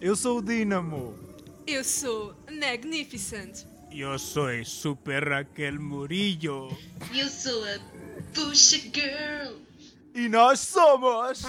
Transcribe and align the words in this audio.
Eu 0.00 0.16
sou 0.16 0.38
o 0.38 0.42
Dínamo. 0.42 1.14
Eu 1.66 1.84
sou 1.84 2.34
Magnificent. 2.50 3.64
Eu 3.92 4.18
sou 4.18 4.64
Super 4.64 5.28
Raquel 5.28 5.78
Murillo. 5.78 6.74
Eu 7.14 7.28
sou 7.28 7.62
a 7.64 7.78
Puxa 8.32 8.78
Girl. 8.78 9.56
E 10.14 10.26
nós 10.26 10.60
somos. 10.60 11.42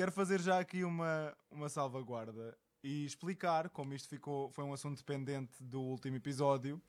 Quero 0.00 0.12
fazer 0.12 0.40
já 0.40 0.58
aqui 0.58 0.82
uma, 0.82 1.30
uma 1.50 1.68
salvaguarda 1.68 2.56
e 2.82 3.04
explicar 3.04 3.68
como 3.68 3.92
isto 3.92 4.08
ficou, 4.08 4.48
foi 4.48 4.64
um 4.64 4.72
assunto 4.72 5.04
pendente 5.04 5.52
do 5.60 5.78
último 5.78 6.16
episódio. 6.16 6.80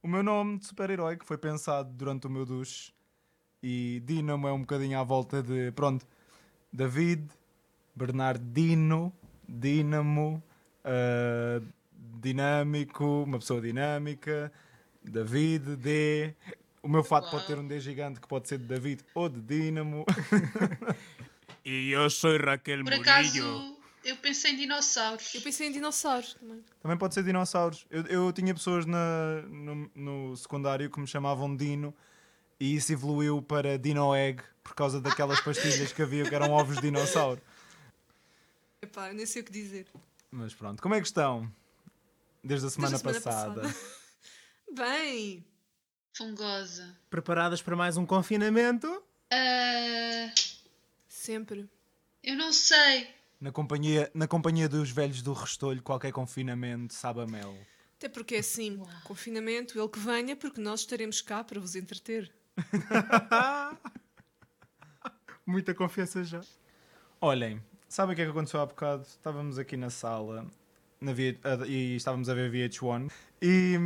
O 0.00 0.06
meu 0.06 0.22
nome 0.22 0.60
de 0.60 0.66
super-herói, 0.66 1.16
que 1.16 1.26
foi 1.26 1.36
pensado 1.36 1.92
durante 1.92 2.28
o 2.28 2.30
meu 2.30 2.46
duche, 2.46 2.92
e 3.60 4.00
Dínamo 4.06 4.46
é 4.46 4.52
um 4.52 4.60
bocadinho 4.60 4.96
à 4.96 5.02
volta 5.02 5.42
de, 5.42 5.72
pronto, 5.72 6.06
David, 6.72 7.28
Bernardino, 7.96 9.12
Dínamo, 9.48 10.40
ah, 10.84 11.60
dinâmico, 12.20 13.24
uma 13.24 13.40
pessoa 13.40 13.60
dinâmica, 13.60 14.52
David, 15.02 15.74
D. 15.74 16.32
O 16.80 16.88
meu 16.88 17.02
fato 17.02 17.28
pode 17.28 17.44
ter 17.44 17.58
um 17.58 17.66
D 17.66 17.80
gigante 17.80 18.20
que 18.20 18.28
pode 18.28 18.46
ser 18.46 18.58
de 18.58 18.66
David 18.66 19.02
ou 19.16 19.28
de 19.28 19.40
Dínamo. 19.40 20.04
e 21.68 21.90
eu 21.90 22.08
sou 22.08 22.38
Raquel 22.38 22.84
Por 22.84 22.94
acaso, 22.94 23.76
eu 24.04 24.16
pensei 24.18 24.52
em 24.52 24.56
dinossauros. 24.56 25.34
Eu 25.34 25.40
pensei 25.40 25.66
em 25.66 25.72
dinossauros 25.72 26.34
também. 26.34 26.64
Também 26.80 26.96
pode 26.96 27.12
ser 27.12 27.24
dinossauros. 27.24 27.84
Eu, 27.90 28.06
eu 28.06 28.32
tinha 28.32 28.54
pessoas 28.54 28.86
na, 28.86 29.42
no, 29.48 29.90
no 29.92 30.36
secundário 30.36 30.88
que 30.88 31.00
me 31.00 31.08
chamavam 31.08 31.56
Dino 31.56 31.92
e 32.60 32.76
isso 32.76 32.92
evoluiu 32.92 33.42
para 33.42 33.76
Dino 33.76 34.14
Egg 34.14 34.44
por 34.62 34.76
causa 34.76 35.00
daquelas 35.00 35.40
pastilhas 35.40 35.92
que 35.92 36.00
havia 36.00 36.28
que 36.28 36.34
eram 36.34 36.52
ovos 36.52 36.76
de 36.76 36.82
dinossauro. 36.82 37.42
Epá, 38.80 39.08
eu 39.08 39.14
nem 39.14 39.26
sei 39.26 39.42
o 39.42 39.44
que 39.44 39.50
dizer. 39.50 39.88
Mas 40.30 40.54
pronto, 40.54 40.80
como 40.80 40.94
é 40.94 41.00
que 41.00 41.06
estão? 41.08 41.52
Desde 42.44 42.68
a 42.68 42.70
semana, 42.70 42.96
semana 42.96 43.20
passada. 43.20 43.62
passada. 43.62 43.76
Bem, 44.72 45.44
Fungosa. 46.16 46.96
Preparadas 47.10 47.60
para 47.60 47.74
mais 47.74 47.96
um 47.96 48.06
confinamento? 48.06 49.02
Ah, 49.32 50.32
sempre. 51.26 51.68
eu 52.22 52.36
não 52.36 52.52
sei. 52.52 53.08
Na 53.40 53.52
companhia, 53.52 54.10
na 54.14 54.26
companhia 54.26 54.68
dos 54.68 54.90
velhos 54.90 55.20
do 55.22 55.32
Restolho, 55.32 55.82
qualquer 55.82 56.10
confinamento 56.12 56.94
sabe 56.94 57.20
a 57.20 57.26
mel. 57.26 57.54
Até 57.98 58.08
porque 58.08 58.36
é 58.36 58.38
assim, 58.38 58.82
confinamento, 59.04 59.78
ele 59.78 59.88
que 59.88 59.98
venha, 59.98 60.34
porque 60.36 60.60
nós 60.60 60.80
estaremos 60.80 61.20
cá 61.20 61.42
para 61.44 61.60
vos 61.60 61.74
entreter. 61.76 62.30
Muita 65.46 65.74
confiança 65.74 66.24
já. 66.24 66.40
Olhem, 67.20 67.62
sabem 67.88 68.12
o 68.12 68.16
que 68.16 68.22
é 68.22 68.24
que 68.24 68.30
aconteceu 68.30 68.60
há 68.60 68.66
bocado? 68.66 69.02
Estávamos 69.02 69.58
aqui 69.58 69.76
na 69.76 69.90
sala 69.90 70.46
na 71.00 71.12
V- 71.12 71.38
a- 71.44 71.66
e 71.66 71.96
estávamos 71.96 72.28
a 72.28 72.34
ver 72.34 72.50
VH1 72.50 73.10
e, 73.42 73.78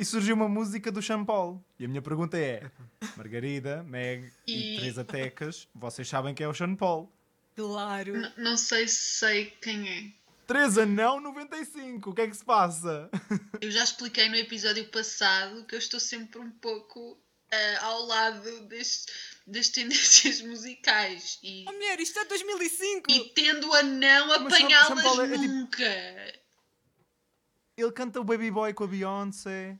e 0.00 0.04
surgiu 0.04 0.34
uma 0.34 0.48
música 0.48 0.90
do 0.90 1.02
Sean 1.02 1.24
Paul. 1.24 1.62
E 1.78 1.84
a 1.84 1.88
minha 1.88 2.02
pergunta 2.02 2.38
é: 2.38 2.70
Margarida, 3.16 3.82
Meg 3.84 4.32
e, 4.46 4.74
E- 4.74 4.78
Teresa 4.80 5.04
Tecas, 5.04 5.68
vocês 5.74 6.08
sabem 6.08 6.34
quem 6.34 6.44
é 6.44 6.48
o 6.48 6.54
Sean 6.54 6.74
Paul? 6.74 7.12
Claro. 7.54 8.16
N- 8.16 8.32
não 8.38 8.56
sei 8.56 8.88
se 8.88 9.18
sei 9.18 9.46
quem 9.60 9.88
é. 9.88 10.20
Teresa, 10.46 10.84
não 10.84 11.20
95, 11.20 12.10
o 12.10 12.14
que 12.14 12.22
é 12.22 12.26
que 12.26 12.36
se 12.36 12.44
passa? 12.44 13.08
Eu 13.60 13.70
já 13.70 13.84
expliquei 13.84 14.28
no 14.28 14.34
episódio 14.36 14.84
passado 14.88 15.64
que 15.64 15.74
eu 15.76 15.78
estou 15.78 16.00
sempre 16.00 16.40
um 16.40 16.50
pouco 16.50 17.16
ah, 17.52 17.84
ao 17.86 18.02
lado 18.06 18.60
das, 18.68 19.06
das 19.46 19.68
tendências 19.68 20.40
musicais 20.42 21.38
e, 21.42 21.64
Oh 21.68 21.72
mulher, 21.72 22.00
isto 22.00 22.18
é 22.18 22.24
2005! 22.24 23.12
e 23.12 23.28
tendo 23.34 23.72
a 23.72 23.82
não 23.84 24.32
apanhá-las 24.32 25.02
Paul 25.04 25.20
é- 25.20 25.26
é 25.26 25.28
tipo- 25.30 25.44
nunca. 25.44 25.84
Ele 27.76 27.92
canta 27.92 28.20
o 28.20 28.24
Baby 28.24 28.50
Boy 28.50 28.74
com 28.74 28.84
a 28.84 28.86
Beyoncé, 28.88 29.78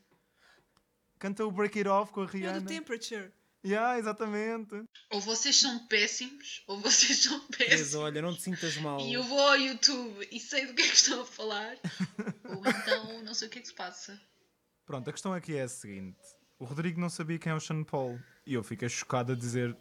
canta 1.20 1.44
o 1.44 1.52
Break 1.52 1.78
It 1.78 1.88
Off 1.88 2.10
com 2.12 2.22
a 2.22 2.24
É 2.24 2.26
Rihanna. 2.26 2.60
do 2.62 2.66
Temperature. 2.66 3.30
Yeah, 3.64 3.98
exatamente. 3.98 4.74
Ou 5.10 5.20
vocês 5.20 5.54
são 5.56 5.86
péssimos, 5.86 6.64
ou 6.66 6.80
vocês 6.80 7.18
são 7.18 7.38
péssimos. 7.48 7.94
olha, 7.94 8.22
não 8.22 8.34
te 8.34 8.42
sintas 8.42 8.76
mal. 8.78 8.98
E 9.00 9.12
eu 9.12 9.22
vou 9.22 9.38
ao 9.38 9.56
YouTube 9.58 10.26
e 10.32 10.40
sei 10.40 10.64
do 10.66 10.72
que 10.74 10.80
é 10.82 10.88
que 10.88 10.94
estão 10.96 11.20
a 11.20 11.26
falar. 11.26 11.76
ou 12.48 12.62
então 12.66 13.22
não 13.22 13.34
sei 13.34 13.48
o 13.48 13.50
que 13.50 13.58
é 13.58 13.62
que 13.62 13.68
se 13.68 13.74
passa. 13.74 14.18
Pronto, 14.86 15.08
a 15.08 15.12
questão 15.12 15.34
aqui 15.34 15.56
é 15.56 15.62
a 15.62 15.68
seguinte: 15.68 16.16
o 16.58 16.64
Rodrigo 16.64 16.98
não 16.98 17.10
sabia 17.10 17.38
quem 17.38 17.52
é 17.52 17.54
o 17.54 17.60
Sean 17.60 17.84
Paul 17.84 18.18
e 18.46 18.54
eu 18.54 18.62
fiquei 18.64 18.88
chocado 18.88 19.32
a 19.32 19.36
dizer. 19.36 19.76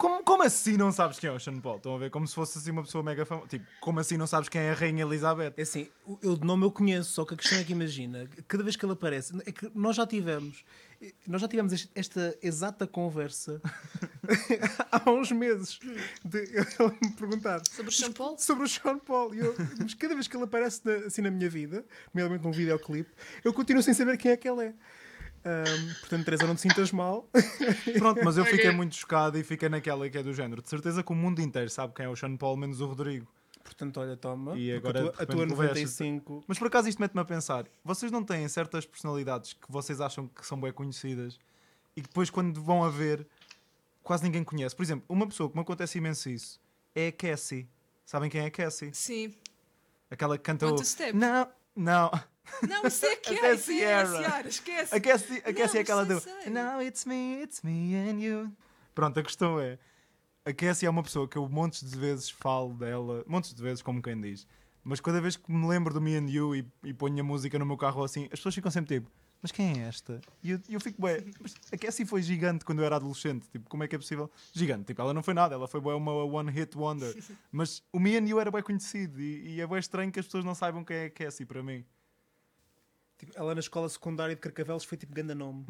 Como, 0.00 0.24
como 0.24 0.42
assim 0.42 0.78
não 0.78 0.90
sabes 0.90 1.18
quem 1.18 1.28
é 1.28 1.32
o 1.32 1.38
Sean 1.38 1.60
Paul? 1.60 1.76
Estão 1.76 1.94
a 1.94 1.98
ver 1.98 2.10
como 2.10 2.26
se 2.26 2.34
fosse 2.34 2.56
assim 2.56 2.70
uma 2.70 2.82
pessoa 2.82 3.04
mega 3.04 3.26
famosa. 3.26 3.48
Tipo, 3.48 3.66
como 3.82 4.00
assim 4.00 4.16
não 4.16 4.26
sabes 4.26 4.48
quem 4.48 4.62
é 4.62 4.70
a 4.70 4.74
Rainha 4.74 5.02
Elizabeth? 5.04 5.52
É 5.58 5.62
assim, 5.62 5.88
eu 6.22 6.36
de 6.38 6.46
nome 6.46 6.64
eu 6.64 6.70
conheço, 6.72 7.10
só 7.12 7.22
que 7.26 7.34
a 7.34 7.36
questão 7.36 7.58
é 7.58 7.64
que 7.64 7.72
imagina, 7.72 8.26
cada 8.48 8.64
vez 8.64 8.76
que 8.76 8.84
ele 8.86 8.94
aparece, 8.94 9.34
é 9.44 9.52
que 9.52 9.70
nós 9.74 9.94
já 9.96 10.06
tivemos, 10.06 10.64
nós 11.26 11.42
já 11.42 11.48
tivemos 11.48 11.74
este- 11.74 11.90
esta 11.94 12.34
exata 12.42 12.86
conversa 12.86 13.60
há 14.90 15.10
uns 15.10 15.30
meses 15.32 15.78
de 16.24 16.38
ele 16.38 16.98
me 17.02 17.10
perguntar 17.12 17.60
Sobre 17.70 17.90
o 17.90 17.94
Sean 17.94 18.12
Paul? 18.12 18.38
sobre 18.38 18.64
o 18.64 18.68
Sean 18.68 18.98
Paul. 18.98 19.34
E 19.34 19.40
eu- 19.40 19.54
mas 19.82 19.92
cada 19.92 20.14
vez 20.14 20.26
que 20.26 20.34
ele 20.34 20.44
aparece 20.44 20.80
na- 20.82 21.06
assim 21.06 21.20
na 21.20 21.30
minha 21.30 21.50
vida, 21.50 21.84
nomeadamente 22.14 22.44
num 22.44 22.52
videoclipe, 22.52 23.10
eu 23.44 23.52
continuo 23.52 23.82
sem 23.82 23.92
saber 23.92 24.16
quem 24.16 24.30
é 24.32 24.36
que 24.38 24.48
ele 24.48 24.64
é. 24.68 24.74
Ahm, 25.44 25.94
portanto, 26.00 26.24
Teresa, 26.24 26.46
não 26.46 26.54
te 26.54 26.60
sintas 26.60 26.92
mal. 26.92 27.28
Pronto, 27.98 28.20
mas 28.24 28.36
eu 28.36 28.44
fiquei 28.44 28.70
muito 28.70 28.94
chocado 28.94 29.38
e 29.38 29.44
fiquei 29.44 29.68
naquela 29.68 30.08
que 30.08 30.18
é 30.18 30.22
do 30.22 30.34
género. 30.34 30.60
De 30.62 30.68
certeza 30.68 31.02
que 31.02 31.12
o 31.12 31.14
mundo 31.14 31.40
inteiro 31.40 31.70
sabe 31.70 31.94
quem 31.94 32.04
é 32.04 32.08
o 32.08 32.16
Sean 32.16 32.36
Paul, 32.36 32.56
menos 32.56 32.80
o 32.80 32.86
Rodrigo. 32.86 33.26
Portanto, 33.62 34.00
olha, 34.00 34.16
toma. 34.16 34.56
E 34.58 34.72
agora, 34.72 35.00
a 35.00 35.02
tua, 35.02 35.10
a 35.10 35.20
repente, 35.20 35.36
tua 35.36 35.48
conversas. 35.48 36.00
95. 36.00 36.44
Mas 36.46 36.58
por 36.58 36.66
acaso 36.66 36.88
isto 36.88 37.00
mete-me 37.00 37.20
a 37.20 37.24
pensar: 37.24 37.66
vocês 37.84 38.10
não 38.10 38.24
têm 38.24 38.46
certas 38.48 38.84
personalidades 38.86 39.52
que 39.52 39.70
vocês 39.70 40.00
acham 40.00 40.26
que 40.28 40.46
são 40.46 40.60
bem 40.60 40.72
conhecidas 40.72 41.38
e 41.96 42.02
que 42.02 42.08
depois, 42.08 42.30
quando 42.30 42.62
vão 42.62 42.84
a 42.84 42.90
ver, 42.90 43.26
quase 44.02 44.24
ninguém 44.24 44.44
conhece? 44.44 44.74
Por 44.74 44.82
exemplo, 44.82 45.04
uma 45.08 45.26
pessoa 45.26 45.48
que 45.48 45.56
me 45.56 45.62
acontece 45.62 45.98
imenso 45.98 46.28
isso 46.28 46.60
é 46.94 47.08
a 47.08 47.12
Cassie. 47.12 47.68
Sabem 48.04 48.28
quem 48.28 48.40
é 48.40 48.46
a 48.46 48.50
Cassie? 48.50 48.90
Sim. 48.92 49.34
Aquela 50.10 50.36
que 50.36 50.44
canta 50.44 50.66
Want 50.66 50.78
o... 50.78 50.82
to 50.82 50.88
step? 50.88 51.16
Não, 51.16 51.48
não. 51.76 52.10
Não, 52.68 52.86
isso 52.86 53.06
é 53.06 53.16
que 53.16 53.34
é, 53.38 53.54
isso 53.54 53.70
é. 53.70 54.06
Ciara, 54.06 54.48
esquece. 54.48 54.94
A 54.94 55.00
Cassie, 55.00 55.42
a 55.44 55.52
Cassie 55.52 55.78
é 55.78 55.80
aquela 55.82 56.04
do... 56.04 56.20
sei. 56.20 56.50
Now 56.50 56.82
it's 56.82 57.04
me, 57.04 57.42
it's 57.42 57.62
me 57.62 57.94
and 57.94 58.20
you. 58.20 58.52
Pronto, 58.94 59.18
a 59.18 59.22
questão 59.22 59.60
é... 59.60 59.78
A 60.44 60.52
Cassie 60.52 60.86
é 60.86 60.90
uma 60.90 61.02
pessoa 61.02 61.28
que 61.28 61.36
eu 61.36 61.48
montes 61.48 61.88
de 61.88 61.98
vezes 61.98 62.30
falo 62.30 62.74
dela, 62.74 63.24
montes 63.26 63.54
de 63.54 63.62
vezes, 63.62 63.82
como 63.82 64.00
quem 64.02 64.20
diz. 64.20 64.46
Mas 64.82 65.00
cada 65.00 65.20
vez 65.20 65.36
que 65.36 65.52
me 65.52 65.66
lembro 65.66 65.92
do 65.92 66.00
Me 66.00 66.16
and 66.16 66.28
You 66.28 66.56
e, 66.56 66.66
e 66.82 66.94
ponho 66.94 67.20
a 67.20 67.24
música 67.24 67.58
no 67.58 67.66
meu 67.66 67.76
carro 67.76 68.02
assim, 68.02 68.24
as 68.24 68.38
pessoas 68.38 68.54
ficam 68.54 68.70
sempre 68.70 68.98
tipo, 68.98 69.10
mas 69.42 69.52
quem 69.52 69.80
é 69.80 69.88
esta? 69.88 70.20
E 70.42 70.50
eu, 70.50 70.60
eu 70.68 70.80
fico, 70.80 71.00
bué, 71.00 71.24
mas 71.40 71.54
a 71.72 71.76
Cassie 71.76 72.04
foi 72.04 72.22
gigante 72.22 72.64
quando 72.64 72.80
eu 72.80 72.84
era 72.84 72.96
adolescente. 72.96 73.48
Tipo, 73.48 73.70
como 73.70 73.82
é 73.82 73.88
que 73.88 73.94
é 73.94 73.98
possível? 73.98 74.30
Gigante. 74.52 74.84
Tipo, 74.84 75.00
ela 75.00 75.14
não 75.14 75.22
foi 75.22 75.32
nada, 75.32 75.54
ela 75.54 75.66
foi 75.66 75.80
bué 75.80 75.94
uma 75.94 76.12
one 76.12 76.50
hit 76.50 76.76
wonder. 76.76 77.14
Mas 77.50 77.82
o 77.92 77.98
Me 77.98 78.16
and 78.16 78.26
You 78.28 78.38
era 78.38 78.50
bem 78.50 78.62
conhecido 78.62 79.20
e, 79.20 79.54
e 79.54 79.60
é 79.60 79.66
bem 79.66 79.78
estranho 79.78 80.12
que 80.12 80.20
as 80.20 80.26
pessoas 80.26 80.44
não 80.44 80.54
saibam 80.54 80.84
quem 80.84 80.96
é 80.96 81.04
a 81.06 81.10
Cassie 81.10 81.46
para 81.46 81.62
mim. 81.62 81.84
Tipo, 83.20 83.32
ela 83.36 83.54
na 83.54 83.60
escola 83.60 83.86
secundária 83.86 84.34
de 84.34 84.40
Carcavelos 84.40 84.82
foi 84.82 84.96
tipo 84.96 85.12
ganda 85.12 85.34
nome. 85.34 85.66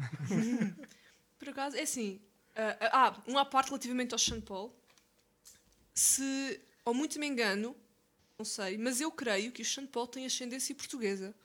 Por 1.37 1.49
acaso, 1.49 1.75
é 1.75 1.81
assim. 1.81 2.21
ah, 2.55 2.77
ah, 2.79 3.07
ah, 3.07 3.23
uma 3.27 3.43
parte 3.43 3.67
relativamente 3.67 4.13
ao 4.13 4.19
Sean 4.19 4.39
Paul. 4.39 4.73
Se, 5.93 6.61
ou 6.85 6.93
muito 6.93 7.19
me 7.19 7.27
engano, 7.27 7.75
não 8.39 8.45
sei, 8.45 8.77
mas 8.77 9.01
eu 9.01 9.11
creio 9.11 9.51
que 9.51 9.61
o 9.61 9.65
Sean 9.65 9.85
Paul 9.85 10.07
tem 10.07 10.25
ascendência 10.25 10.73
portuguesa. 10.73 11.35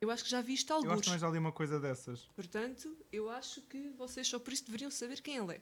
Eu 0.00 0.10
acho 0.10 0.24
que 0.24 0.30
já 0.30 0.40
vi 0.40 0.54
isto 0.54 0.70
Eu 0.72 0.76
acho 0.76 0.86
alguns. 0.86 1.00
que 1.00 1.04
também 1.06 1.20
já 1.20 1.28
li 1.28 1.38
uma 1.38 1.52
coisa 1.52 1.78
dessas. 1.78 2.22
Portanto, 2.34 2.96
eu 3.12 3.28
acho 3.28 3.60
que 3.62 3.90
vocês 3.98 4.26
só 4.26 4.38
por 4.38 4.52
isso 4.52 4.64
deveriam 4.64 4.90
saber 4.90 5.20
quem 5.20 5.36
ele 5.36 5.56
é. 5.56 5.60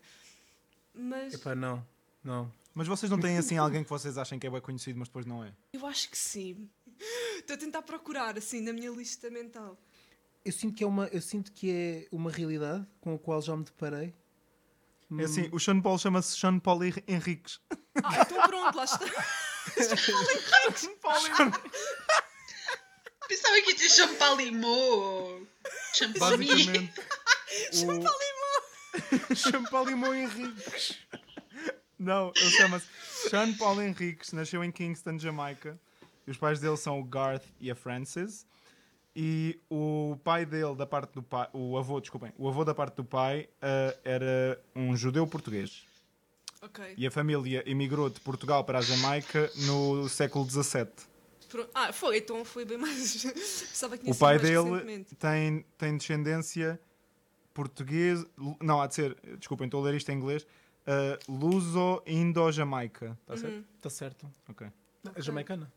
Mas 0.94 1.34
Epá, 1.34 1.56
não. 1.56 1.84
Não. 2.22 2.52
Mas 2.72 2.86
vocês 2.86 3.10
não 3.10 3.18
têm 3.20 3.36
assim 3.36 3.58
alguém 3.58 3.82
que 3.82 3.90
vocês 3.90 4.16
achem 4.16 4.38
que 4.38 4.46
é 4.46 4.50
bem 4.50 4.60
conhecido, 4.60 4.98
mas 4.98 5.08
depois 5.08 5.26
não 5.26 5.44
é? 5.44 5.52
eu 5.72 5.84
acho 5.86 6.08
que 6.08 6.16
sim. 6.16 6.70
Estou 7.42 7.54
a 7.54 7.58
tentar 7.58 7.82
procurar, 7.82 8.36
assim, 8.38 8.60
na 8.60 8.72
minha 8.72 8.90
lista 8.90 9.28
mental. 9.30 9.78
Eu 10.44 10.52
sinto 10.52 10.74
que 10.74 10.84
é 10.84 10.86
uma, 10.86 11.06
eu 11.08 11.20
sinto 11.20 11.52
que 11.52 11.70
é 11.70 12.08
uma 12.10 12.30
realidade 12.30 12.86
com 13.00 13.14
a 13.14 13.18
qual 13.18 13.40
já 13.42 13.56
me 13.56 13.64
deparei. 13.64 14.14
É 15.18 15.24
assim, 15.24 15.48
o 15.52 15.60
Sean 15.60 15.80
Paul 15.80 15.98
chama-se 15.98 16.36
Sean 16.38 16.58
Paul 16.58 16.82
Hen- 16.84 17.02
Henriques. 17.06 17.60
Ah, 18.02 18.22
então 18.22 18.42
pronto, 18.48 18.76
lá 18.76 18.84
está. 18.84 18.98
Pensava 23.28 23.60
que 23.62 23.70
ia 23.70 23.76
ter 23.76 23.88
champalimau. 23.88 25.40
Champalimau. 25.94 26.38
Basicamente, 26.38 27.00
o... 29.30 29.34
Champalimau 29.36 30.14
Henriques. 30.24 30.98
Não, 31.98 32.32
ele 32.34 32.50
chama-se 32.50 32.86
Sean 33.28 33.52
Paul 33.54 33.80
Henriques, 33.80 34.32
nasceu 34.32 34.64
em 34.64 34.72
Kingston, 34.72 35.18
Jamaica. 35.18 35.78
Os 36.26 36.36
pais 36.36 36.60
dele 36.60 36.76
são 36.76 37.00
o 37.00 37.04
Garth 37.04 37.44
e 37.60 37.70
a 37.70 37.74
Frances. 37.74 38.46
E 39.14 39.60
o 39.68 40.16
pai 40.24 40.46
dele, 40.46 40.74
da 40.74 40.86
parte 40.86 41.12
do 41.12 41.22
pai, 41.22 41.46
o 41.52 41.76
avô, 41.76 42.00
desculpem, 42.00 42.32
o 42.38 42.48
avô 42.48 42.64
da 42.64 42.74
parte 42.74 42.96
do 42.96 43.04
pai 43.04 43.46
ah, 43.60 43.94
era 44.02 44.58
um 44.74 44.96
judeu 44.96 45.26
português. 45.26 45.84
Ok. 46.62 46.94
E 46.96 47.06
a 47.06 47.10
família 47.10 47.62
emigrou 47.68 48.08
de 48.08 48.20
Portugal 48.20 48.64
para 48.64 48.78
a 48.78 48.82
Jamaica 48.82 49.50
no 49.66 50.08
século 50.08 50.48
XVII. 50.48 50.86
Ah, 51.74 51.92
foi, 51.92 52.18
então 52.18 52.42
foi 52.44 52.64
bem 52.64 52.78
mais. 52.78 53.26
O 54.06 54.14
pai 54.14 54.38
mais 54.38 54.48
dele 54.48 55.04
tem, 55.18 55.66
tem 55.76 55.96
descendência 55.98 56.80
portuguesa. 57.52 58.26
Não, 58.60 58.80
há 58.80 58.86
de 58.86 58.94
ser, 58.94 59.16
desculpem, 59.38 59.66
estou 59.66 59.82
a 59.82 59.84
ler 59.90 59.96
isto 59.96 60.08
em 60.10 60.16
inglês. 60.16 60.46
ah, 60.86 61.18
Luso-Indo-Jamaica. 61.28 63.18
Está 63.20 63.36
certo? 63.36 63.54
Uhum. 63.54 63.64
Está 63.76 63.90
certo. 63.90 64.26
Ok. 64.48 64.66
A 65.14 65.20
jamaicana. 65.20 65.70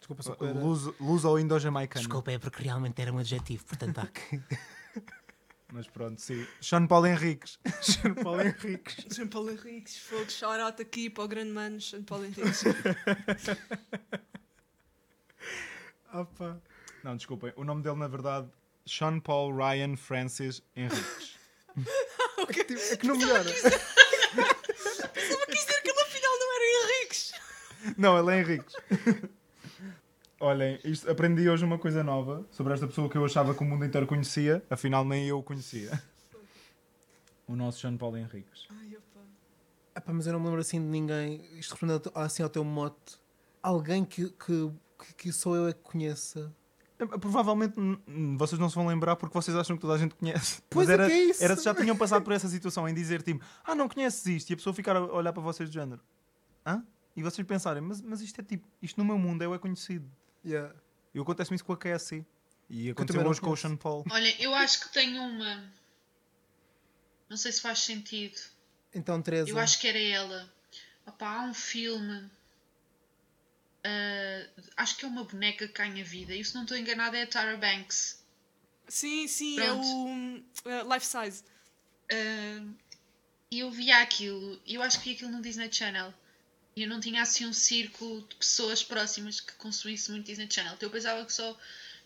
Desculpa, 0.00 0.22
só 0.22 0.34
que 0.34 0.44
era... 0.44 0.58
Luso- 0.58 0.94
Luso-Indo-Jamaicano. 0.98 2.04
Desculpa, 2.04 2.32
é 2.32 2.38
porque 2.38 2.62
realmente 2.64 3.00
era 3.00 3.12
um 3.12 3.18
adjetivo, 3.18 3.64
portanto 3.64 3.98
há 3.98 4.06
que. 4.08 4.40
Mas 5.72 5.86
pronto, 5.86 6.20
sim. 6.20 6.44
Sean 6.60 6.84
Paulo 6.88 7.06
Henriques. 7.06 7.60
Jean 7.80 8.12
Paulo 8.14 8.42
Henriques. 8.42 9.06
Jean 9.14 9.28
Paulo 9.28 9.52
Henriques, 9.52 9.98
fogo, 9.98 10.28
shout 10.28 10.82
aqui 10.82 11.08
para 11.08 11.22
o 11.22 11.28
grande 11.28 11.52
mano 11.52 11.78
Jean 11.78 12.02
Paulo 12.02 12.24
Henriques. 12.24 12.64
Opa. 16.12 16.60
Não, 17.04 17.16
desculpem. 17.16 17.52
O 17.56 17.64
nome 17.64 17.82
dele, 17.82 17.96
na 17.96 18.08
verdade, 18.08 18.48
Sean 18.84 19.20
Paul 19.20 19.54
Ryan 19.56 19.96
Francis 19.96 20.62
Henriques. 20.74 21.38
É 22.90 22.96
que 22.96 23.06
não 23.06 23.16
melhora. 23.16 23.44
Pensava 23.44 25.46
que 25.46 25.52
dizer 25.52 25.80
que 25.82 25.90
ele 25.90 26.00
afinal 26.00 26.32
não 26.38 26.56
era 26.56 26.64
Henriques. 26.64 27.32
Não, 27.96 28.18
ele 28.18 28.36
é 28.36 28.40
Henriques. 28.40 28.74
Olhem, 30.42 30.78
isto- 30.84 31.10
aprendi 31.10 31.48
hoje 31.50 31.64
uma 31.64 31.78
coisa 31.78 32.02
nova 32.02 32.46
sobre 32.50 32.72
esta 32.72 32.86
pessoa 32.86 33.10
que 33.10 33.16
eu 33.18 33.24
achava 33.24 33.54
que 33.54 33.62
o 33.62 33.66
mundo 33.66 33.84
inteiro 33.84 34.06
conhecia, 34.06 34.64
afinal 34.70 35.04
nem 35.04 35.26
eu 35.28 35.38
o 35.38 35.42
conhecia. 35.42 36.02
O 37.46 37.54
nosso 37.54 37.80
Sean 37.80 37.96
Paulo 37.96 38.16
Henriques. 38.16 38.66
Ai, 38.70 38.96
opa. 38.96 39.20
Epá, 39.96 40.12
mas 40.12 40.26
eu 40.26 40.32
não 40.32 40.40
me 40.40 40.46
lembro 40.46 40.60
assim 40.60 40.80
de 40.80 40.86
ninguém. 40.86 41.44
Isto 41.58 41.72
respondendo 41.72 42.10
assim 42.14 42.42
ao 42.42 42.48
teu 42.48 42.64
mote. 42.64 43.18
Alguém 43.62 44.04
que, 44.04 44.30
que, 44.30 44.70
que, 44.98 45.14
que 45.14 45.32
só 45.32 45.54
eu 45.56 45.68
é 45.68 45.72
que 45.74 45.80
conheça. 45.80 46.50
Eh, 46.98 47.04
Provavelmente 47.18 47.78
hum, 47.78 48.36
vocês 48.38 48.58
não 48.58 48.68
se 48.70 48.76
vão 48.76 48.86
lembrar 48.86 49.16
porque 49.16 49.34
vocês 49.34 49.54
acham 49.56 49.76
que 49.76 49.80
toda 49.82 49.94
a 49.94 49.98
gente 49.98 50.14
conhece. 50.14 50.62
Pois 50.70 50.88
Mas 50.88 50.98
é 50.98 51.02
era, 51.02 51.06
que 51.06 51.12
é 51.12 51.24
isso. 51.24 51.44
era 51.44 51.56
se 51.56 51.64
já 51.64 51.74
tinham 51.74 51.96
passado 51.96 52.22
por 52.22 52.32
essa 52.32 52.48
situação 52.48 52.88
em 52.88 52.94
dizer 52.94 53.20
tipo, 53.20 53.44
ah, 53.64 53.74
não 53.74 53.88
conheces 53.88 54.24
isto, 54.26 54.50
e 54.50 54.54
a 54.54 54.56
pessoa 54.56 54.72
ficar 54.72 54.96
a 54.96 55.00
olhar 55.12 55.32
para 55.32 55.42
vocês 55.42 55.68
de 55.68 55.74
género. 55.74 56.00
Hã? 56.64 56.82
E 57.16 57.22
vocês 57.22 57.44
pensarem, 57.46 57.82
mas, 57.82 58.00
mas 58.00 58.20
isto 58.20 58.40
é 58.40 58.44
tipo, 58.44 58.66
isto 58.80 58.96
no 58.96 59.04
meu 59.04 59.18
mundo 59.18 59.42
eu 59.42 59.52
é 59.52 59.58
conhecido. 59.58 60.08
Yeah. 60.44 60.74
E 61.14 61.18
acontece-me 61.20 61.56
isso 61.56 61.64
com 61.64 61.72
a 61.72 61.76
Cassie. 61.76 62.24
E 62.68 62.90
aconteceu 62.90 63.26
hoje 63.26 63.40
com 63.40 63.50
o. 63.50 63.56
Sean 63.56 63.76
Paul. 63.76 64.04
Olha, 64.10 64.42
eu 64.42 64.54
acho 64.54 64.80
que 64.80 64.92
tenho 64.92 65.20
uma. 65.22 65.72
Não 67.28 67.36
sei 67.36 67.52
se 67.52 67.60
faz 67.60 67.80
sentido. 67.80 68.38
Então, 68.94 69.20
Teresa. 69.20 69.50
Eu 69.50 69.58
acho 69.58 69.78
que 69.80 69.88
era 69.88 69.98
ela. 69.98 70.52
Opá, 71.06 71.36
há 71.36 71.42
um 71.42 71.54
filme. 71.54 72.30
ah, 73.84 74.46
acho 74.76 74.96
que 74.96 75.04
é 75.04 75.08
uma 75.08 75.24
boneca 75.24 75.66
que 75.66 75.74
ganha 75.74 76.04
vida. 76.04 76.34
E 76.34 76.44
se 76.44 76.54
não 76.54 76.62
estou 76.62 76.76
enganada 76.76 77.16
é 77.16 77.22
a 77.22 77.26
Tara 77.26 77.56
Banks. 77.56 78.20
Sim, 78.88 79.28
sim, 79.28 79.56
Pronto. 79.56 79.86
é 80.64 80.82
o 80.82 80.86
uh, 80.86 80.94
Life 80.94 81.06
Size. 81.06 81.44
Ah, 82.12 82.66
E 83.50 83.60
eu 83.60 83.70
via 83.70 84.00
aquilo. 84.00 84.60
E 84.64 84.74
eu 84.74 84.82
acho 84.82 84.98
que 85.00 85.10
vi 85.10 85.14
aquilo 85.16 85.30
no 85.32 85.42
Disney 85.42 85.72
Channel. 85.72 86.12
E 86.76 86.82
eu 86.82 86.88
não 86.88 87.00
tinha 87.00 87.22
assim 87.22 87.46
um 87.46 87.52
círculo 87.52 88.26
de 88.28 88.36
pessoas 88.36 88.82
próximas 88.82 89.40
que 89.40 89.52
consumisse 89.54 90.10
muito 90.10 90.26
Disney 90.26 90.48
Channel. 90.50 90.74
Então 90.74 90.86
eu 90.88 90.92
pensava 90.92 91.24
que 91.26 91.32
só, 91.32 91.58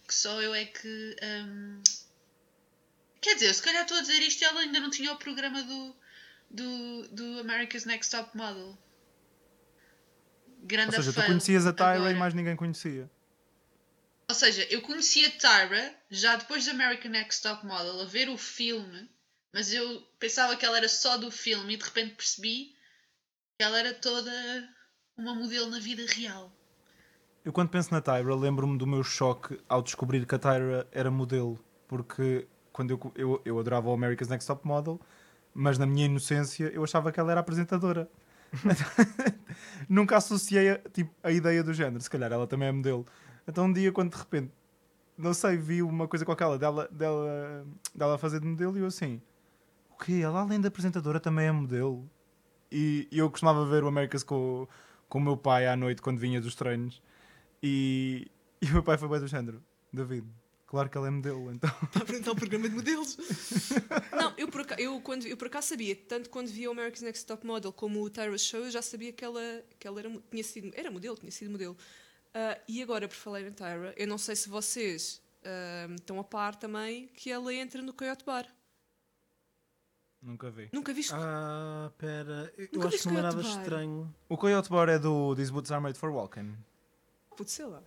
que 0.07 0.15
só 0.15 0.41
eu 0.41 0.55
é 0.55 0.65
que. 0.65 1.17
ahm, 1.23 1.83
Quer 3.21 3.37
dizer, 3.37 3.55
se 3.55 3.63
calhar 3.63 3.83
estou 3.83 3.97
a 3.97 4.01
dizer 4.03 4.21
isto 4.21 4.43
e 4.43 4.45
ela 4.45 4.61
ainda 4.61 4.79
não 4.81 4.91
tinha 4.91 5.11
o 5.11 5.17
programa 5.17 5.63
do, 5.63 5.97
do, 6.51 7.09
do 7.09 7.41
America's 7.41 7.87
Next 7.87 8.11
Top 8.11 8.37
Model. 8.37 8.77
Grande 10.63 10.89
Ou 10.89 10.93
seja, 11.03 11.11
tu 11.11 11.15
fail 11.15 11.27
conhecias 11.29 11.67
a 11.67 11.73
Tyra 11.73 11.95
agora. 11.95 12.11
e 12.13 12.15
mais 12.15 12.35
ninguém 12.35 12.55
conhecia. 12.55 13.11
Ou 14.29 14.35
seja, 14.35 14.65
eu 14.71 14.83
conhecia 14.83 15.31
Tyra 15.31 15.95
já 16.11 16.37
depois 16.37 16.67
do 16.67 16.73
American 16.73 17.11
Next 17.11 17.43
Top 17.43 17.65
Model 17.65 18.03
a 18.03 18.05
ver 18.05 18.29
o 18.29 18.37
filme, 18.37 19.11
mas 19.53 19.73
eu 19.73 20.03
pensava 20.19 20.55
que 20.57 20.65
ela 20.67 20.77
era 20.77 20.89
só 20.89 21.17
do 21.17 21.31
filme 21.31 21.75
e 21.75 21.77
de 21.79 21.85
repente 21.85 22.17
percebi 22.17 22.74
ela 23.59 23.79
era 23.79 23.95
toda 23.95 24.31
uma 25.17 25.35
modelo 25.35 25.71
na 25.71 25.79
vida 25.79 26.05
real. 26.07 26.51
Eu 27.45 27.53
quando 27.53 27.69
penso 27.69 27.93
na 27.93 28.01
Tyra 28.01 28.35
lembro-me 28.35 28.79
do 28.79 28.87
meu 28.87 29.03
choque 29.03 29.59
ao 29.69 29.83
descobrir 29.83 30.27
que 30.27 30.35
a 30.35 30.39
Tyra 30.39 30.89
era 30.91 31.11
modelo. 31.11 31.63
Porque 31.87 32.49
quando 32.73 32.91
eu, 32.91 33.13
eu, 33.15 33.43
eu 33.45 33.59
adorava 33.59 33.89
o 33.89 33.93
America's 33.93 34.29
Next 34.29 34.47
Top 34.47 34.67
Model, 34.67 35.01
mas 35.53 35.79
na 35.79 35.87
minha 35.87 36.07
inocência 36.07 36.71
eu 36.73 36.83
achava 36.83 37.13
que 37.13 37.21
ela 37.21 37.31
era 37.31 37.41
apresentadora. 37.41 38.09
Nunca 39.89 40.17
associei 40.17 40.71
a, 40.71 40.79
tipo, 40.79 41.15
a 41.23 41.31
ideia 41.31 41.63
do 41.63 41.73
género. 41.73 42.01
Se 42.01 42.11
calhar 42.11 42.33
ela 42.33 42.47
também 42.47 42.69
é 42.69 42.73
modelo. 42.73 43.07
Então 43.47 43.67
um 43.67 43.73
dia 43.73 43.93
quando 43.93 44.11
de 44.11 44.17
repente, 44.17 44.51
não 45.17 45.35
sei, 45.35 45.57
vi 45.57 45.83
uma 45.83 46.09
coisa 46.09 46.25
com 46.25 46.33
aquela 46.33 46.59
dela, 46.59 46.89
dela, 46.91 47.67
dela 47.95 48.19
fazer 48.19 48.41
de 48.41 48.47
modelo 48.47 48.77
e 48.79 48.81
eu 48.81 48.87
assim, 48.87 49.21
o 49.91 50.03
quê? 50.03 50.21
Ela 50.25 50.41
além 50.41 50.61
de 50.61 50.67
apresentadora 50.67 51.21
também 51.21 51.47
é 51.47 51.53
modelo? 51.53 52.11
E, 52.75 53.07
e 53.13 53.19
eu 53.19 53.31
costumava 53.31 53.65
ver 53.65 53.85
o 53.85 53.87
America's 53.87 54.25
com, 54.25 54.67
com 55.09 55.19
o 55.19 55.21
meu 55.21 55.37
pai 55.37 55.69
à 55.69 55.77
noite 55.77 56.03
quando 56.03 56.19
vinha 56.19 56.41
dos 56.41 56.57
treinos. 56.57 57.01
E, 57.63 58.27
e 58.61 58.67
o 58.67 58.73
meu 58.73 58.83
pai 58.83 58.99
foi 58.99 59.09
bem 59.09 59.21
do 59.21 59.29
género. 59.29 59.63
David, 59.93 60.27
claro 60.67 60.91
que 60.91 60.99
ela 60.99 61.07
é 61.07 61.11
modelo, 61.11 61.53
então. 61.53 61.71
Para 61.93 62.03
apresentar 62.03 62.33
o 62.33 62.35
programa 62.35 62.69
de 62.69 62.75
modelos. 62.75 63.17
não, 64.11 64.35
eu 64.37 64.49
por, 64.49 64.63
acaso, 64.63 64.81
eu, 64.81 65.01
quando, 65.01 65.25
eu 65.25 65.37
por 65.37 65.47
acaso 65.47 65.69
sabia, 65.69 65.95
tanto 65.95 66.29
quando 66.29 66.49
via 66.49 66.69
o 66.69 66.73
America's 66.73 67.01
Next 67.01 67.25
Top 67.25 67.47
Model 67.47 67.73
como 67.73 68.03
o 68.03 68.11
Tyra 68.11 68.37
Show, 68.37 68.65
eu 68.65 68.71
já 68.73 68.83
sabia 68.83 69.13
que 69.13 69.25
ela, 69.25 69.63
que 69.79 69.87
ela 69.87 70.01
era, 70.01 70.11
tinha 70.29 70.43
sido, 70.43 70.73
era 70.75 70.91
modelo, 70.91 71.17
tinha 71.17 71.31
sido 71.31 71.53
modelo. 71.53 71.77
Ah, 72.35 72.59
e 72.67 72.83
agora, 72.83 73.07
por 73.07 73.15
falar 73.15 73.43
em 73.43 73.53
Tyra, 73.53 73.95
eu 73.97 74.09
não 74.09 74.19
sei 74.19 74.35
se 74.35 74.49
vocês 74.49 75.23
ah, 75.45 75.87
estão 75.95 76.19
a 76.19 76.25
par 76.25 76.57
também 76.57 77.07
que 77.15 77.31
ela 77.31 77.55
entra 77.55 77.81
no 77.81 77.93
Coyote 77.93 78.25
Bar. 78.25 78.49
Nunca 80.25 80.51
vi. 80.51 80.71
Nunca 80.73 80.93
viste? 80.95 81.13
Ah, 81.15 81.93
pera. 81.99 82.51
Eu 82.57 82.69
Nunca 82.73 82.89
acho 82.89 82.99
que 82.99 83.09
não 83.09 83.19
é 83.19 83.23
nada 83.23 83.37
Bar? 83.43 83.49
estranho. 83.49 84.15
O 84.27 84.37
Coyote 84.39 84.71
Bar 84.71 84.89
é 84.89 84.99
do 84.99 85.35
These 85.37 85.53
Boots 85.53 85.71
Are 85.71 85.83
Made 85.83 85.99
for 85.99 86.11
Walking. 86.11 86.57
Putz, 87.37 87.53
sei 87.53 87.67
lá. 87.67 87.83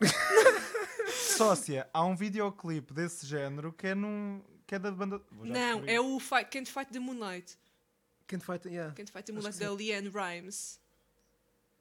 Sócia, 1.08 1.88
há 1.92 2.04
um 2.04 2.14
videoclipe 2.14 2.92
desse 2.92 3.26
género 3.26 3.72
que 3.72 3.86
é 3.88 3.94
num. 3.94 4.42
que 4.66 4.74
é 4.74 4.78
da 4.78 4.90
banda. 4.90 5.20
Vou 5.30 5.46
já 5.46 5.52
Não, 5.54 5.66
descobrir. 5.80 5.92
é 5.94 6.00
o 6.00 6.20
Fight, 6.20 6.50
Can't 6.50 6.70
Fight 6.70 6.92
the 6.92 6.98
Moonlight. 6.98 7.56
Can't 8.26 8.44
fight, 8.44 8.68
yeah. 8.68 8.92
Can't 8.94 9.10
Fight 9.10 9.24
the 9.24 9.32
Moonlight 9.32 9.58
da 9.58 9.72
Leanne 9.72 10.08
Rimes. 10.10 10.80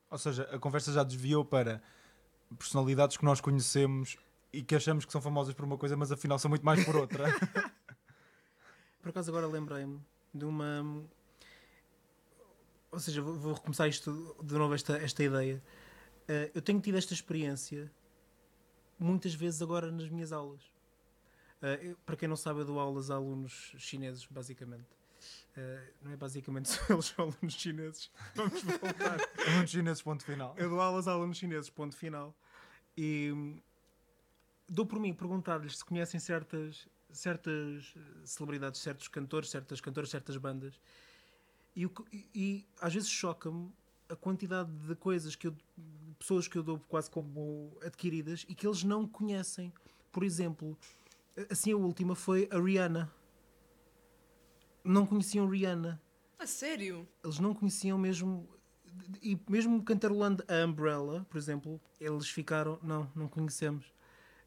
Ou 0.09 0.17
seja, 0.17 0.43
a 0.51 0.59
conversa 0.59 0.93
já 0.93 1.03
desviou 1.03 1.43
para 1.43 1.81
personalidades 2.57 3.17
que 3.17 3.25
nós 3.25 3.41
conhecemos 3.41 4.15
e 4.53 4.61
que 4.63 4.75
achamos 4.75 5.03
que 5.05 5.11
são 5.11 5.19
famosas 5.19 5.53
por 5.55 5.65
uma 5.65 5.77
coisa, 5.77 5.97
mas 5.97 6.11
afinal 6.11 6.37
são 6.39 6.47
muito 6.47 6.63
mais 6.63 6.85
por 6.85 6.95
outra. 6.95 7.25
Por 9.05 9.09
acaso 9.09 9.29
agora 9.29 9.45
lembrei-me 9.45 10.01
de 10.33 10.45
uma. 10.45 11.05
Ou 12.91 12.99
seja, 12.99 13.21
vou, 13.21 13.35
vou 13.37 13.53
recomeçar 13.53 13.87
isto 13.87 14.35
de 14.41 14.55
novo, 14.55 14.73
esta, 14.73 14.97
esta 14.97 15.23
ideia. 15.23 15.61
Eh, 16.27 16.49
eu 16.55 16.59
tenho 16.59 16.81
tido 16.81 16.97
esta 16.97 17.13
experiência 17.13 17.91
muitas 18.97 19.35
vezes 19.35 19.61
agora 19.61 19.91
nas 19.91 20.09
minhas 20.09 20.31
aulas. 20.31 20.59
Eh, 21.61 21.79
eu- 21.91 21.97
para 22.03 22.15
quem 22.15 22.27
não 22.27 22.35
sabe, 22.35 22.61
eu 22.61 22.65
dou 22.65 22.79
aulas 22.79 23.11
a 23.11 23.13
alunos 23.13 23.75
chineses, 23.77 24.25
basicamente. 24.25 24.87
Eh, 25.55 25.93
não 26.01 26.11
é 26.11 26.17
basicamente 26.17 26.65
só 26.73 26.81
eles 26.91 27.05
são 27.05 27.25
alunos 27.25 27.53
chineses. 27.53 28.09
Vamos 28.33 28.59
voltar. 28.63 29.19
Muitos 29.53 29.69
chineses, 29.69 30.01
ponto 30.01 30.25
final. 30.25 30.55
Eu 30.57 30.67
dou 30.67 30.81
aulas 30.81 31.07
a 31.07 31.11
alunos 31.11 31.37
chineses, 31.37 31.69
ponto 31.69 31.95
final. 31.95 32.35
E 32.97 33.61
dou 34.67 34.83
por 34.83 34.99
mim 34.99 35.13
perguntar-lhes 35.13 35.77
se 35.77 35.85
conhecem 35.85 36.19
certas, 36.19 36.87
certas 37.17 37.93
eh, 37.95 37.99
celebridades, 38.25 38.81
certos 38.81 39.07
cantores, 39.07 39.49
certas 39.49 39.81
cantoras, 39.81 40.09
certas 40.09 40.37
bandas. 40.37 40.79
E, 41.75 41.89
e- 42.33 42.65
às 42.79 42.93
vezes 42.93 43.09
choca-me 43.09 43.71
a 44.07 44.15
quantidade 44.15 44.71
de 44.71 44.95
coisas 44.95 45.35
que 45.35 45.47
eu, 45.47 45.55
pessoas 46.19 46.47
que 46.47 46.57
eu 46.57 46.63
dou 46.63 46.79
quase 46.87 47.09
como 47.09 47.77
adquiridas 47.83 48.45
e 48.47 48.55
que 48.55 48.65
eles 48.65 48.83
não 48.83 49.07
conhecem. 49.07 49.73
Por 50.11 50.23
exemplo, 50.23 50.77
assim 51.49 51.71
a 51.73 51.77
última 51.77 52.15
foi 52.15 52.47
a 52.51 52.59
Rihanna. 52.59 53.11
Não 54.83 55.05
conheciam 55.05 55.49
Rihanna 55.49 55.99
A 56.37 56.45
sério? 56.45 57.07
eles 57.23 57.39
não 57.39 57.53
conheciam 57.53 57.97
mesmo 57.97 58.47
e 59.21 59.37
mesmo 59.49 59.83
cantarolando 59.83 60.43
a 60.47 60.65
Umbrella, 60.65 61.25
por 61.29 61.37
exemplo, 61.37 61.81
eles 61.99 62.29
ficaram, 62.29 62.79
não, 62.81 63.11
não 63.13 63.27
conhecemos. 63.27 63.91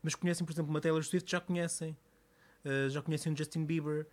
Mas 0.02 0.14
conhecem, 0.14 0.46
por 0.46 0.52
exemplo, 0.52 0.70
uma 0.70 0.80
Taylor 0.80 1.02
Swift, 1.04 1.30
já 1.30 1.40
conhecem. 1.40 1.94
Uh, 2.64 2.90
já 2.90 3.00
conhecem 3.02 3.32
o 3.32 3.36
Justin 3.36 3.64
Bieber. 3.64 4.06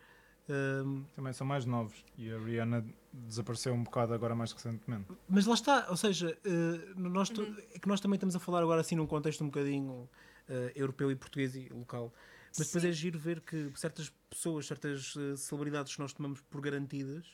Ahm, 0.47 1.03
Também 1.15 1.33
são 1.33 1.45
mais 1.47 1.65
novos. 1.65 2.05
E 2.17 2.31
a 2.31 2.37
Rihanna 2.37 2.85
desapareceu 3.11 3.73
um 3.73 3.83
bocado 3.83 4.13
agora 4.13 4.35
mais 4.35 4.51
recentemente. 4.51 5.07
mas 5.27 5.45
lá 5.47 5.55
está, 5.55 5.87
ou 5.89 5.97
seja, 5.97 6.37
eh, 6.45 6.93
nós 6.95 7.29
to- 7.29 7.41
é 7.73 7.79
que 7.79 7.87
nós 7.87 7.99
também 7.99 8.15
estamos 8.15 8.35
a 8.35 8.39
falar 8.39 8.61
agora 8.61 8.81
assim 8.81 8.95
num 8.95 9.07
contexto 9.07 9.43
um 9.43 9.47
bocadinho 9.47 10.07
eh, 10.47 10.71
europeu 10.75 11.09
e 11.09 11.15
português 11.15 11.55
e 11.55 11.67
local. 11.69 12.13
Mas 12.57 12.67
depois 12.67 12.83
Sim. 12.83 12.89
é 12.89 12.91
giro 12.91 13.17
ver 13.17 13.41
que 13.41 13.71
certas 13.75 14.13
pessoas, 14.29 14.67
certas 14.67 15.15
eh, 15.17 15.35
celebridades 15.35 15.95
que 15.95 15.99
nós 15.99 16.13
tomamos 16.13 16.39
por 16.41 16.61
garantidas, 16.61 17.25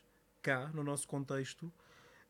cá, 0.41 0.69
no 0.73 0.81
nosso 0.81 1.05
contexto, 1.09 1.71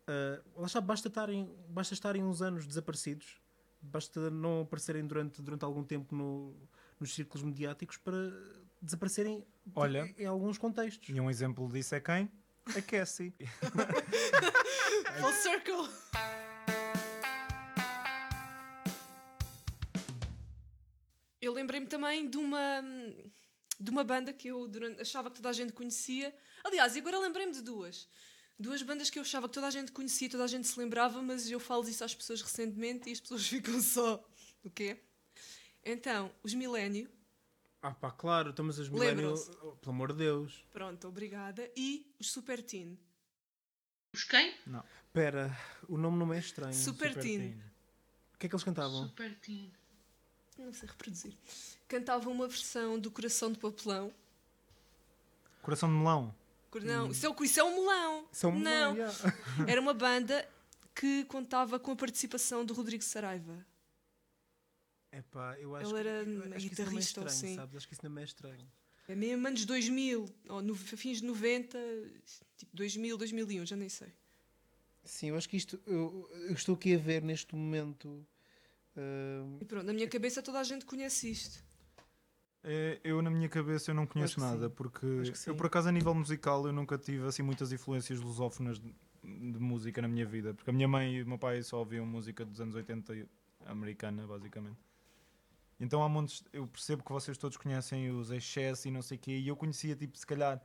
eh, 0.08 0.42
lá 0.58 0.66
está, 0.66 0.82
basta 0.82 1.08
estarem, 1.08 1.54
basta 1.70 1.94
estarem 1.94 2.24
uns 2.24 2.42
anos 2.42 2.66
desaparecidos, 2.66 3.40
basta 3.80 4.32
não 4.32 4.62
aparecerem 4.62 5.06
durante, 5.06 5.40
durante 5.44 5.64
algum 5.64 5.84
tempo 5.84 6.16
no- 6.16 6.56
nos 7.00 7.14
círculos 7.14 7.44
mediáticos 7.44 7.98
para 7.98 8.32
desaparecerem 8.82 9.46
Olha. 9.76 10.06
em, 10.18 10.24
em 10.24 10.26
alguns 10.26 10.58
contextos. 10.58 11.10
E 11.10 11.20
um 11.20 11.30
exemplo 11.30 11.68
disso 11.72 11.96
é 11.96 12.00
quem? 12.00 12.32
A 12.76 12.82
Cassie. 12.82 13.34
Full 15.20 15.34
circle. 15.34 15.90
Eu 21.42 21.54
lembrei-me 21.54 21.88
também 21.88 22.30
de 22.30 22.38
uma 22.38 22.84
de 23.80 23.90
uma 23.90 24.04
banda 24.04 24.32
que 24.32 24.48
eu 24.48 24.68
durante- 24.68 25.02
achava 25.02 25.30
que 25.32 25.38
toda 25.38 25.50
a 25.50 25.54
gente 25.54 25.74
conhecia. 25.74 26.36
Aliás, 26.64 26.96
e 26.96 27.00
agora 27.00 27.18
lembrei-me 27.18 27.52
de 27.52 27.62
duas. 27.64 28.08
Duas 28.60 28.84
bandas 28.84 29.10
que 29.10 29.18
eu 29.18 29.24
achava 29.24 29.48
que 29.48 29.56
toda 29.56 29.66
a 29.66 29.72
gente 29.72 29.92
conhecia, 29.92 30.30
toda 30.30 30.44
a 30.44 30.48
gente 30.48 30.68
se 30.68 30.78
lembrava, 30.80 31.20
mas 31.24 31.50
eu 31.50 31.60
falo 31.60 31.88
isso 31.90 32.04
às 32.04 32.14
pessoas 32.14 32.44
recentemente 32.44 33.10
e 33.10 33.12
as 33.14 33.20
pessoas 33.20 33.42
ficam 33.50 33.82
só. 33.82 34.24
O 34.64 34.70
quê? 34.70 35.00
Então, 35.84 36.32
os 36.44 36.54
Milênio, 36.54 37.10
Ah 37.82 37.92
pá, 37.92 38.12
claro, 38.12 38.52
estamos 38.52 38.80
as 38.80 38.88
milênio, 38.90 39.16
Lembram-se. 39.32 39.52
pelo 39.52 39.78
amor 39.86 40.12
de 40.12 40.20
Deus. 40.20 40.64
pronto, 40.72 41.08
obrigada, 41.08 41.70
e 41.76 42.06
os 42.20 42.32
Super 42.32 42.62
Teen. 42.62 42.98
Os 44.14 44.24
quem? 44.24 44.54
Espera, 45.08 45.58
o 45.88 45.98
nome 45.98 46.18
não 46.18 46.34
é 46.34 46.38
estranho. 46.40 46.74
Super, 46.74 47.16
Teen. 47.18 47.60
O 48.36 48.38
que 48.38 48.46
é 48.46 48.50
que 48.50 48.56
eles 48.56 48.64
cantavam? 48.64 49.08
Super 49.08 49.34
Teen. 49.40 49.72
Não 50.58 50.72
sei 50.74 50.88
reproduzir. 50.90 51.34
Cantavam 51.88 52.32
uma 52.32 52.48
versão 52.48 53.00
do 53.00 53.10
Coração 53.10 53.52
de 53.52 53.58
Papelão. 53.58 54.14
Coração 55.62 55.90
de 55.90 55.96
melão. 55.96 56.36
Não, 56.84 57.10
isso, 57.12 57.26
é, 57.26 57.30
o- 57.30 57.44
isso 57.44 57.60
é 57.60 57.64
um 57.64 57.76
melão. 57.82 58.28
São 58.32 58.52
Não. 58.58 58.96
yeah. 58.96 59.14
Era 59.68 59.82
uma 59.82 59.94
banda 59.94 60.48
que 60.96 61.26
contava 61.26 61.80
com 61.80 61.92
a 61.92 61.96
participação 61.96 62.64
do 62.64 62.74
Rodrigo 62.74 63.04
Saraiva. 63.04 63.66
Epá, 65.12 65.58
eu 65.60 65.76
acho 65.76 65.90
Ele 65.96 66.08
era 66.10 66.24
que, 66.24 66.32
eu 66.32 66.40
acho 66.56 66.68
que 66.68 66.74
isso 66.74 66.82
não 66.82 66.88
é 66.88 66.92
guitarrista 66.92 67.22
ou 67.22 67.28
estranho, 67.28 67.28
assim. 67.28 67.56
sabes? 67.56 67.76
Acho 67.76 67.88
que 67.88 67.94
isso 67.94 68.10
não 68.10 68.18
é 68.18 68.24
estranho. 68.24 68.72
É 69.08 69.16
mesmo 69.16 69.46
anos 69.48 69.66
2000, 69.66 70.26
ou 70.48 70.62
no, 70.62 70.74
fins 70.76 71.20
de 71.20 71.26
90, 71.26 71.78
tipo 72.56 72.76
2000, 72.76 73.18
2001, 73.18 73.66
já 73.66 73.76
nem 73.76 73.90
sei. 73.90 74.08
Sim, 75.04 75.30
eu 75.30 75.36
acho 75.36 75.50
que 75.50 75.58
isto. 75.58 75.82
Eu, 75.86 76.30
eu 76.48 76.54
estou 76.54 76.76
aqui 76.76 76.96
a 76.96 76.98
ver 76.98 77.22
neste 77.22 77.56
momento. 77.56 78.26
ah, 78.96 79.58
E 79.60 79.66
pronto, 79.66 79.86
na 79.86 79.94
minha 79.94 80.08
cabeça 80.08 80.42
toda 80.42 80.60
a 80.60 80.64
gente 80.64 80.86
conhece 80.86 81.30
isto. 81.30 81.62
É, 82.64 83.00
Eu, 83.04 83.22
na 83.22 83.32
minha 83.32 83.50
cabeça, 83.50 83.90
eu 83.92 83.96
não 83.96 84.06
conheço 84.06 84.40
nada, 84.40 84.70
sim. 84.70 84.76
porque 84.76 85.06
eu, 85.48 85.56
por 85.56 85.66
acaso, 85.66 85.90
a 85.90 85.92
nível 85.92 86.14
musical, 86.14 86.66
eu 86.68 86.72
nunca 86.72 86.98
tive 86.98 87.26
assim 87.28 87.42
muitas 87.42 87.72
influências 87.74 88.20
lusófonas 88.20 88.80
de, 88.80 88.94
de 89.24 89.60
música 89.60 90.02
na 90.02 90.08
minha 90.08 90.26
vida, 90.26 90.54
porque 90.54 90.70
a 90.70 90.74
minha 90.74 90.88
mãe 90.88 91.16
e 91.16 91.24
o 91.24 91.28
meu 91.28 91.40
pai 91.40 91.62
só 91.64 91.80
ouviam 91.80 92.06
música 92.06 92.46
dos 92.46 92.62
anos 92.62 92.76
80 92.76 93.28
americana, 93.66 94.28
basicamente. 94.28 94.78
Então 95.84 96.04
há 96.04 96.08
montes, 96.08 96.44
eu 96.54 96.68
percebo 96.68 97.04
que 97.04 97.12
vocês 97.12 97.38
todos 97.40 97.58
conhecem 97.58 98.12
os 98.12 98.30
excessos 98.30 98.86
e 98.86 98.92
não 98.92 99.02
sei 99.02 99.18
o 99.18 99.20
quê, 99.20 99.32
e 99.38 99.48
eu 99.48 99.56
conhecia, 99.58 99.96
tipo, 99.96 100.16
se 100.16 100.26
calhar, 100.28 100.62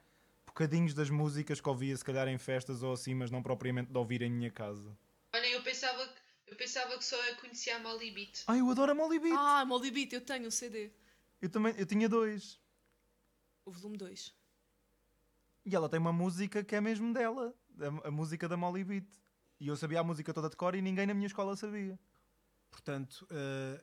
bocadinhos 0.47 0.93
das 0.93 1.09
músicas 1.09 1.59
que 1.59 1.69
ouvia, 1.69 1.97
se 1.97 2.05
calhar, 2.05 2.29
em 2.29 2.37
festas 2.37 2.83
ou 2.83 2.93
assim, 2.93 3.15
mas 3.15 3.31
não 3.31 3.43
propriamente 3.43 3.91
de 3.91 3.97
ouvir 3.97 4.21
em 4.21 4.31
minha 4.31 4.51
casa. 4.51 4.95
Olha, 5.35 5.47
eu 5.49 5.63
pensava, 5.63 6.07
que- 6.07 6.21
eu 6.53 6.57
pensava 6.57 6.99
que 6.99 7.05
só 7.05 7.17
eu 7.29 7.37
conhecia 7.37 7.77
a 7.77 7.79
Molly 7.79 8.11
Beat. 8.11 8.43
Ah, 8.47 8.59
eu 8.59 8.71
adoro 8.71 8.93
a 8.93 8.95
Molly 8.95 9.19
Beat! 9.19 9.35
Ah, 9.39 9.65
Molly 9.65 9.91
Beat, 9.91 10.13
eu 10.13 10.21
tenho 10.21 10.49
um 10.49 10.51
CD. 10.51 10.93
Eu 11.41 11.49
também, 11.49 11.75
eu 11.79 11.87
tinha 11.87 12.09
dois. 12.11 12.61
O 13.65 13.73
volume 13.73 13.97
2. 13.97 14.35
E 15.65 15.75
ela 15.75 15.89
tem 15.89 15.99
uma 15.99 16.13
música 16.13 16.63
que 16.63 16.77
é 16.77 16.81
mesmo 16.81 17.13
dela, 17.15 17.55
a, 18.05 18.09
a 18.09 18.11
música 18.11 18.47
da 18.47 18.57
Molly 18.57 18.85
Beat. 18.85 19.07
E 19.59 19.69
eu 19.69 19.77
sabia 19.77 20.01
a 20.01 20.05
música 20.05 20.33
toda 20.35 20.51
de 20.51 20.57
cor 20.57 20.75
e 20.75 20.83
ninguém 20.83 21.07
na 21.07 21.15
minha 21.15 21.27
escola 21.27 21.57
sabia. 21.57 21.99
portanto, 22.71 23.27
ah, 23.31 23.83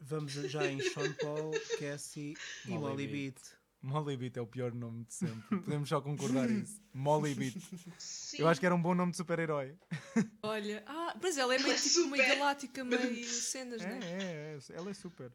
vamos 0.00 0.32
já 0.32 0.66
em 0.66 0.80
Sean 0.80 1.12
Paul, 1.14 1.52
Cassie 1.78 2.34
e 2.66 2.70
Molly 2.70 3.06
Beat. 3.06 3.36
Molly 3.82 4.16
Beat 4.16 4.36
é 4.36 4.40
o 4.42 4.46
pior 4.46 4.74
nome 4.74 5.04
de 5.04 5.14
sempre. 5.14 5.58
Podemos 5.60 5.88
só 5.88 6.00
concordar 6.00 6.50
isso. 6.50 6.80
Molly 6.92 7.34
Beat. 7.34 7.56
Sim. 7.98 8.38
Eu 8.42 8.48
acho 8.48 8.60
que 8.60 8.66
era 8.66 8.74
um 8.74 8.82
bom 8.82 8.94
nome 8.94 9.12
de 9.12 9.16
super-herói. 9.16 9.74
Olha, 10.42 10.82
ah, 10.86 11.16
mas 11.22 11.38
ela 11.38 11.54
é 11.54 11.58
meio 11.58 11.68
Ela 11.70 11.74
é 11.78 11.82
tipo 11.82 12.06
meio 12.08 12.22
super. 12.24 12.38
galáctica, 12.38 12.84
meio 12.84 13.24
cenas, 13.26 13.80
É, 13.82 13.86
né? 13.86 14.00
é, 14.02 14.58
é, 14.58 14.76
ela 14.76 14.90
é 14.90 14.94
super. 14.94 15.32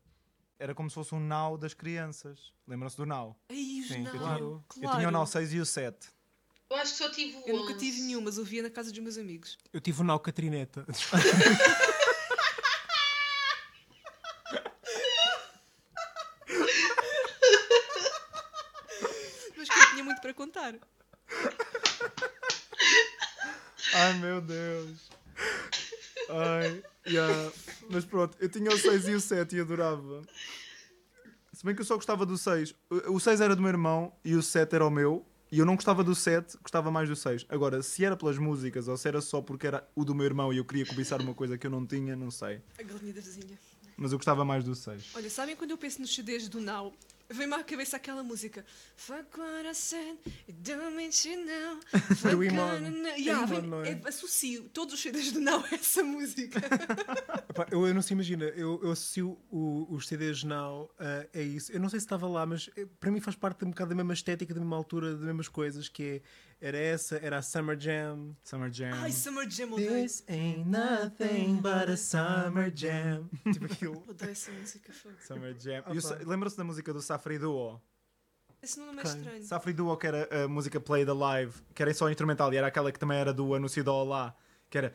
Era 0.60 0.74
como 0.76 0.90
se 0.90 0.94
fosse 0.94 1.14
um 1.16 1.20
Now 1.20 1.58
das 1.58 1.74
crianças. 1.74 2.54
Lembram-se 2.68 2.96
do? 2.98 3.04
Ai, 3.50 3.80
os 3.82 3.88
Sim, 3.88 4.04
não. 4.04 4.12
claro. 4.12 4.64
Eu 4.82 4.92
tinha 4.92 5.08
o 5.08 5.12
Now 5.12 5.26
6 5.26 5.54
e 5.54 5.60
o 5.60 5.66
7. 5.66 6.08
Eu 6.70 6.78
acho 6.78 6.92
que 6.94 6.98
só 6.98 7.10
tive 7.12 7.38
o 7.38 7.44
Eu 7.48 7.58
nunca 7.58 7.74
11. 7.74 7.80
tive 7.80 8.02
nenhum, 8.02 8.22
mas 8.22 8.38
ouvia 8.38 8.62
na 8.64 8.70
casa 8.70 8.90
dos 8.92 9.00
meus 9.00 9.18
amigos. 9.18 9.58
Eu 9.74 9.82
tive 9.82 10.02
o 10.02 10.04
Nau 10.04 10.20
Catrineta. 10.20 10.86
Mas 19.58 19.70
que 19.70 19.80
eu 19.80 19.90
tinha 19.92 20.04
contar. 20.72 20.80
Ai 23.94 24.14
meu 24.20 24.42
Deus. 24.42 25.10
Ai, 26.30 26.84
yeah. 27.08 27.52
Mas 27.90 28.04
pronto, 28.06 28.36
eu 28.40 28.50
tinha 28.50 28.70
o 28.72 28.78
6 28.78 29.08
e 29.08 29.14
o 29.14 29.22
7 29.22 29.56
e 29.56 29.60
adorava. 29.62 30.22
Se 31.54 31.64
bem 31.66 31.74
que 31.76 31.82
eu 31.82 31.86
só 31.86 31.96
gostava 31.96 32.26
do 32.26 32.38
6. 32.38 32.74
O- 32.90 33.14
O 33.16 33.20
6 33.20 33.40
era 33.42 33.56
do 33.56 33.62
meu 33.62 33.70
irmão 33.70 34.14
e 34.24 34.36
o 34.36 34.42
7 34.42 34.76
era 34.76 34.86
o 34.86 34.90
meu. 34.90 35.26
E 35.52 35.60
eu 35.60 35.66
não 35.66 35.76
gostava 35.76 36.04
do 36.04 36.14
7, 36.16 36.58
gostava 36.62 36.90
mais 36.92 37.08
do 37.08 37.16
6. 37.16 37.46
Agora, 37.48 37.82
se 37.84 38.04
era 38.04 38.18
pelas 38.18 38.38
músicas 38.38 38.88
ou 38.88 38.98
se 38.98 39.08
era 39.08 39.22
só 39.22 39.42
porque 39.42 39.68
era 39.68 39.88
o 39.96 40.04
do 40.04 40.14
meu 40.16 40.26
irmão 40.26 40.52
e 40.52 40.58
eu 40.58 40.66
queria 40.66 40.86
cobiçar 40.86 41.22
uma 41.22 41.34
coisa 41.36 41.58
que 41.58 41.66
eu 41.68 41.72
não 41.72 41.86
tinha, 41.86 42.16
não 42.16 42.30
sei. 42.32 42.62
A 42.78 42.84
galinha 42.84 43.14
da 43.14 43.22
vizinha. 43.22 43.58
Mas 43.96 44.12
eu 44.12 44.18
gostava 44.18 44.44
mais 44.44 44.66
do 44.66 44.76
6. 44.76 45.12
Olha, 45.14 45.30
sabem 45.30 45.56
quando 45.56 45.72
eu 45.72 45.78
penso 45.78 46.02
nos 46.02 46.14
CDs 46.14 46.50
do 46.50 46.60
Now? 46.60 46.94
Vem-me 47.30 47.54
à 47.56 47.64
cabeça 47.64 47.98
aquela 47.98 48.22
música 48.24 48.64
Fuck 48.96 49.40
what 49.40 49.68
I 49.68 49.74
said, 49.74 50.18
it 50.48 50.54
don't 50.62 50.96
mean 50.96 51.10
you 51.26 51.46
know 51.46 51.80
Fuck 52.16 52.36
Do 52.36 52.44
Imon. 52.44 52.58
what 52.66 52.84
I 52.86 52.90
know. 52.90 53.16
Yeah, 53.18 53.46
vem- 53.46 53.62
não 53.64 53.82
é? 53.84 53.92
é- 53.92 54.02
Associo 54.08 54.70
todos 54.70 54.94
os 54.94 55.00
CDs 55.02 55.32
do 55.32 55.40
Now 55.40 55.64
a 55.72 55.76
essa 55.76 56.04
música 56.04 56.60
Epá, 57.50 57.68
eu, 57.72 57.88
eu 57.88 57.94
não 57.94 58.02
se 58.02 58.14
imagina, 58.14 58.46
eu, 58.46 58.80
eu 58.84 58.92
associo 58.92 59.38
o- 59.50 59.88
os 59.90 60.08
CDs 60.08 60.44
Now 60.44 60.90
a, 61.00 61.38
a 61.38 61.42
isso. 61.42 61.72
Eu 61.72 61.80
não 61.80 61.90
sei 61.90 62.00
se 62.00 62.06
estava 62.06 62.28
lá, 62.28 62.46
mas 62.46 62.70
eh, 62.76 62.86
para 63.00 63.10
mim 63.12 63.20
faz 63.20 63.36
parte 63.36 63.64
um 63.66 63.70
bocado 63.70 63.90
da 63.90 63.96
mesma 63.96 64.14
estética, 64.14 64.54
da 64.54 64.60
mesma 64.60 64.76
altura, 64.76 65.12
das 65.16 65.22
mesmas 65.26 65.48
coisas, 65.48 65.88
que 65.90 66.22
é, 66.62 66.68
era 66.68 66.78
essa, 66.78 67.18
era 67.18 67.38
a 67.38 67.42
Summer 67.42 67.80
Jam. 67.80 68.36
Summer 68.44 68.72
Jam. 68.72 68.92
Ai, 68.94 69.12
Summer 69.12 69.50
Jam, 69.50 69.72
odeio 69.74 69.90
This 70.04 70.24
ain't 70.28 70.66
nothing 70.68 71.58
but 71.62 71.90
a 71.90 71.98
summer 71.98 72.72
jam. 72.74 73.30
tipo 73.54 73.66
aquilo. 73.66 74.04
Odeio 74.08 74.32
essa 74.32 74.52
música. 74.52 74.92
Summer 75.26 75.56
Jam. 75.60 75.84
Ah, 75.86 75.94
E 75.94 76.26
Lembram-se 76.26 76.58
da 76.58 76.64
música 76.64 76.94
do 76.94 77.02
Safri 77.16 77.40
Duo? 77.40 77.82
Esse 78.62 78.78
nome 78.80 79.00
é 79.00 79.04
Quem? 79.04 79.16
estranho 79.16 79.44
Safri 79.46 79.74
Duo, 79.74 79.96
que 79.98 80.08
era 80.08 80.44
a 80.44 80.48
música 80.50 80.80
Play 80.82 81.06
the 81.06 81.14
Live, 81.14 81.54
que 81.74 81.82
era 81.82 81.94
só 81.94 82.10
instrumental 82.10 82.54
e 82.54 82.58
era 82.58 82.68
aquela 82.68 82.92
que 82.92 83.00
também 83.00 83.18
era 83.18 83.32
do 83.34 83.54
anúncio 83.56 83.82
da 83.84 83.94
Olá, 83.94 84.36
que 84.70 84.78
era. 84.78 84.94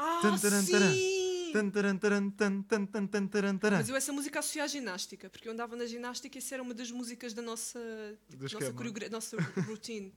Ah, 0.00 0.20
Tan, 0.22 0.38
taran, 0.38 0.62
sim! 0.62 1.50
tan, 1.52 1.70
taran, 1.70 1.96
taran, 1.98 2.30
tan, 2.30 2.62
tan, 2.62 2.86
tan, 2.86 3.06
tan, 3.08 3.26
taran, 3.26 3.58
taran. 3.58 3.78
Mas 3.78 3.88
eu 3.88 3.96
essa 3.96 4.12
música 4.12 4.38
associo 4.38 4.62
à 4.62 4.66
ginástica 4.68 5.28
Porque 5.28 5.48
eu 5.48 5.52
andava 5.52 5.74
na 5.74 5.86
ginástica 5.86 6.36
e 6.36 6.40
essa 6.40 6.54
era 6.54 6.62
uma 6.62 6.72
das 6.74 6.90
músicas 6.92 7.34
da 7.34 7.42
nossa 7.42 7.80
Do 8.28 8.36
nossa, 8.42 8.46
esquema. 8.54 8.72
coreogra- 8.74 9.08
nossa 9.08 9.36
routine. 9.66 10.14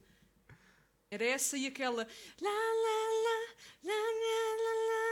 Era 1.10 1.24
essa 1.24 1.56
e 1.58 1.66
aquela. 1.66 2.06
La, 2.40 2.50
la, 2.50 2.98
la, 3.26 3.38
la, 3.82 4.00
la, 4.22 4.42
la, 4.62 4.74
la, 4.88 5.04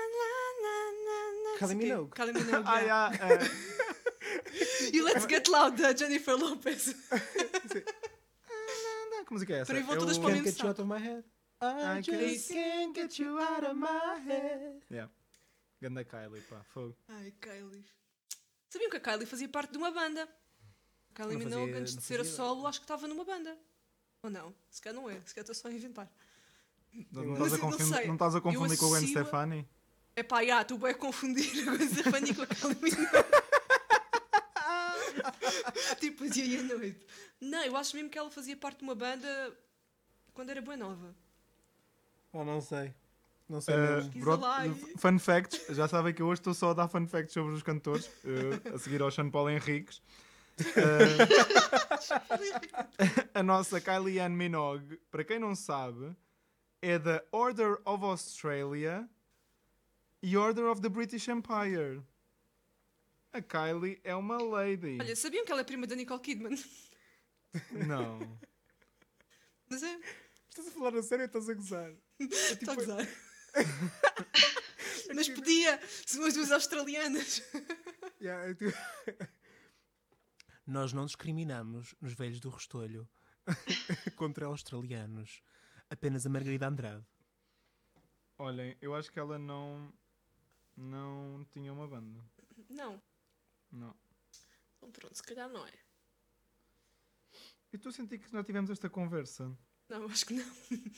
la, 0.63 0.77
la, 1.05 1.19
la, 1.45 1.59
Kylie 1.59 1.61
não 1.61 1.69
sei 1.69 1.77
quê. 1.77 1.85
Minogue. 1.85 2.11
Kylie 2.15 2.33
Minogue. 2.33 2.65
Ah, 2.71 2.81
yeah. 2.81 3.11
eh, 3.17 3.90
E 4.93 5.03
Let's 5.03 5.27
Get 5.27 5.49
Loud 5.49 5.81
da 5.81 5.95
Jennifer 5.95 6.35
Lopez. 6.35 6.95
que 9.31 9.33
música 9.33 9.55
é 9.55 9.59
essa? 9.61 9.73
Peraí, 9.73 9.83
vou 9.85 9.95
É 9.95 9.99
o 9.99 10.21
Can't 10.21 10.43
get 10.45 10.59
you 10.59 10.69
out 10.69 10.81
of 10.81 10.89
my 10.89 10.99
head. 10.99 11.25
I 11.63 11.99
I 11.99 12.03
just 12.03 12.49
can't- 12.53 12.95
get 12.95 13.19
you 13.19 13.39
out 13.39 13.65
of 13.65 13.75
my 13.75 14.21
head. 14.27 14.83
Yeah. 14.91 15.11
Ganda 15.81 16.05
Kylie, 16.05 16.41
pá, 16.43 16.63
fogo. 16.65 16.97
Ai, 17.09 17.33
Kylie. 17.41 17.85
Sabiam 18.69 18.91
que 18.91 18.97
a 18.97 19.01
Kylie 19.01 19.27
fazia 19.27 19.49
parte 19.49 19.73
de 19.73 19.79
uma 19.79 19.91
banda? 19.91 20.23
A 20.23 21.15
Kylie 21.15 21.37
Não 21.37 21.45
Minogue, 21.45 21.73
antes 21.75 21.97
de 21.97 22.03
ser 22.03 22.21
a 22.21 22.25
solo, 22.25 22.67
acho 22.67 22.81
que 22.81 22.85
estava 22.85 23.07
numa 23.07 23.25
banda. 23.25 23.57
Ou 24.23 24.31
não? 24.31 24.55
Se 24.69 24.81
calhar 24.83 25.01
não 25.01 25.09
é. 25.09 25.15
Se 25.21 25.35
calhar 25.35 25.43
estou 25.51 25.55
só 25.55 25.69
a 25.69 25.73
inventar. 25.73 26.11
Não, 27.13 27.25
não, 27.25 27.33
estás 27.35 27.55
a 27.55 27.59
confundir, 27.59 28.07
não 28.07 28.15
estás 28.15 28.35
a 28.35 28.41
confundir 28.41 28.79
com 28.79 28.87
o 28.87 28.89
Gwen 28.89 29.07
Stefani? 29.07 29.69
É 30.17 30.23
pá, 30.25 30.45
já, 30.45 30.65
tu 30.65 30.77
vai 30.77 30.93
confundir 30.93 31.47
a 31.69 31.77
Gwen 31.77 31.89
Stefani 31.89 32.35
com 32.35 32.43
a 32.43 32.47
Kylie 32.47 32.77
Minogue. 32.83 33.40
tipo, 36.01 36.29
dia 36.29 36.45
e 36.45 36.57
a 36.59 36.63
noite. 36.63 37.07
Não, 37.41 37.65
eu 37.65 37.77
acho 37.77 37.95
mesmo 37.97 38.11
que 38.11 38.19
ela 38.19 38.31
fazia 38.31 38.57
parte 38.57 38.79
de 38.79 38.85
uma 38.85 38.95
banda 38.95 39.57
quando 40.35 40.51
era 40.51 40.61
boa 40.63 40.77
nova. 40.77 41.15
Oh, 42.33 42.45
não 42.45 42.61
sei. 42.61 42.95
Não 43.49 43.61
sei 43.61 43.75
Uh, 43.75 43.79
mesmo. 43.97 44.21
Bro- 44.21 44.41
e- 44.67 44.99
fun 44.99 45.19
facts, 45.19 45.67
já 45.75 45.89
sabem 45.89 46.15
que 46.15 46.23
eu 46.23 46.27
hoje 46.29 46.41
estou 46.41 46.55
só 46.55 46.71
a 46.71 46.75
dar 46.75 46.89
fun 46.89 47.07
facts 47.07 47.33
sobre 47.33 47.53
os 47.53 47.63
cantores, 47.63 48.07
uh, 48.07 48.75
a 48.75 48.79
seguir 48.79 49.03
ao 49.03 49.11
Sean 49.11 49.31
Paul 49.31 49.51
Henriques. 49.51 50.01
Uh, 50.61 50.61
a 53.35 53.43
nossa 53.43 53.81
Kylie 53.81 54.21
Ann 54.21 54.31
Minogue, 54.37 54.97
para 55.11 55.25
quem 55.25 55.39
não 55.39 55.55
sabe, 55.57 56.15
é 56.83 56.99
da 56.99 57.23
Order 57.33 57.79
of 57.85 58.05
Australia 58.05 59.09
e 60.23 60.37
Order 60.37 60.67
of 60.67 60.81
the 60.81 60.89
British 60.89 61.29
Empire. 61.29 62.01
A 63.33 63.41
Kylie 63.41 64.01
é 64.03 64.15
uma 64.15 64.43
lady. 64.43 64.99
Olha, 65.01 65.15
sabiam 65.15 65.45
que 65.45 65.53
ela 65.53 65.61
é 65.61 65.65
prima 65.65 65.87
da 65.87 65.95
Nicole 65.95 66.21
Kidman? 66.21 66.57
Não. 67.87 68.19
Mas 69.69 69.83
é, 69.83 70.01
Estás 70.49 70.67
a 70.69 70.71
falar 70.73 70.97
a 70.97 71.03
sério 71.03 71.23
ou 71.25 71.27
estás 71.27 71.49
a 71.49 71.55
gozar? 71.55 71.93
está 72.19 72.73
a 72.73 72.75
gozar. 72.75 73.07
Mas 75.15 75.29
podia, 75.29 75.81
são 76.07 76.25
as 76.25 76.35
duas 76.35 76.51
australianas. 76.53 77.43
Yeah, 78.21 78.51
é 78.51 78.55
tu- 78.55 78.65
Nós 80.67 80.93
não 80.93 81.07
discriminamos 81.07 81.95
nos 82.01 82.15
velhos 82.15 82.41
do 82.41 82.49
Restolho 82.51 83.09
contra 84.17 84.47
australianos. 84.47 85.43
Apenas 85.89 86.27
a 86.27 86.31
Margarida 86.31 86.69
Andrade. 86.69 87.05
Olhem, 88.39 88.77
eu 88.81 88.95
acho 88.95 89.11
que 89.13 89.19
ela 89.19 89.39
não. 89.39 89.93
Não 90.77 91.45
tinha 91.53 91.73
uma 91.73 91.87
banda. 91.89 92.25
Não, 92.69 93.03
Não. 93.73 93.95
então 94.79 94.91
pronto, 94.91 95.15
se 95.15 95.23
calhar 95.23 95.49
não 95.49 95.67
é. 95.67 95.73
Eu 97.73 97.77
estou 97.77 97.91
a 97.91 97.93
sentir 97.93 98.19
que 98.19 98.31
já 98.31 98.43
tivemos 98.43 98.69
esta 98.71 98.89
conversa. 98.91 99.51
Não, 99.89 100.05
acho 100.07 100.25
que 100.27 100.35
não. 100.35 100.45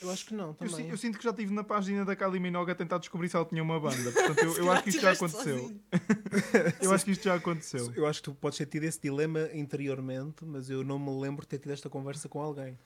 Eu 0.02 0.11
acho 0.11 0.26
que 0.26 0.35
não, 0.35 0.49
Eu, 0.49 0.55
também. 0.55 0.75
si- 0.75 0.88
eu 0.88 0.97
sinto 0.99 1.17
que 1.19 1.25
já 1.25 1.31
estive 1.31 1.52
na 1.52 1.64
página 1.64 2.05
da 2.05 2.14
Kylie 2.14 2.41
Minogue 2.41 2.73
a 2.73 2.75
tentar 2.75 2.99
descobrir 2.99 3.29
se 3.29 3.37
ela 3.37 3.45
tinha 3.47 3.62
uma 3.62 3.79
banda. 3.81 3.97
Portanto, 4.12 4.38
eu, 4.43 4.57
eu 4.59 4.71
acho 4.73 4.83
que 4.85 4.91
isto 4.91 5.00
já 5.00 5.12
aconteceu. 5.12 5.59
sozinho. 5.59 5.83
Eu 6.83 6.93
acho 6.93 7.05
que 7.05 7.11
isto 7.12 7.25
já 7.25 7.35
aconteceu. 7.35 7.93
Eu 7.95 8.07
acho 8.07 8.21
que 8.23 8.31
tu 8.31 8.35
podes 8.35 8.59
ter 8.59 8.67
tido 8.67 8.85
esse 8.85 9.00
dilema 9.00 9.49
interiormente, 9.55 10.45
mas 10.45 10.69
eu 10.69 10.83
não 10.85 10.99
me 10.99 11.11
lembro 11.21 11.43
de 11.43 11.49
ter 11.49 11.59
tido 11.59 11.73
esta 11.73 11.88
conversa 11.88 12.29
com 12.29 12.41
alguém. 12.41 12.79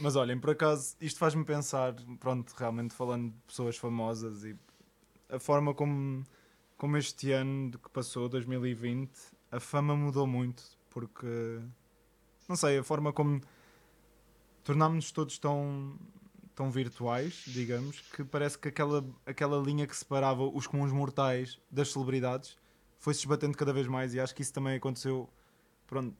Mas 0.00 0.16
olhem, 0.16 0.38
por 0.38 0.50
acaso, 0.50 0.96
isto 1.00 1.18
faz-me 1.18 1.44
pensar, 1.44 1.94
pronto, 2.18 2.52
realmente 2.56 2.94
falando 2.94 3.30
de 3.30 3.36
pessoas 3.46 3.76
famosas 3.76 4.44
e 4.44 4.56
a 5.28 5.38
forma 5.38 5.72
como, 5.74 6.24
como 6.80 6.96
este 6.96 7.30
ano 7.30 7.78
que 7.78 7.90
passou, 7.90 8.26
2020, 8.26 9.10
a 9.52 9.60
fama 9.60 9.94
mudou 9.94 10.26
muito, 10.26 10.62
porque, 10.88 11.60
não 12.48 12.56
sei, 12.56 12.78
a 12.78 12.82
forma 12.82 13.12
como 13.12 13.38
tornámos-nos 14.64 15.12
todos 15.12 15.38
tão, 15.38 15.94
tão 16.54 16.70
virtuais, 16.70 17.44
digamos, 17.48 18.00
que 18.00 18.24
parece 18.24 18.58
que 18.58 18.68
aquela, 18.68 19.04
aquela 19.26 19.62
linha 19.62 19.86
que 19.86 19.94
separava 19.94 20.42
os 20.42 20.66
comuns 20.66 20.90
mortais 20.90 21.60
das 21.70 21.92
celebridades 21.92 22.56
foi-se 22.98 23.20
esbatendo 23.20 23.58
cada 23.58 23.74
vez 23.74 23.86
mais 23.86 24.14
e 24.14 24.20
acho 24.20 24.34
que 24.34 24.40
isso 24.40 24.54
também 24.54 24.74
aconteceu, 24.74 25.28
pronto, 25.86 26.16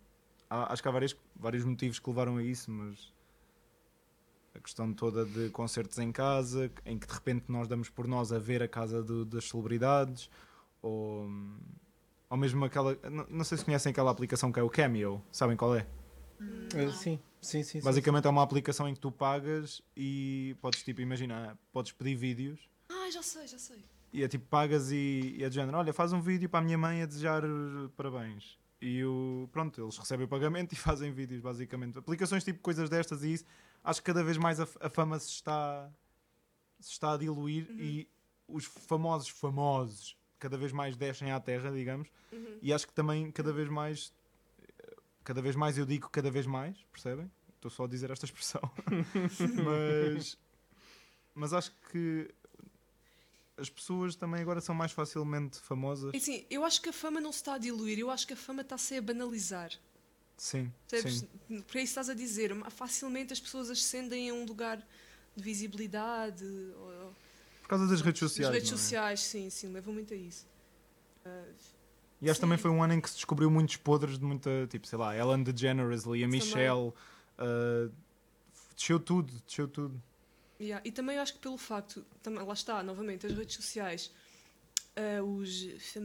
há- 0.50 0.71
acho 0.75 0.83
que 0.83 0.88
há 0.88 0.93
vários, 0.93 1.17
vários 1.35 1.64
motivos 1.64 1.99
que 1.99 2.11
levaram 2.11 2.37
a 2.37 2.43
isso, 2.43 2.71
mas 2.71 3.14
a 4.55 4.59
questão 4.61 4.93
toda 4.93 5.25
de 5.25 5.49
concertos 5.49 5.99
em 5.99 6.12
casa, 6.12 6.71
em 6.85 6.99
que 6.99 7.07
de 7.07 7.14
repente 7.14 7.47
nós 7.49 7.67
damos 7.67 7.88
por 7.88 8.07
nós 8.07 8.31
a 8.31 8.38
ver 8.38 8.62
a 8.62 8.69
casa 8.69 9.02
do- 9.02 9.25
das 9.25 9.49
celebridades, 9.49 10.29
ou, 10.82 11.28
ou 12.28 12.37
mesmo 12.37 12.64
aquela. 12.64 12.96
Não, 13.10 13.26
não 13.28 13.44
sei 13.44 13.58
se 13.58 13.64
conhecem 13.64 13.90
aquela 13.90 14.10
aplicação 14.10 14.50
que 14.52 14.58
é 14.60 14.62
o 14.62 14.70
Cameo, 14.70 15.22
sabem 15.30 15.56
qual 15.56 15.75
é? 15.76 15.87
Ah, 16.40 16.90
sim, 16.92 17.20
sim, 17.40 17.62
sim. 17.62 17.80
sim. 17.80 17.84
Basicamente 17.84 18.26
é 18.26 18.30
uma 18.30 18.42
aplicação 18.42 18.88
em 18.88 18.94
que 18.94 19.00
tu 19.00 19.12
pagas 19.12 19.82
e 19.96 20.56
podes, 20.60 20.82
tipo, 20.82 21.00
imaginar, 21.00 21.56
podes 21.72 21.92
pedir 21.92 22.14
vídeos 22.14 22.60
Ah, 22.88 23.10
já 23.10 23.22
sei, 23.22 23.46
já 23.46 23.58
sei. 23.58 23.84
e 24.12 24.22
é 24.25 24.28
tipo, 24.28 24.46
pagas 24.46 24.90
e, 24.90 25.37
e 25.37 25.44
é 25.44 25.49
de 25.49 25.54
género, 25.54 25.76
olha, 25.76 25.92
faz 25.92 26.12
um 26.14 26.20
vídeo 26.20 26.49
para 26.49 26.60
a 26.60 26.62
minha 26.62 26.78
mãe 26.78 27.02
a 27.02 27.06
desejar 27.06 27.42
parabéns. 27.97 28.58
E 28.80 29.04
o, 29.04 29.47
pronto, 29.52 29.78
eles 29.82 29.99
recebem 29.99 30.25
o 30.25 30.28
pagamento 30.28 30.73
e 30.73 30.76
fazem 30.76 31.12
vídeos, 31.12 31.43
basicamente. 31.43 31.99
Aplicações 31.99 32.43
tipo 32.43 32.60
coisas 32.60 32.88
destas 32.88 33.23
e 33.23 33.34
isso, 33.34 33.45
acho 33.84 34.00
que 34.00 34.06
cada 34.06 34.25
vez 34.25 34.38
mais 34.38 34.58
a, 34.58 34.66
a 34.80 34.88
fama 34.88 35.19
se 35.19 35.28
está, 35.28 35.90
se 36.78 36.93
está 36.93 37.12
a 37.12 37.16
diluir 37.19 37.69
e 37.73 38.08
os 38.49 38.64
famosos 38.64 39.28
famosos 39.28 40.16
cada 40.41 40.57
vez 40.57 40.73
mais 40.73 40.97
descem 40.97 41.31
à 41.31 41.39
terra, 41.39 41.71
digamos. 41.71 42.09
Uhum. 42.33 42.59
E 42.61 42.73
acho 42.73 42.87
que 42.87 42.93
também 42.93 43.31
cada 43.31 43.53
vez 43.53 43.69
mais, 43.69 44.13
cada 45.23 45.41
vez 45.41 45.55
mais 45.55 45.79
eu 45.79 45.87
digo 45.87 46.09
cada 46.09 46.31
vez 46.31 46.47
mais, 46.47 46.76
percebem? 46.91 47.31
Estou 47.55 47.71
só 47.71 47.85
a 47.85 47.87
dizer 47.87 48.11
esta 48.11 48.25
expressão. 48.25 48.63
mas, 49.63 50.39
mas 51.35 51.53
acho 51.53 51.73
que 51.93 52.29
as 53.57 53.69
pessoas 53.69 54.17
também 54.17 54.41
agora 54.41 54.61
são 54.61 54.75
mais 54.75 54.91
facilmente 54.91 55.61
famosas. 55.61 56.15
E 56.15 56.17
assim, 56.17 56.47
eu 56.50 56.65
acho 56.65 56.81
que 56.81 56.89
a 56.89 56.93
fama 56.93 57.21
não 57.21 57.31
se 57.31 57.39
está 57.39 57.55
a 57.55 57.59
diluir, 57.59 57.99
eu 57.99 58.11
acho 58.11 58.26
que 58.26 58.33
a 58.33 58.37
fama 58.37 58.63
está-se 58.63 58.97
a 58.97 59.03
banalizar. 59.03 59.71
Sim, 60.39 60.73
Percebes? 60.89 61.19
sim. 61.47 61.61
Por 61.61 61.76
aí 61.76 61.85
estás 61.85 62.09
a 62.09 62.15
dizer, 62.15 62.50
facilmente 62.71 63.35
as 63.35 63.39
pessoas 63.39 63.69
ascendem 63.69 64.31
a 64.31 64.35
um 64.35 64.47
lugar 64.47 64.79
de 65.37 65.43
visibilidade. 65.45 66.45
Ou, 66.45 67.00
causa 67.71 67.87
das 67.87 68.00
redes 68.00 68.23
As 68.23 68.30
sociais. 68.30 68.52
redes 68.54 68.71
não 68.71 68.76
é? 68.76 68.78
sociais, 68.80 69.21
sim, 69.21 69.49
sim, 69.50 69.69
levam 69.73 69.95
muito 69.95 70.13
a 70.13 70.17
isso. 70.17 70.47
Ah, 71.25 71.45
E 72.21 72.28
acho 72.28 72.39
que 72.39 72.41
também 72.43 72.59
Sim. 72.59 72.63
foi 72.63 72.71
um 72.71 72.83
ano 72.83 72.93
em 72.95 73.00
que 73.00 73.09
se 73.09 73.17
descobriu 73.17 73.50
muitos 73.50 73.76
podres 73.76 74.19
de 74.19 74.25
muita, 74.25 74.67
tipo, 74.69 74.87
sei 74.87 74.99
lá, 74.99 75.17
Ellen 75.17 75.43
DeGeneres, 75.43 76.04
Lia 76.04 76.26
Também. 76.26 76.41
Michelle, 76.41 76.89
uh, 77.39 77.93
desceu 78.76 79.00
tudo, 79.00 79.33
desceu 79.47 79.67
tudo. 79.69 80.02
yeah. 80.61 80.83
E 80.87 80.93
também 80.93 81.19
acho 81.19 81.33
que 81.35 81.39
pelo 81.39 81.56
facto, 81.56 82.04
também, 82.23 82.45
lá 82.45 82.52
está, 82.52 82.83
novamente, 82.83 83.26
as 83.26 83.33
redes 83.33 83.56
sociais, 83.56 84.11
ah, 84.97 85.23
os, 85.23 85.50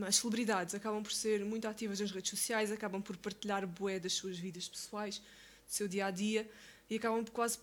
as 0.07 0.15
celebridades 0.15 0.73
acabam 0.75 1.01
por 1.03 1.11
ser 1.11 1.43
muito 1.43 1.67
ativas 1.67 1.99
nas 1.99 2.11
redes 2.11 2.29
sociais, 2.29 2.71
acabam 2.71 3.01
por 3.01 3.17
partilhar 3.17 3.65
bué 3.67 3.99
das 3.99 4.13
suas 4.13 4.37
vidas 4.37 4.67
pessoais, 4.69 5.17
do 5.19 5.23
seu 5.67 5.87
dia 5.87 6.05
a 6.05 6.11
dia, 6.11 6.49
e 6.89 6.95
acabam 6.95 7.23
por 7.25 7.31
quase 7.31 7.59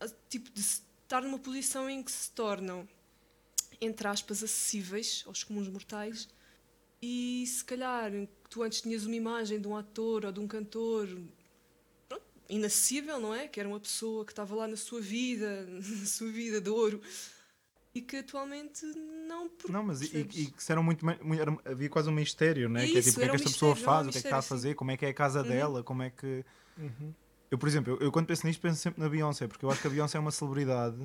ah, 0.00 0.06
tipo, 0.28 0.50
de 0.50 0.60
estar 0.60 1.22
numa 1.22 1.38
posição 1.38 1.88
em 1.88 2.02
que 2.02 2.10
se 2.10 2.30
tornam, 2.32 2.88
entre 3.80 4.08
aspas, 4.08 4.42
acessíveis 4.42 5.22
aos 5.26 5.44
comuns 5.44 5.68
mortais. 5.68 6.28
E 7.02 7.44
se 7.46 7.64
calhar 7.64 8.10
tu 8.48 8.62
antes 8.62 8.80
tinhas 8.80 9.04
uma 9.04 9.14
imagem 9.14 9.60
de 9.60 9.68
um 9.68 9.76
ator 9.76 10.24
ou 10.24 10.32
de 10.32 10.40
um 10.40 10.46
cantor 10.48 11.06
pronto, 12.08 12.24
inacessível, 12.48 13.20
não 13.20 13.34
é? 13.34 13.46
Que 13.48 13.60
era 13.60 13.68
uma 13.68 13.78
pessoa 13.80 14.24
que 14.24 14.32
estava 14.32 14.54
lá 14.54 14.66
na 14.66 14.76
sua 14.76 15.00
vida, 15.00 15.66
na 15.68 16.06
sua 16.06 16.30
vida 16.30 16.60
de 16.60 16.70
ouro, 16.70 17.00
e 17.94 18.00
que 18.00 18.16
atualmente 18.16 18.84
não. 19.28 19.48
Porque, 19.48 19.72
Não, 19.72 19.82
mas 19.82 20.00
e, 20.02 20.18
e 20.20 20.24
que 20.50 20.72
eram 20.72 20.82
muito, 20.82 21.04
ma- 21.04 21.18
muito- 21.22 21.40
era- 21.42 21.56
havia 21.64 21.88
quase 21.88 22.08
um 22.08 22.12
mistério, 22.12 22.68
né? 22.68 22.84
É 22.84 22.88
que 22.88 22.96
é 22.96 23.00
isso, 23.00 23.10
tipo, 23.10 23.18
o 23.18 23.20
que 23.20 23.26
é 23.26 23.30
que 23.30 23.36
esta 23.36 23.50
pessoa 23.50 23.70
mistério, 23.74 23.82
um 23.82 23.94
faz, 23.96 24.06
o 24.08 24.10
que 24.12 24.18
é 24.18 24.20
que 24.22 24.26
está 24.26 24.38
a 24.38 24.42
fazer, 24.42 24.74
como 24.74 24.90
é 24.90 24.96
que 24.96 25.04
é 25.06 25.08
a 25.10 25.14
casa 25.14 25.42
Uhum. 25.42 25.48
dela, 25.48 25.82
como 25.84 26.02
é 26.02 26.10
que. 26.10 26.44
Uhum. 26.78 27.14
Eu, 27.50 27.56
por 27.58 27.68
exemplo, 27.68 27.92
eu, 27.94 27.98
eu 28.06 28.12
quando 28.12 28.26
penso 28.26 28.44
nisto 28.46 28.60
penso 28.60 28.76
sempre 28.80 29.00
na 29.00 29.08
Beyoncé, 29.08 29.46
porque 29.46 29.64
eu 29.64 29.70
acho 29.70 29.80
que 29.80 29.86
a 29.86 29.90
Beyoncé 29.90 30.18
é 30.18 30.20
uma 30.20 30.32
celebridade 30.32 30.96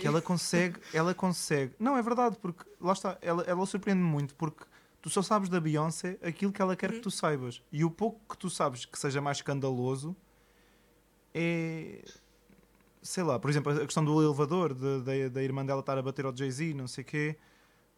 que 0.00 0.06
ela 0.06 0.22
consegue, 0.22 0.80
ela 0.94 1.14
consegue. 1.14 1.74
Não, 1.78 1.96
é 1.96 2.02
verdade, 2.02 2.38
porque 2.40 2.64
lá 2.80 2.92
está, 2.94 3.18
ela, 3.20 3.42
ela 3.42 3.66
surpreende 3.66 4.00
muito 4.02 4.34
porque 4.34 4.64
tu 5.02 5.10
só 5.10 5.20
sabes 5.22 5.48
da 5.50 5.60
Beyoncé 5.60 6.18
aquilo 6.22 6.52
que 6.52 6.62
ela 6.62 6.74
quer 6.74 6.90
Uhum. 6.90 6.96
que 6.96 7.02
tu 7.02 7.10
saibas. 7.10 7.62
E 7.70 7.84
o 7.84 7.90
pouco 7.90 8.18
que 8.28 8.38
tu 8.38 8.48
sabes 8.48 8.86
que 8.86 8.98
seja 8.98 9.20
mais 9.20 9.38
escandaloso 9.38 10.16
é. 11.34 12.02
Sei 13.02 13.22
lá, 13.22 13.38
por 13.38 13.48
exemplo, 13.48 13.70
a 13.72 13.84
questão 13.84 14.04
do 14.04 14.22
elevador, 14.22 14.74
de- 14.74 15.02
da, 15.02 15.28
da 15.28 15.42
irmã 15.42 15.64
dela 15.64 15.80
estar 15.80 15.96
a 15.96 16.02
bater 16.02 16.24
ao 16.24 16.36
Jay-Z, 16.36 16.74
não 16.74 16.88
sei 16.88 17.02
o 17.02 17.06
quê. 17.06 17.36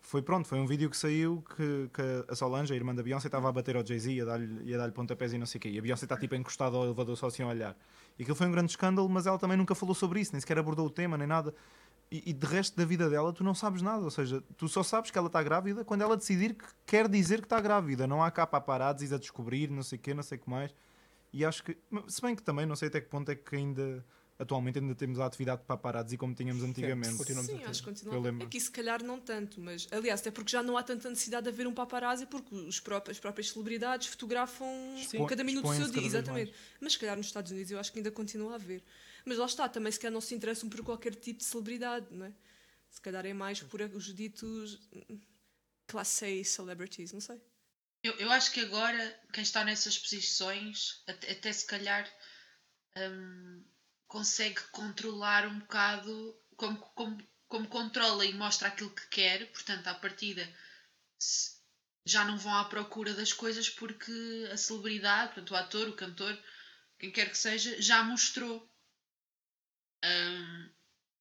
Foi 0.03 0.23
pronto, 0.23 0.49
foi 0.49 0.59
um 0.59 0.67
vídeo 0.67 0.89
que 0.89 0.97
saiu 0.97 1.45
que, 1.55 1.91
que 1.93 2.03
a 2.29 2.35
Solange, 2.35 2.73
a 2.73 2.77
irmã 2.77 2.95
da 2.95 3.03
Beyoncé, 3.03 3.29
estava 3.29 3.49
a 3.49 3.53
bater 3.53 3.77
ao 3.77 3.87
Jay-Z 3.87 4.13
e 4.13 4.21
a 4.21 4.25
dar-lhe 4.25 4.77
dar 4.77 4.91
pontapés 4.93 5.33
e 5.33 5.39
não 5.39 5.47
sei 5.47 5.59
o 5.59 5.63
quê. 5.63 5.69
E 5.69 5.79
a 5.79 5.83
Beyoncé 5.83 6.05
está 6.05 6.17
tipo 6.17 6.35
encostada 6.35 6.77
ao 6.77 6.85
elevador 6.85 7.17
só 7.17 7.27
assim 7.27 7.43
a 7.43 7.49
olhar. 7.49 7.77
E 8.19 8.23
aquilo 8.23 8.35
foi 8.35 8.47
um 8.47 8.53
grande 8.53 8.71
escândalo, 8.73 9.09
mas 9.09 9.27
ela 9.27 9.39
também 9.39 9.57
nunca 9.57 9.75
falou 9.75 9.95
sobre 9.95 10.21
isso, 10.21 10.33
nem 10.33 10.41
sequer 10.41 10.59
abordou 10.59 10.87
o 10.87 10.91
tema, 10.91 11.17
nem 11.17 11.27
nada. 11.27 11.55
E, 12.11 12.31
e 12.31 12.33
de 12.33 12.47
resto 12.47 12.77
da 12.77 12.85
vida 12.85 13.09
dela 13.09 13.33
tu 13.33 13.45
não 13.45 13.55
sabes 13.55 13.83
nada, 13.83 14.03
ou 14.03 14.11
seja, 14.11 14.43
tu 14.57 14.69
só 14.69 14.83
sabes 14.83 15.11
que 15.11 15.19
ela 15.19 15.29
está 15.29 15.43
grávida 15.43 15.85
quando 15.85 16.03
ela 16.03 16.17
decidir 16.17 16.55
que 16.55 16.65
quer 16.85 17.07
dizer 17.09 17.39
que 17.39 17.47
está 17.47 17.61
grávida. 17.61 18.07
Não 18.07 18.23
há 18.23 18.31
cá 18.31 18.47
paparazzis 18.47 19.13
a 19.13 19.19
descobrir, 19.19 19.71
não 19.71 19.83
sei 19.83 19.99
o 19.99 20.01
quê, 20.01 20.13
não 20.13 20.23
sei 20.23 20.39
o 20.39 20.41
que 20.41 20.51
mais. 20.51 20.75
E 21.33 21.45
acho 21.45 21.63
que, 21.63 21.79
se 22.09 22.21
bem 22.21 22.35
que 22.35 22.43
também 22.43 22.67
não 22.67 22.75
sei 22.75 22.89
até 22.89 23.01
que 23.01 23.09
ponto 23.09 23.31
é 23.31 23.37
que 23.37 23.55
ainda, 23.55 24.05
atualmente 24.41 24.79
ainda 24.79 24.95
temos 24.95 25.19
a 25.21 25.27
atividade 25.27 25.61
de 25.63 25.67
paparazzi 25.67 26.17
como 26.17 26.35
tínhamos 26.35 26.63
antigamente. 26.65 27.17
continuamos 27.17 27.51
a 27.51 27.53
Sim, 27.53 27.59
ter. 27.63 27.69
acho 27.71 27.83
que 27.83 27.89
Eu 27.89 27.93
continua. 27.95 28.21
lembro. 28.21 28.47
Aqui 28.47 28.61
se 28.61 28.71
calhar 28.71 29.03
não 29.05 29.21
tanto, 29.21 29.61
mas 29.61 29.87
aliás, 29.91 30.21
até 30.21 30.31
porque 30.31 30.51
já 30.51 30.63
não 30.63 30.77
há 30.77 30.83
tanta 30.83 31.09
necessidade 31.09 31.45
de 31.45 31.51
haver 31.51 31.67
um 31.67 31.75
paparazzi, 31.75 32.27
porque 32.27 32.55
os 32.55 32.81
próprios, 32.81 33.17
as 33.17 33.21
próprias 33.21 33.51
celebridades 33.51 34.07
fotografam 34.09 34.69
Expõe- 34.97 35.27
cada 35.29 35.45
minuto 35.45 35.69
do 35.69 35.75
seu 35.75 35.91
dia. 35.91 36.03
Exatamente. 36.07 36.53
Mas 36.81 36.95
se 36.95 36.99
calhar 36.99 37.17
nos 37.17 37.27
Estados 37.27 37.53
Unidos 37.53 37.71
eu 37.71 37.79
acho 37.79 37.93
que 37.93 37.99
ainda 37.99 38.11
continua 38.11 38.53
a 38.53 38.55
haver. 38.57 38.83
Mas 39.25 39.37
lá 39.39 39.47
está, 39.47 39.69
também 39.69 39.93
se 39.93 40.01
calhar 40.01 40.13
não 40.13 40.21
se 40.21 40.35
interessam 40.35 40.69
por 40.69 40.83
qualquer 40.83 41.15
tipo 41.15 41.39
de 41.41 41.45
celebridade, 41.45 42.07
não 42.11 42.27
é? 42.27 42.33
Se 42.89 43.01
calhar 43.01 43.25
é 43.27 43.33
mais 43.35 43.63
por 43.63 43.81
os 43.83 44.13
ditos 44.15 44.81
classe 45.87 46.25
A 46.25 46.45
celebrities, 46.45 47.13
não 47.13 47.21
sei. 47.21 47.41
Eu, 48.03 48.15
eu 48.15 48.31
acho 48.33 48.51
que 48.53 48.61
agora 48.61 49.21
quem 49.33 49.43
está 49.43 49.63
nessas 49.63 49.99
posições, 49.99 51.03
até, 51.07 51.33
até 51.33 51.53
se 51.53 51.67
calhar, 51.67 52.09
hum, 52.97 53.63
consegue 54.11 54.61
controlar 54.73 55.47
um 55.47 55.61
bocado 55.61 56.37
como, 56.57 56.77
como, 56.79 57.29
como 57.47 57.69
controla 57.69 58.27
e 58.27 58.35
mostra 58.35 58.67
aquilo 58.67 58.91
que 58.91 59.07
quer, 59.07 59.47
portanto, 59.53 59.87
à 59.87 59.95
partida 59.95 60.47
já 62.05 62.25
não 62.25 62.37
vão 62.37 62.53
à 62.57 62.65
procura 62.65 63.15
das 63.15 63.33
coisas 63.33 63.71
porque 63.71 64.13
a 64.53 64.57
celebridade, 64.57 65.33
portanto, 65.33 65.53
o 65.53 65.57
ator, 65.57 65.89
o 65.89 65.95
cantor, 65.95 66.37
quem 66.99 67.13
quer 67.13 67.31
que 67.31 67.39
seja, 67.39 67.81
já 67.81 68.03
mostrou. 68.03 68.69
Hum, 70.05 70.71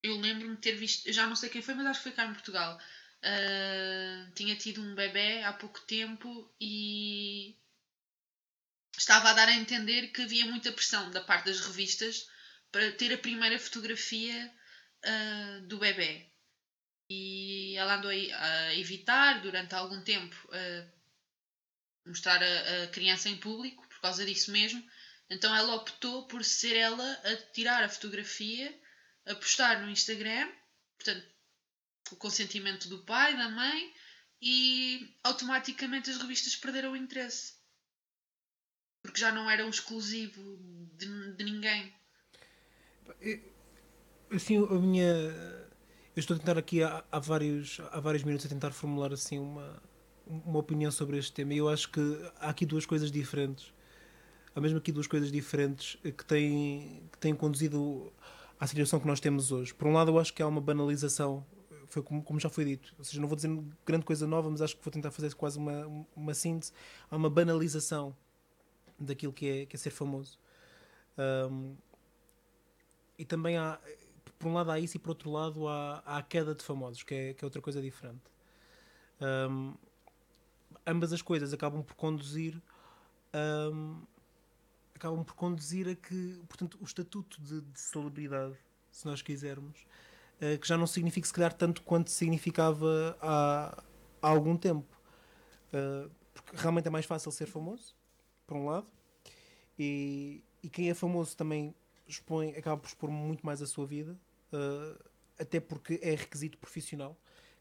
eu 0.01 0.17
lembro-me 0.19 0.55
de 0.55 0.61
ter 0.61 0.71
visto, 0.71 1.13
já 1.13 1.27
não 1.27 1.35
sei 1.35 1.49
quem 1.49 1.61
foi, 1.61 1.75
mas 1.75 1.85
acho 1.85 1.99
que 1.99 2.09
foi 2.09 2.13
cá 2.13 2.25
em 2.25 2.33
Portugal. 2.33 2.79
Uh, 3.19 4.31
tinha 4.33 4.55
tido 4.55 4.81
um 4.81 4.95
bebê 4.95 5.43
há 5.43 5.53
pouco 5.53 5.79
tempo 5.81 6.51
e 6.59 7.55
estava 8.97 9.29
a 9.29 9.33
dar 9.33 9.47
a 9.47 9.55
entender 9.55 10.07
que 10.07 10.23
havia 10.23 10.45
muita 10.45 10.71
pressão 10.71 11.11
da 11.11 11.21
parte 11.21 11.45
das 11.45 11.59
revistas 11.59 12.27
para 12.71 12.91
ter 12.93 13.13
a 13.13 13.17
primeira 13.17 13.59
fotografia 13.59 14.53
uh, 15.05 15.67
do 15.67 15.77
bebê. 15.79 16.29
E 17.09 17.75
ela 17.75 17.95
andou 17.95 18.11
a, 18.11 18.75
evitar 18.75 19.41
durante 19.41 19.73
algum 19.73 20.01
tempo 20.03 20.35
uh, 20.47 20.99
mostrar 22.05 22.41
a, 22.41 22.83
a 22.83 22.87
criança 22.87 23.29
em 23.29 23.37
público 23.37 23.87
por 23.87 23.99
causa 23.99 24.25
disso 24.25 24.51
mesmo. 24.51 24.83
Então 25.29 25.55
ela 25.55 25.75
optou 25.75 26.27
por 26.27 26.43
ser 26.43 26.75
ela 26.75 27.11
a 27.23 27.35
tirar 27.53 27.83
a 27.83 27.89
fotografia, 27.89 28.79
a 29.25 29.35
postar 29.35 29.81
no 29.81 29.89
Instagram, 29.89 30.51
portanto, 30.97 31.27
o 32.11 32.15
consentimento 32.15 32.89
do 32.89 33.03
pai, 33.05 33.37
da 33.37 33.49
mãe, 33.49 33.93
e 34.41 35.15
automaticamente 35.23 36.09
as 36.09 36.17
revistas 36.17 36.55
perderam 36.55 36.93
o 36.93 36.97
interesse. 36.97 37.53
Porque 39.03 39.19
já 39.19 39.31
não 39.31 39.49
era 39.49 39.65
um 39.65 39.69
exclusivo 39.69 40.57
de, 40.97 41.35
de 41.35 41.43
ninguém. 41.43 41.98
Assim, 44.31 44.57
a 44.57 44.75
minha. 44.75 45.05
Eu 46.15 46.19
estou 46.19 46.35
a 46.35 46.39
tentar 46.39 46.57
aqui 46.57 46.83
há, 46.83 47.03
há, 47.11 47.19
vários, 47.19 47.79
há 47.91 47.99
vários 47.99 48.23
minutos 48.23 48.45
a 48.45 48.49
tentar 48.49 48.71
formular 48.71 49.13
assim 49.13 49.39
uma, 49.39 49.81
uma 50.27 50.59
opinião 50.59 50.91
sobre 50.91 51.17
este 51.17 51.31
tema 51.31 51.53
e 51.53 51.57
eu 51.57 51.69
acho 51.69 51.89
que 51.89 52.01
há 52.39 52.49
aqui 52.49 52.65
duas 52.65 52.85
coisas 52.85 53.11
diferentes. 53.11 53.73
Há 54.55 54.61
mesmo 54.61 54.77
aqui 54.77 54.91
duas 54.91 55.07
coisas 55.07 55.31
diferentes 55.31 55.97
que 56.03 56.25
têm, 56.25 57.03
que 57.11 57.17
têm 57.17 57.33
conduzido 57.33 58.11
à 58.59 58.67
situação 58.67 58.99
que 58.99 59.07
nós 59.07 59.19
temos 59.19 59.51
hoje. 59.51 59.73
Por 59.73 59.87
um 59.87 59.93
lado, 59.93 60.11
eu 60.11 60.19
acho 60.19 60.33
que 60.33 60.41
há 60.41 60.47
uma 60.47 60.59
banalização, 60.59 61.45
foi 61.87 62.03
como, 62.03 62.21
como 62.21 62.39
já 62.39 62.49
foi 62.49 62.65
dito. 62.65 62.93
Ou 62.97 63.05
seja, 63.05 63.21
não 63.21 63.27
vou 63.27 63.35
dizer 63.35 63.49
grande 63.85 64.05
coisa 64.05 64.27
nova, 64.27 64.49
mas 64.49 64.61
acho 64.61 64.75
que 64.75 64.83
vou 64.83 64.91
tentar 64.91 65.11
fazer 65.11 65.33
quase 65.35 65.57
uma, 65.57 66.05
uma 66.15 66.33
síntese. 66.33 66.73
Há 67.09 67.15
uma 67.15 67.29
banalização 67.29 68.15
daquilo 68.99 69.31
que 69.31 69.47
é, 69.47 69.65
que 69.65 69.75
é 69.75 69.79
ser 69.79 69.91
famoso. 69.91 70.37
Um, 71.17 71.75
e 73.19 73.25
também 73.25 73.57
há, 73.57 73.77
por 74.39 74.47
um 74.47 74.53
lado 74.53 74.71
há 74.71 74.79
isso 74.79 74.95
e 74.95 74.99
por 74.99 75.09
outro 75.09 75.29
lado 75.29 75.67
há, 75.67 76.01
há 76.05 76.17
a 76.17 76.23
queda 76.23 76.55
de 76.55 76.63
famosos, 76.63 77.03
que 77.03 77.13
é, 77.13 77.33
que 77.33 77.43
é 77.43 77.45
outra 77.45 77.61
coisa 77.61 77.81
diferente. 77.81 78.21
Um, 79.21 79.75
ambas 80.87 81.11
as 81.11 81.21
coisas 81.21 81.53
acabam 81.53 81.83
por 81.83 81.95
conduzir 81.95 82.59
um, 83.33 84.01
acabam 84.95 85.23
por 85.23 85.35
conduzir 85.35 85.87
a 85.87 85.95
que, 85.95 86.41
portanto, 86.47 86.77
o 86.81 86.83
estatuto 86.83 87.41
de, 87.41 87.61
de 87.61 87.79
celebridade, 87.79 88.55
se 88.91 89.05
nós 89.05 89.21
quisermos, 89.21 89.85
uh, 90.41 90.57
que 90.59 90.67
já 90.67 90.77
não 90.77 90.87
significa 90.87 91.27
se 91.27 91.33
calhar 91.33 91.53
tanto 91.53 91.81
quanto 91.83 92.09
significava 92.09 93.17
há, 93.21 93.83
há 94.21 94.27
algum 94.29 94.57
tempo. 94.57 94.87
Uh, 95.73 96.09
porque 96.33 96.55
realmente 96.55 96.87
é 96.87 96.89
mais 96.89 97.05
fácil 97.05 97.31
ser 97.31 97.45
famoso, 97.45 97.95
por 98.47 98.57
um 98.57 98.65
lado, 98.65 98.87
e, 99.77 100.43
e 100.63 100.69
quem 100.69 100.89
é 100.89 100.93
famoso 100.93 101.35
também 101.37 101.75
expõe, 102.09 102.49
acaba 102.55 102.77
por 102.81 102.87
expor 102.87 103.09
muito 103.11 103.45
mais 103.45 103.61
a 103.61 103.67
sua 103.67 103.85
vida, 103.85 104.17
uh, 104.53 104.99
até 105.37 105.59
porque 105.59 105.99
é 106.01 106.15
requisito 106.15 106.57
profissional, 106.57 107.17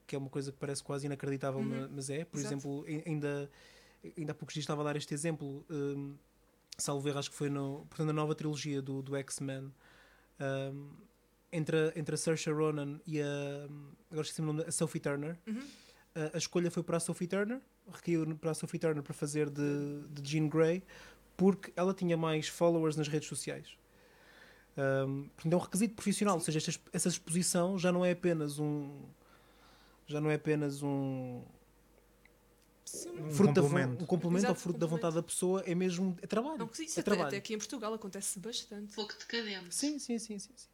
que 0.06 0.16
é 0.16 0.18
uma 0.18 0.30
coisa 0.30 0.50
que 0.50 0.58
parece 0.58 0.82
quase 0.82 1.06
inacreditável, 1.06 1.60
Uhum. 1.60 1.88
mas 1.92 2.10
é. 2.10 2.24
Por 2.24 2.38
Exato. 2.38 2.54
exemplo, 2.54 2.84
ai- 2.88 3.02
ainda, 3.06 3.50
ainda 4.16 4.32
há 4.32 4.34
poucos 4.34 4.54
dias 4.54 4.62
estava 4.64 4.80
a 4.82 4.84
dar 4.84 4.96
este 4.96 5.12
exemplo, 5.14 5.64
um, 5.70 6.14
salvo 6.76 7.08
erro, 7.08 7.18
acho 7.18 7.30
que 7.30 7.36
foi 7.36 7.48
no, 7.50 7.86
portanto, 7.88 8.10
a 8.10 8.12
nova 8.12 8.34
trilogia 8.34 8.80
do, 8.82 9.02
do 9.02 9.14
X-Men. 9.16 9.72
Um, 10.40 10.90
entre, 11.50 11.76
a, 11.76 11.92
entre 11.98 12.14
a 12.14 12.18
Saoirse 12.18 12.50
Ronan 12.50 13.00
e 13.06 13.20
a 13.20 13.26
agora 14.10 14.22
esqueci 14.22 14.40
o 14.40 14.44
nome 14.44 14.62
a 14.62 14.70
Sophie 14.70 15.00
Turner 15.00 15.36
Uhum. 15.46 15.66
a, 16.14 16.36
a 16.36 16.38
escolha 16.38 16.70
foi 16.70 16.82
para 16.82 16.98
a 16.98 17.00
Sophie 17.00 17.26
Turner 17.26 17.60
requeriu 17.92 18.36
para 18.36 18.50
a 18.52 18.54
Sophie 18.54 18.78
Turner 18.78 19.02
para 19.02 19.14
fazer 19.14 19.48
de, 19.50 20.02
de 20.10 20.22
Jean 20.30 20.46
Grey 20.46 20.82
porque 21.36 21.72
ela 21.74 21.92
tinha 21.94 22.16
mais 22.16 22.46
followers 22.48 22.96
nas 22.96 23.08
redes 23.08 23.28
sociais 23.28 23.76
um, 24.78 25.28
portanto 25.34 25.52
é 25.52 25.56
um 25.56 25.60
requisito 25.60 25.94
profissional 25.94 26.34
ou 26.36 26.40
seja, 26.40 26.58
esta, 26.58 26.80
essa 26.92 27.08
exposição 27.08 27.78
já 27.78 27.90
não 27.92 28.04
é 28.04 28.12
apenas 28.12 28.58
um 28.58 29.02
já 30.06 30.20
não 30.20 30.30
é 30.30 30.34
apenas 30.34 30.82
um, 30.82 31.42
Sim, 32.84 33.10
Um 33.20 33.30
fruto 33.30 33.52
da 33.54 33.60
complemento. 33.62 34.02
um 34.02 34.06
complemento 34.06 34.46
ao 34.46 34.54
fruto 34.54 34.78
da 34.78 34.86
complemento. 34.86 35.06
vontade 35.06 35.14
da 35.16 35.22
pessoa 35.22 35.62
é 35.66 35.74
mesmo 35.74 36.16
é 36.22 36.26
trabalho 36.26 36.56
Não, 36.58 36.66
isso 36.72 36.82
é 36.82 36.86
até, 36.92 37.02
trabalho 37.02 37.28
até 37.28 37.36
aqui 37.36 37.52
em 37.54 37.58
Portugal 37.58 37.92
acontece 37.92 38.38
bastante. 38.38 38.92
Um 38.92 38.94
pouco 38.94 39.12
decadente. 39.18 39.74
Sim, 39.74 39.98
sim, 39.98 40.18
sim, 40.18 40.38
sim. 40.38 40.52
sim. 40.56 40.68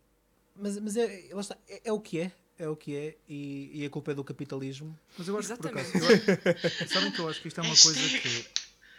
Mas, 0.54 0.78
mas 0.78 0.96
é, 0.96 1.28
lá 1.32 1.40
está, 1.40 1.56
é, 1.68 1.80
é 1.86 1.92
o 1.92 1.98
que 2.00 2.20
é, 2.20 2.32
é 2.56 2.68
o 2.68 2.76
que 2.76 2.94
é, 2.94 3.16
e, 3.28 3.80
e 3.82 3.84
a 3.84 3.90
culpa 3.90 4.12
é 4.12 4.14
do 4.14 4.22
capitalismo. 4.22 4.96
Mas 5.18 5.26
eu 5.26 5.36
acho 5.36 5.48
que 5.48 5.56
por 5.56 5.66
acaso. 5.66 5.90
Exatamente. 5.96 6.38
eu 6.46 6.54
acho- 6.54 6.86
sabem 6.94 7.10
que 7.10 7.18
eu 7.18 7.28
acho 7.28 7.42
que 7.42 7.48
isto 7.48 7.58
é 7.60 7.64
uma 7.64 7.76
coisa 7.76 7.98
que. 8.20 8.46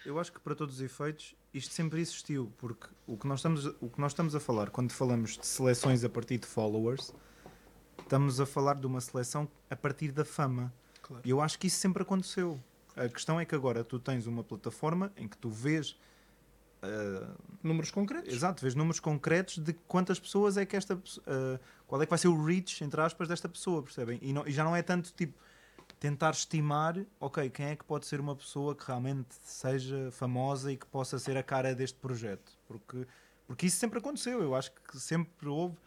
Eu 0.05 0.19
acho 0.19 0.31
que 0.31 0.39
para 0.39 0.53
todos 0.55 0.75
os 0.75 0.81
efeitos 0.81 1.35
isto 1.53 1.73
sempre 1.73 1.99
existiu, 1.99 2.51
porque 2.57 2.87
o 3.07 3.17
que, 3.17 3.27
nós 3.27 3.39
estamos, 3.39 3.65
o 3.65 3.89
que 3.89 3.99
nós 3.99 4.11
estamos 4.11 4.35
a 4.35 4.39
falar 4.39 4.69
quando 4.69 4.91
falamos 4.91 5.37
de 5.37 5.45
seleções 5.45 6.03
a 6.03 6.09
partir 6.09 6.37
de 6.37 6.45
followers, 6.45 7.13
estamos 7.99 8.39
a 8.39 8.45
falar 8.45 8.75
de 8.75 8.85
uma 8.85 9.01
seleção 9.01 9.47
a 9.69 9.75
partir 9.75 10.11
da 10.11 10.23
fama. 10.25 10.73
Claro. 11.01 11.23
E 11.25 11.29
eu 11.29 11.41
acho 11.41 11.57
que 11.57 11.67
isso 11.67 11.77
sempre 11.77 12.03
aconteceu. 12.03 12.59
A 12.95 13.07
questão 13.09 13.39
é 13.39 13.45
que 13.45 13.55
agora 13.55 13.83
tu 13.83 13.99
tens 13.99 14.25
uma 14.27 14.43
plataforma 14.43 15.11
em 15.17 15.27
que 15.27 15.37
tu 15.37 15.49
vês. 15.49 15.97
ah, 16.83 17.35
Números 17.63 17.89
concretos. 17.91 18.31
Exato, 18.33 18.61
vês 18.61 18.75
números 18.75 18.99
concretos 18.99 19.57
de 19.57 19.73
quantas 19.87 20.19
pessoas 20.19 20.55
é 20.57 20.65
que 20.65 20.75
esta 20.75 20.95
uh, 20.95 21.59
qual 21.87 22.01
é 22.01 22.05
que 22.05 22.09
vai 22.09 22.19
ser 22.19 22.27
o 22.27 22.43
reach, 22.45 22.83
entre 22.83 23.01
aspas, 23.01 23.27
desta 23.27 23.49
pessoa, 23.49 23.81
percebem? 23.81 24.19
E, 24.21 24.31
não- 24.33 24.45
e 24.47 24.51
já 24.51 24.63
não 24.63 24.75
é 24.75 24.81
tanto 24.83 25.11
tipo 25.13 25.33
tentar 25.99 26.31
estimar, 26.31 26.95
ok, 27.19 27.49
quem 27.49 27.67
é 27.67 27.75
que 27.75 27.83
pode 27.83 28.05
ser 28.05 28.19
uma 28.19 28.35
pessoa 28.35 28.75
que 28.75 28.85
realmente 28.85 29.33
seja 29.43 30.11
famosa 30.11 30.71
e 30.71 30.77
que 30.77 30.85
possa 30.85 31.17
ser 31.19 31.37
a 31.37 31.43
cara 31.43 31.73
deste 31.73 31.97
projeto, 31.99 32.51
porque, 32.67 33.07
porque 33.47 33.65
isso 33.65 33.77
sempre 33.77 33.99
aconteceu, 33.99 34.41
eu 34.41 34.55
acho 34.55 34.71
que 34.71 34.99
sempre 34.99 35.47
houve 35.47 35.77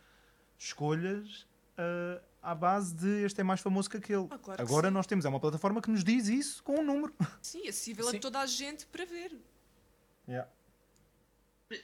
escolhas 0.58 1.46
uh, 1.78 2.20
à 2.42 2.54
base 2.54 2.94
de 2.94 3.24
este 3.24 3.40
é 3.40 3.44
mais 3.44 3.60
famoso 3.60 3.90
que 3.90 3.96
aquele. 3.96 4.26
Ah, 4.30 4.38
claro 4.38 4.56
que 4.56 4.62
Agora 4.62 4.88
sim. 4.88 4.94
nós 4.94 5.06
temos 5.06 5.24
é 5.24 5.28
uma 5.28 5.40
plataforma 5.40 5.82
que 5.82 5.90
nos 5.90 6.02
diz 6.02 6.28
isso 6.28 6.62
com 6.62 6.80
um 6.80 6.84
número. 6.84 7.14
Sim, 7.42 7.68
acessível 7.68 8.08
Sim. 8.10 8.16
a 8.16 8.20
toda 8.20 8.40
a 8.40 8.46
gente 8.46 8.86
para 8.86 9.04
ver. 9.04 9.38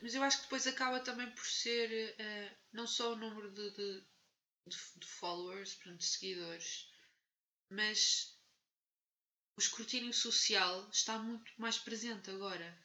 Mas 0.03 0.15
eu 0.15 0.23
acho 0.23 0.39
que 0.39 0.43
depois 0.45 0.67
acaba 0.67 1.01
também 1.01 1.31
por 1.31 1.45
ser 1.45 2.15
eh, 2.19 2.53
não 2.73 2.87
só 2.87 3.13
o 3.13 3.17
número 3.17 3.51
de, 3.51 3.71
de, 3.71 4.03
de, 4.67 4.77
de 4.97 5.07
followers, 5.07 5.75
portanto, 5.75 5.99
de 5.99 6.07
seguidores, 6.07 6.91
mas 7.71 8.35
o 9.57 9.61
escrutínio 9.61 10.13
social 10.13 10.89
está 10.91 11.19
muito 11.19 11.53
mais 11.59 11.79
presente 11.79 12.31
agora. 12.31 12.77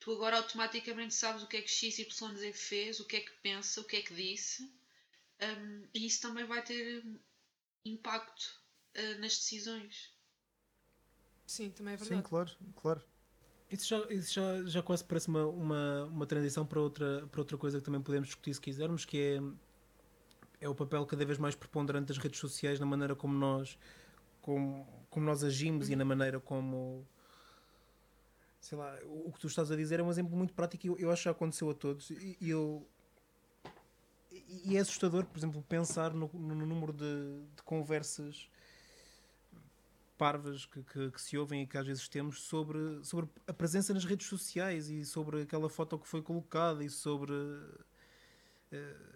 Tu 0.00 0.12
agora 0.12 0.36
automaticamente 0.38 1.14
sabes 1.14 1.42
o 1.42 1.46
que 1.48 1.56
é 1.56 1.62
que 1.62 1.68
XYZ 1.68 2.52
fez, 2.54 3.00
o 3.00 3.06
que 3.06 3.16
é 3.16 3.20
que 3.20 3.32
pensa, 3.42 3.80
o 3.80 3.84
que 3.84 3.96
é 3.96 4.02
que 4.02 4.14
disse, 4.14 4.62
hum, 5.42 5.88
e 5.94 6.06
isso 6.06 6.22
também 6.22 6.44
vai 6.46 6.62
ter 6.62 7.04
impacto 7.84 8.60
eh, 8.94 9.14
nas 9.16 9.36
decisões. 9.36 10.14
Sim, 11.46 11.70
também 11.70 11.94
é 11.94 11.96
Sim, 11.96 12.08
verdade. 12.08 12.28
claro, 12.28 12.50
claro. 12.74 13.02
Isso, 13.70 13.88
já, 13.88 13.98
isso 14.10 14.32
já, 14.34 14.64
já 14.66 14.82
quase 14.82 15.04
parece 15.04 15.28
uma, 15.28 15.46
uma, 15.46 16.04
uma 16.04 16.26
transição 16.26 16.64
para 16.66 16.80
outra, 16.80 17.26
para 17.28 17.40
outra 17.40 17.58
coisa 17.58 17.78
que 17.78 17.84
também 17.84 18.00
podemos 18.00 18.28
discutir 18.28 18.54
se 18.54 18.60
quisermos, 18.60 19.04
que 19.04 19.18
é, 19.18 19.40
é 20.60 20.68
o 20.68 20.74
papel 20.74 21.04
cada 21.06 21.24
vez 21.24 21.38
mais 21.38 21.54
preponderante 21.54 22.08
das 22.08 22.18
redes 22.18 22.40
sociais 22.40 22.80
na 22.80 22.86
maneira 22.86 23.14
como 23.14 23.34
nós, 23.34 23.78
como, 24.40 24.86
como 25.10 25.26
nós 25.26 25.44
agimos 25.44 25.88
e 25.90 25.96
na 25.96 26.04
maneira 26.04 26.40
como. 26.40 27.06
Sei 28.60 28.76
lá, 28.76 28.98
o, 29.04 29.30
que 29.32 29.38
tu 29.38 29.46
estás 29.46 29.70
a 29.70 29.76
dizer 29.76 30.00
é 30.00 30.02
um 30.02 30.10
exemplo 30.10 30.36
muito 30.36 30.52
prático 30.52 30.86
e 30.86 30.88
eu, 30.88 30.98
eu 30.98 31.10
acho 31.10 31.22
que 31.22 31.24
já 31.26 31.30
aconteceu 31.30 31.70
a 31.70 31.74
todos. 31.74 32.10
E, 32.10 32.36
e 32.40 32.50
eu. 32.50 32.86
E 34.64 34.76
é 34.76 34.80
assustador, 34.80 35.24
por 35.24 35.38
exemplo, 35.38 35.64
pensar 35.68 36.12
no, 36.12 36.30
no 36.32 36.66
número 36.66 36.92
de, 36.92 37.42
de 37.56 37.62
conversas 37.64 38.48
parvas 40.16 40.64
que, 40.66 40.82
que, 40.82 41.10
que 41.10 41.20
se 41.20 41.36
ouvem 41.36 41.62
e 41.62 41.66
que 41.66 41.76
às 41.76 41.86
vezes 41.86 42.08
temos 42.08 42.42
sobre, 42.42 43.04
sobre 43.04 43.28
a 43.46 43.52
presença 43.52 43.92
nas 43.92 44.04
redes 44.04 44.26
sociais 44.26 44.88
e 44.88 45.04
sobre 45.04 45.42
aquela 45.42 45.68
foto 45.68 45.98
que 45.98 46.08
foi 46.08 46.22
colocada 46.22 46.82
e 46.82 46.88
sobre 46.90 47.34
eh, 48.72 49.15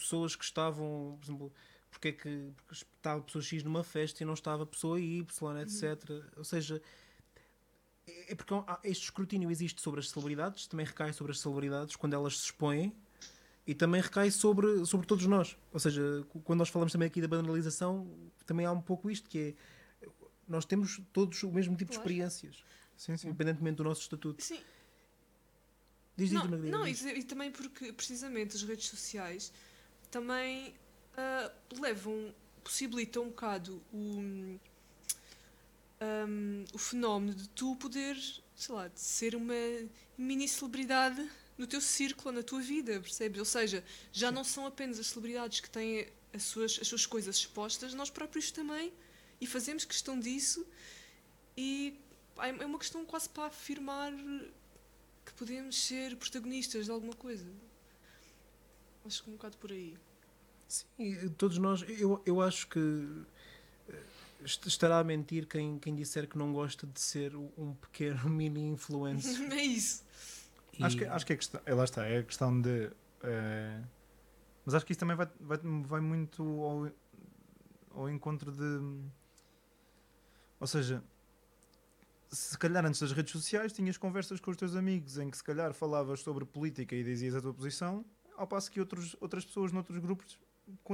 pessoas 0.00 0.36
que 0.36 0.44
estavam, 0.44 1.16
por 1.18 1.24
exemplo, 1.26 1.52
porque 1.90 2.08
é 2.08 2.12
que 2.12 2.52
porque 2.56 2.74
estava 2.74 3.22
pessoa 3.22 3.42
X 3.42 3.62
numa 3.62 3.82
festa 3.82 4.22
e 4.22 4.26
não 4.26 4.34
estava 4.34 4.66
pessoa 4.66 5.00
Y, 5.00 5.22
etc. 5.62 6.10
Ou 6.36 6.44
seja, 6.44 6.80
É 8.28 8.34
porque 8.36 8.54
há- 8.54 8.78
este 8.84 9.04
escrutínio 9.04 9.50
existe 9.50 9.80
sobre 9.82 9.98
as 9.98 10.08
celebridades, 10.10 10.66
também 10.68 10.86
recai 10.86 11.12
sobre 11.12 11.32
as 11.32 11.40
celebridades 11.40 11.96
quando 11.96 12.14
elas 12.14 12.38
se 12.38 12.44
expõem 12.44 12.92
e 13.66 13.74
também 13.74 14.00
recai 14.00 14.30
sobre, 14.30 14.86
sobre 14.86 15.06
todos 15.08 15.26
nós. 15.26 15.56
Ou 15.72 15.80
seja, 15.80 16.24
quando 16.44 16.60
nós 16.60 16.68
falamos 16.68 16.92
também 16.92 17.06
aqui 17.08 17.20
da 17.20 17.26
banalização, 17.26 18.08
também 18.46 18.64
há 18.64 18.70
um 18.70 18.80
pouco 18.80 19.10
isto 19.10 19.28
que 19.28 19.38
é 20.02 20.08
nós 20.46 20.64
temos 20.64 21.00
todos 21.12 21.42
o 21.42 21.50
mesmo 21.50 21.74
tipo 21.76 21.90
de 21.90 21.96
experiências, 21.96 22.62
Sim, 22.96 23.16
sim. 23.16 23.26
independentemente 23.28 23.78
do 23.78 23.82
nosso 23.84 24.02
estatuto. 24.02 24.40
Sim, 24.40 24.60
Diz, 26.16 26.30
diz, 26.30 26.32
não, 26.32 26.42
Margarida, 26.48 26.70
não, 26.78 26.84
diz. 26.84 27.02
e, 27.04 27.08
e 27.18 27.24
também 27.24 27.50
porque 27.50 27.92
precisamente 27.92 28.54
as 28.56 28.62
redes 28.62 28.86
sociais 28.86 29.52
também 30.10 30.74
ah, 31.16 31.50
levam, 31.80 32.34
possibilitam 32.62 33.24
um 33.24 33.28
bocado 33.28 33.82
o, 33.92 34.58
ahm, 36.00 36.64
o 36.72 36.78
fenómeno 36.78 37.34
de 37.34 37.48
tu 37.50 37.74
poder, 37.76 38.16
sei 38.54 38.74
lá, 38.74 38.88
de 38.88 39.00
ser 39.00 39.34
uma 39.34 39.54
mini 40.16 40.48
celebridade 40.48 41.30
no 41.56 41.66
teu 41.66 41.80
círculo, 41.80 42.34
na 42.34 42.42
tua 42.42 42.60
vida, 42.60 43.00
percebes? 43.00 43.38
Ou 43.38 43.44
seja, 43.44 43.82
já 44.12 44.30
não 44.30 44.44
são 44.44 44.66
apenas 44.66 44.98
as 44.98 45.06
celebridades 45.06 45.60
que 45.60 45.70
têm 45.70 46.08
as 46.34 46.42
suas, 46.42 46.78
as 46.80 46.86
suas 46.86 47.06
coisas 47.06 47.36
expostas, 47.36 47.94
nós 47.94 48.10
próprios 48.10 48.50
também, 48.50 48.92
e 49.40 49.46
fazemos 49.46 49.84
questão 49.84 50.18
disso, 50.20 50.66
e 51.56 51.98
pá, 52.34 52.48
é 52.48 52.66
uma 52.66 52.78
questão 52.78 53.04
quase 53.06 53.28
para 53.28 53.46
afirmar 53.46 54.12
que 55.24 55.32
podemos 55.34 55.82
ser 55.82 56.14
protagonistas 56.16 56.84
de 56.84 56.90
alguma 56.90 57.14
coisa. 57.14 57.46
Acho 59.06 59.22
que 59.22 59.30
um 59.30 59.34
bocado 59.34 59.56
por 59.58 59.70
aí. 59.70 59.96
Sim, 60.68 61.28
todos 61.38 61.58
nós, 61.58 61.82
eu, 61.88 62.20
eu 62.26 62.40
acho 62.40 62.68
que 62.68 62.78
eh, 63.88 64.04
est- 64.44 64.66
estará 64.66 64.98
a 64.98 65.04
mentir 65.04 65.46
quem, 65.46 65.78
quem 65.78 65.94
disser 65.94 66.28
que 66.28 66.36
não 66.36 66.52
gosta 66.52 66.86
de 66.86 67.00
ser 67.00 67.34
um 67.36 67.74
pequeno 67.74 68.28
mini 68.28 68.62
influencer. 68.66 69.40
é 69.52 69.62
isso. 69.62 70.04
E- 70.78 70.82
Acho 70.82 70.96
que, 70.96 71.04
acho 71.04 71.26
que 71.26 71.32
é 71.32 71.36
questão, 71.36 71.60
é, 71.64 71.74
lá 71.74 71.84
está, 71.84 72.06
é 72.06 72.18
a 72.18 72.22
questão 72.24 72.60
de. 72.60 72.90
eh, 73.22 73.82
mas 74.64 74.74
acho 74.74 74.84
que 74.84 74.92
isso 74.92 75.00
também 75.00 75.16
vai, 75.16 75.26
vai, 75.40 75.58
vai 75.58 76.00
muito 76.00 76.42
ao, 76.42 76.90
ao 77.90 78.10
encontro 78.10 78.50
de. 78.52 79.10
Ou 80.60 80.66
seja, 80.66 81.02
se 82.30 82.58
calhar 82.58 82.84
antes 82.84 83.00
das 83.00 83.12
redes 83.12 83.32
sociais 83.32 83.72
tinhas 83.72 83.96
conversas 83.96 84.40
com 84.40 84.50
os 84.50 84.56
teus 84.56 84.74
amigos 84.74 85.18
em 85.18 85.30
que 85.30 85.36
se 85.36 85.44
calhar 85.44 85.72
falavas 85.72 86.20
sobre 86.20 86.44
política 86.44 86.94
e 86.94 87.02
dizias 87.04 87.34
a 87.34 87.40
tua 87.40 87.54
posição, 87.54 88.04
ao 88.36 88.46
passo 88.46 88.70
que 88.70 88.80
outros, 88.80 89.16
outras 89.20 89.44
pessoas 89.44 89.72
noutros 89.72 89.98
grupos 89.98 90.38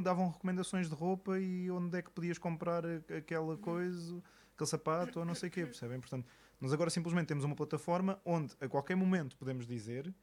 davam 0.03 0.29
recomendações 0.29 0.89
de 0.89 0.95
roupa 0.95 1.39
e 1.39 1.71
onde 1.71 1.99
é 1.99 2.03
que 2.03 2.11
podias 2.11 2.39
comprar 2.39 2.85
aquela 3.17 3.57
coisa, 3.57 4.23
aquele 4.55 4.69
sapato 4.69 5.19
ou 5.21 5.25
não 5.25 5.35
sei 5.35 5.49
o 5.49 5.53
quê, 5.53 5.65
percebem? 5.65 5.99
Portanto, 5.99 6.27
nós 6.61 6.73
agora 6.73 6.91
simplesmente 6.91 7.29
temos 7.29 7.45
uma 7.45 7.57
plataforma 7.57 8.21
onde 8.25 8.55
a 8.61 8.69
qualquer 8.69 8.97
momento 8.97 9.37
podemos 9.37 9.67
dizer 9.67 10.15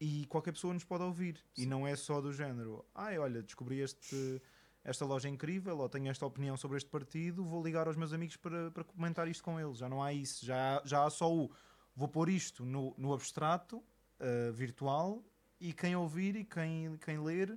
e 0.00 0.26
qualquer 0.26 0.52
pessoa 0.52 0.72
nos 0.72 0.84
pode 0.84 1.04
ouvir. 1.04 1.44
E 1.56 1.66
não 1.66 1.86
é 1.86 1.94
só 1.96 2.20
do 2.20 2.32
género, 2.32 2.84
ai 2.94 3.18
olha, 3.18 3.42
descobri 3.42 3.80
este, 3.80 4.40
esta 4.84 5.04
loja 5.04 5.28
incrível 5.28 5.78
ou 5.78 5.88
tenho 5.88 6.08
esta 6.08 6.24
opinião 6.24 6.56
sobre 6.56 6.76
este 6.76 6.88
partido, 6.88 7.44
vou 7.44 7.62
ligar 7.62 7.86
aos 7.86 7.96
meus 7.96 8.12
amigos 8.12 8.36
para, 8.36 8.70
para 8.70 8.84
comentar 8.84 9.28
isto 9.28 9.42
com 9.42 9.58
eles. 9.58 9.78
Já 9.78 9.88
não 9.88 10.02
há 10.02 10.12
isso, 10.12 10.46
já, 10.46 10.80
já 10.84 11.04
há 11.04 11.10
só 11.10 11.32
o 11.32 11.50
vou 11.94 12.08
pôr 12.08 12.28
isto 12.28 12.64
no, 12.64 12.94
no 12.96 13.12
abstrato, 13.12 13.82
eh, 14.18 14.50
virtual, 14.52 15.22
e 15.62 15.72
quem 15.72 15.94
ouvir 15.96 16.34
e 16.36 16.44
quem, 16.44 16.96
quem 16.98 17.18
ler, 17.22 17.56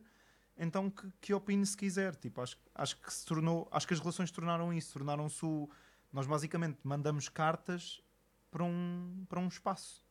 então 0.57 0.89
que, 0.89 1.11
que 1.19 1.33
opine 1.33 1.65
se 1.65 1.75
quiser. 1.75 2.15
Tipo, 2.15 2.41
acho, 2.41 2.57
acho 2.73 2.97
que 3.01 3.11
se 3.13 3.25
tornou, 3.25 3.67
acho 3.71 3.87
que 3.87 3.93
as 3.93 3.99
relações 3.99 4.31
tornaram 4.31 4.71
isso, 4.73 4.93
tornaram-se. 4.93 5.45
Nós 6.13 6.27
basicamente 6.27 6.77
mandamos 6.83 7.27
cartas 7.27 8.01
para 8.51 8.63
um, 8.63 9.25
para 9.27 9.39
um 9.39 9.47
espaço. 9.47 10.03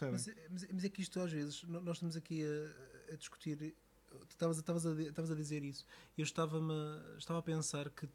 Mas, 0.00 0.28
mas- 0.50 0.66
mas 0.72 0.84
é 0.84 0.88
que 0.88 1.00
isto 1.00 1.18
às 1.20 1.32
vezes, 1.32 1.62
nós 1.62 1.96
estamos 1.96 2.16
aqui 2.16 2.42
a, 2.44 3.12
a 3.14 3.16
discutir, 3.16 3.74
estavas, 4.28 4.58
estavas, 4.58 4.84
a, 4.84 4.92
estavas 5.02 5.30
a 5.30 5.34
dizer 5.34 5.62
isso, 5.62 5.86
eu 6.18 6.24
estava-me, 6.24 6.74
estava 7.16 7.38
a 7.38 7.42
pensar 7.42 7.88
que 7.90 8.06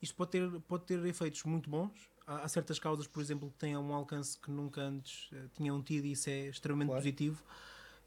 isto 0.00 0.14
pode 0.14 0.30
ter, 0.32 0.60
pode 0.60 0.84
ter 0.84 1.04
efeitos 1.06 1.42
muito 1.44 1.68
bons. 1.68 2.08
Há, 2.26 2.42
há 2.42 2.48
certas 2.48 2.78
causas, 2.78 3.06
por 3.06 3.20
exemplo, 3.20 3.50
que 3.50 3.56
têm 3.58 3.76
um 3.76 3.92
alcance 3.92 4.38
que 4.38 4.50
nunca 4.50 4.82
antes 4.82 5.28
eh, 5.32 5.48
tinham 5.54 5.82
tido 5.82 6.04
e 6.04 6.12
isso 6.12 6.28
é 6.30 6.48
extremamente 6.48 6.88
Claro. 6.88 7.00
positivo. 7.02 7.42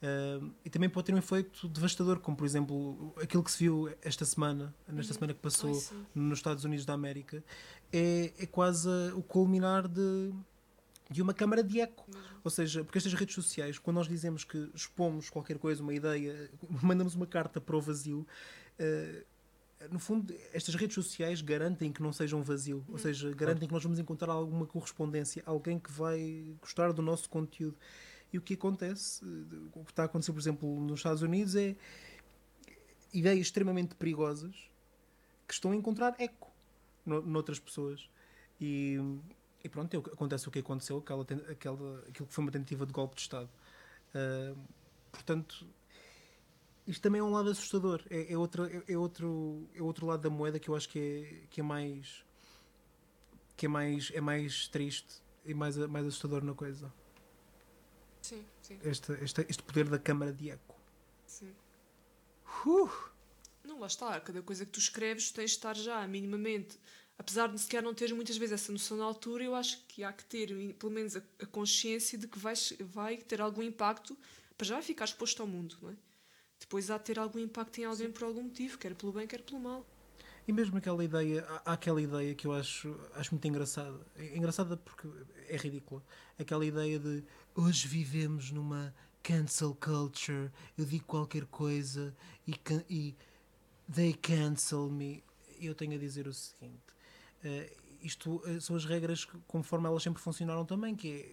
Ah, 0.01 0.39
e 0.63 0.69
também 0.69 0.89
pode 0.89 1.07
ter 1.07 1.13
um 1.13 1.17
efeito 1.17 1.67
devastador, 1.67 2.19
como 2.19 2.37
por 2.37 2.45
exemplo 2.45 3.13
aquilo 3.21 3.43
que 3.43 3.51
se 3.51 3.63
viu 3.63 3.89
esta 4.01 4.25
semana, 4.25 4.73
nesta 4.87 5.13
semana 5.13 5.33
que 5.33 5.39
passou 5.39 5.71
nos 6.13 6.39
Estados 6.39 6.63
Unidos 6.63 6.85
da 6.85 6.93
América, 6.93 7.43
é, 7.91 8.33
é 8.37 8.45
quase 8.45 8.89
o 9.15 9.23
culminar 9.23 9.87
de, 9.87 10.31
de 11.09 11.21
uma 11.21 11.33
câmara 11.33 11.63
de 11.63 11.79
eco. 11.79 12.05
Mesmo. 12.07 12.27
Ou 12.43 12.51
seja, 12.51 12.83
porque 12.83 12.97
estas 12.97 13.13
redes 13.13 13.33
sociais, 13.33 13.79
quando 13.79 13.95
nós 13.95 14.07
dizemos 14.07 14.43
que 14.43 14.69
expomos 14.73 15.29
qualquer 15.29 15.57
coisa, 15.57 15.81
uma 15.81 15.93
ideia, 15.93 16.49
mandamos 16.81 17.15
uma 17.15 17.25
carta 17.25 17.59
para 17.59 17.75
o 17.75 17.81
vazio, 17.81 18.25
eh, 18.77 19.23
no 19.91 19.99
fundo, 19.99 20.33
estas 20.53 20.73
redes 20.73 20.95
sociais 20.95 21.41
garantem 21.41 21.91
que 21.91 22.01
não 22.01 22.11
sejam 22.11 22.41
vazio. 22.41 22.83
Ou 22.89 22.97
seja, 22.97 23.31
garantem 23.33 23.67
que 23.67 23.73
nós 23.73 23.83
vamos 23.83 23.99
encontrar 23.99 24.31
alguma 24.31 24.65
correspondência, 24.65 25.43
alguém 25.45 25.77
que 25.77 25.91
vai 25.91 26.55
gostar 26.59 26.91
do 26.91 27.01
nosso 27.01 27.29
conteúdo. 27.29 27.77
E 28.37 28.39
o 28.39 28.41
que 28.41 28.53
acontece, 28.53 29.25
o 29.73 29.83
que 29.83 29.91
está 29.91 30.03
a 30.03 30.05
acontecer, 30.05 30.31
por 30.31 30.39
exemplo, 30.39 30.79
nos 30.79 30.99
Estados 30.99 31.23
Unidos, 31.23 31.55
é 31.55 31.75
ideias 33.11 33.47
extremamente 33.47 33.95
perigosas 33.95 34.55
que 35.47 35.53
estão 35.55 35.71
a 35.71 35.75
encontrar 35.75 36.15
eco 36.19 36.51
no, 37.03 37.19
noutras 37.23 37.57
pessoas. 37.57 38.07
E, 38.61 38.99
e 39.63 39.69
pronto, 39.69 39.91
é 39.95 39.97
acontece 39.97 40.47
o 40.47 40.51
que 40.51 40.59
aconteceu, 40.59 40.99
aquela, 40.99 41.23
aquela, 41.49 41.99
aquilo 42.07 42.27
que 42.27 42.33
foi 42.33 42.43
uma 42.43 42.51
tentativa 42.51 42.85
de 42.85 42.93
golpe 42.93 43.15
de 43.15 43.21
Estado. 43.21 43.49
Ah, 44.13 44.53
portanto, 45.11 45.67
isto 46.85 47.01
também 47.01 47.19
é 47.19 47.23
um 47.23 47.31
lado 47.31 47.49
assustador. 47.49 48.03
É, 48.07 48.33
é, 48.33 48.37
outra, 48.37 48.71
é, 48.71 48.93
é 48.93 48.97
outro, 48.97 49.67
é 49.73 49.81
outro 49.81 50.05
lado 50.05 50.21
da 50.21 50.29
moeda 50.29 50.59
que 50.59 50.69
eu 50.69 50.75
acho 50.75 50.87
que 50.89 50.99
é, 50.99 51.47
que 51.49 51.59
é 51.59 51.63
mais 51.63 52.23
que 53.55 53.65
é 53.65 53.69
mais, 53.69 54.11
é 54.13 54.21
mais 54.21 54.67
triste 54.67 55.23
e 55.43 55.55
mais, 55.55 55.75
mais 55.75 56.05
assustador 56.05 56.43
na 56.43 56.53
coisa. 56.53 56.93
Sim, 58.27 58.43
sim, 58.61 58.77
Este, 58.83 59.11
este, 59.23 59.45
este 59.49 59.63
poder 59.63 59.87
da 59.89 59.99
câmara 59.99 60.31
de 60.33 60.49
eco. 60.49 60.75
sim. 61.25 61.55
Uh! 62.65 62.89
Não, 63.63 63.79
lá 63.79 63.87
está. 63.87 64.19
Cada 64.21 64.41
coisa 64.41 64.65
que 64.65 64.71
tu 64.71 64.79
escreves 64.79 65.31
tens 65.31 65.51
de 65.51 65.57
estar 65.57 65.75
já 65.75 66.05
minimamente. 66.07 66.79
Apesar 67.17 67.47
de 67.47 67.59
sequer 67.59 67.81
não 67.81 67.93
teres 67.93 68.13
muitas 68.13 68.37
vezes 68.37 68.53
essa 68.53 68.71
noção 68.71 68.97
na 68.97 69.03
altura, 69.03 69.43
eu 69.43 69.55
acho 69.55 69.83
que 69.87 70.03
há 70.03 70.13
que 70.13 70.23
ter 70.25 70.47
pelo 70.75 70.91
menos 70.91 71.15
a, 71.15 71.21
a 71.41 71.45
consciência 71.47 72.17
de 72.17 72.27
que 72.27 72.37
vai, 72.37 72.53
vai 72.81 73.17
ter 73.17 73.41
algum 73.41 73.63
impacto 73.63 74.17
para 74.57 74.67
já 74.67 74.81
ficar 74.81 75.05
exposto 75.05 75.41
ao 75.41 75.47
mundo, 75.47 75.75
não 75.81 75.89
é? 75.91 75.95
Depois 76.59 76.89
há 76.91 76.97
de 76.97 77.05
ter 77.05 77.19
algum 77.19 77.39
impacto 77.39 77.79
em 77.79 77.85
alguém 77.85 78.11
por 78.11 78.23
algum 78.23 78.43
motivo, 78.43 78.77
quer 78.77 78.93
pelo 78.95 79.11
bem, 79.11 79.27
quer 79.27 79.41
pelo 79.41 79.59
mal. 79.59 79.85
E 80.47 80.53
mesmo 80.53 80.77
aquela 80.77 81.03
ideia, 81.03 81.45
há 81.49 81.71
há 81.71 81.73
aquela 81.73 82.01
ideia 82.01 82.33
que 82.33 82.47
eu 82.47 82.53
acho, 82.53 82.95
acho 83.15 83.31
muito 83.33 83.47
engraçada. 83.47 83.99
É 84.15 84.37
Engraçada 84.37 84.77
porque 84.77 85.07
é 85.49 85.57
ridícula. 85.57 86.03
Aquela 86.39 86.65
ideia 86.65 86.97
de 86.99 87.23
hoje 87.57 87.87
vivemos 87.87 88.51
numa 88.51 88.93
cancel 89.23 89.75
culture, 89.75 90.49
eu 90.77 90.85
digo 90.85 91.03
qualquer 91.05 91.45
coisa 91.47 92.15
e, 92.45 92.53
can- 92.53 92.85
e 92.89 93.15
they 93.93 94.13
cancel 94.13 94.89
me. 94.89 95.23
Eu 95.59 95.73
tenho 95.75 95.95
a 95.95 95.97
dizer 95.97 96.27
o 96.27 96.33
seguinte: 96.33 96.77
eh, 97.43 97.75
isto 98.01 98.41
eh, 98.45 98.59
são 98.59 98.75
as 98.75 98.85
regras 98.85 99.25
conforme 99.47 99.87
elas 99.87 100.03
sempre 100.03 100.21
funcionaram 100.21 100.63
também, 100.65 100.95
que 100.95 101.09
é 101.09 101.31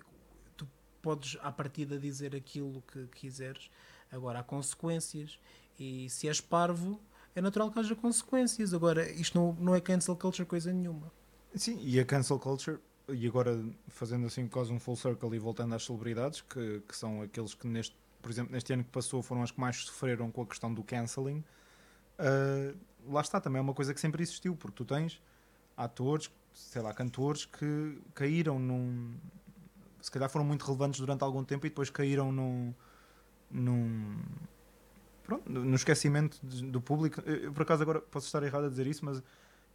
tu 0.56 0.66
podes 1.02 1.36
à 1.42 1.52
partida 1.52 1.98
dizer 1.98 2.34
aquilo 2.34 2.82
que 2.90 3.06
quiseres, 3.08 3.70
agora 4.10 4.40
há 4.40 4.42
consequências, 4.42 5.38
e 5.78 6.08
se 6.08 6.26
és 6.26 6.40
parvo, 6.40 7.00
é 7.34 7.40
natural 7.42 7.70
que 7.70 7.78
haja 7.78 7.94
consequências. 7.94 8.72
Agora, 8.72 9.08
isto 9.12 9.38
não, 9.38 9.52
não 9.60 9.74
é 9.74 9.80
cancel 9.80 10.16
culture 10.16 10.46
coisa 10.48 10.72
nenhuma. 10.72 11.12
Sim, 11.54 11.78
e 11.80 12.00
a 12.00 12.04
cancel 12.04 12.38
culture, 12.38 12.80
e 13.08 13.26
agora 13.26 13.62
fazendo 13.88 14.26
assim 14.26 14.46
quase 14.46 14.72
um 14.72 14.80
full 14.80 14.96
circle 14.96 15.34
e 15.34 15.38
voltando 15.38 15.74
às 15.74 15.84
celebridades, 15.84 16.40
que, 16.40 16.80
que 16.88 16.96
são 16.96 17.22
aqueles 17.22 17.54
que 17.54 17.66
neste, 17.66 17.96
por 18.22 18.30
exemplo, 18.30 18.52
neste 18.52 18.72
ano 18.72 18.84
que 18.84 18.90
passou 18.90 19.22
foram 19.22 19.42
as 19.42 19.50
que 19.50 19.60
mais 19.60 19.76
sofreram 19.84 20.30
com 20.30 20.42
a 20.42 20.46
questão 20.46 20.72
do 20.72 20.82
cancelling, 20.82 21.44
ah, 22.18 22.74
lá 23.06 23.20
está, 23.20 23.40
também 23.40 23.58
é 23.58 23.62
uma 23.62 23.74
coisa 23.74 23.92
que 23.92 24.00
sempre 24.00 24.22
existiu, 24.22 24.56
porque 24.56 24.76
tu 24.76 24.84
tens 24.84 25.20
atores, 25.76 26.30
sei 26.52 26.82
lá, 26.82 26.92
cantores 26.94 27.44
que 27.44 27.98
caíram 28.14 28.58
num. 28.58 29.14
Se 30.00 30.10
calhar 30.10 30.28
foram 30.28 30.44
muito 30.44 30.64
relevantes 30.64 31.00
durante 31.00 31.22
algum 31.22 31.42
tempo 31.44 31.66
e 31.66 31.68
depois 31.68 31.90
caíram 31.90 32.30
num. 32.32 32.74
num 33.50 34.18
pronto, 35.24 35.50
no 35.50 35.74
esquecimento 35.74 36.38
do 36.42 36.80
público. 36.80 37.20
Eu, 37.22 37.52
por 37.52 37.62
acaso 37.62 37.82
agora 37.82 38.00
posso 38.00 38.26
estar 38.26 38.42
errado 38.42 38.66
a 38.66 38.68
dizer 38.68 38.86
isso, 38.86 39.04
mas 39.04 39.22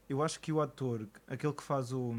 eu 0.08 0.24
acho 0.24 0.40
que 0.40 0.52
o 0.52 0.62
ator, 0.62 1.08
aquele 1.28 1.54
que 1.54 1.64
faz 1.64 1.92
o, 1.92 2.16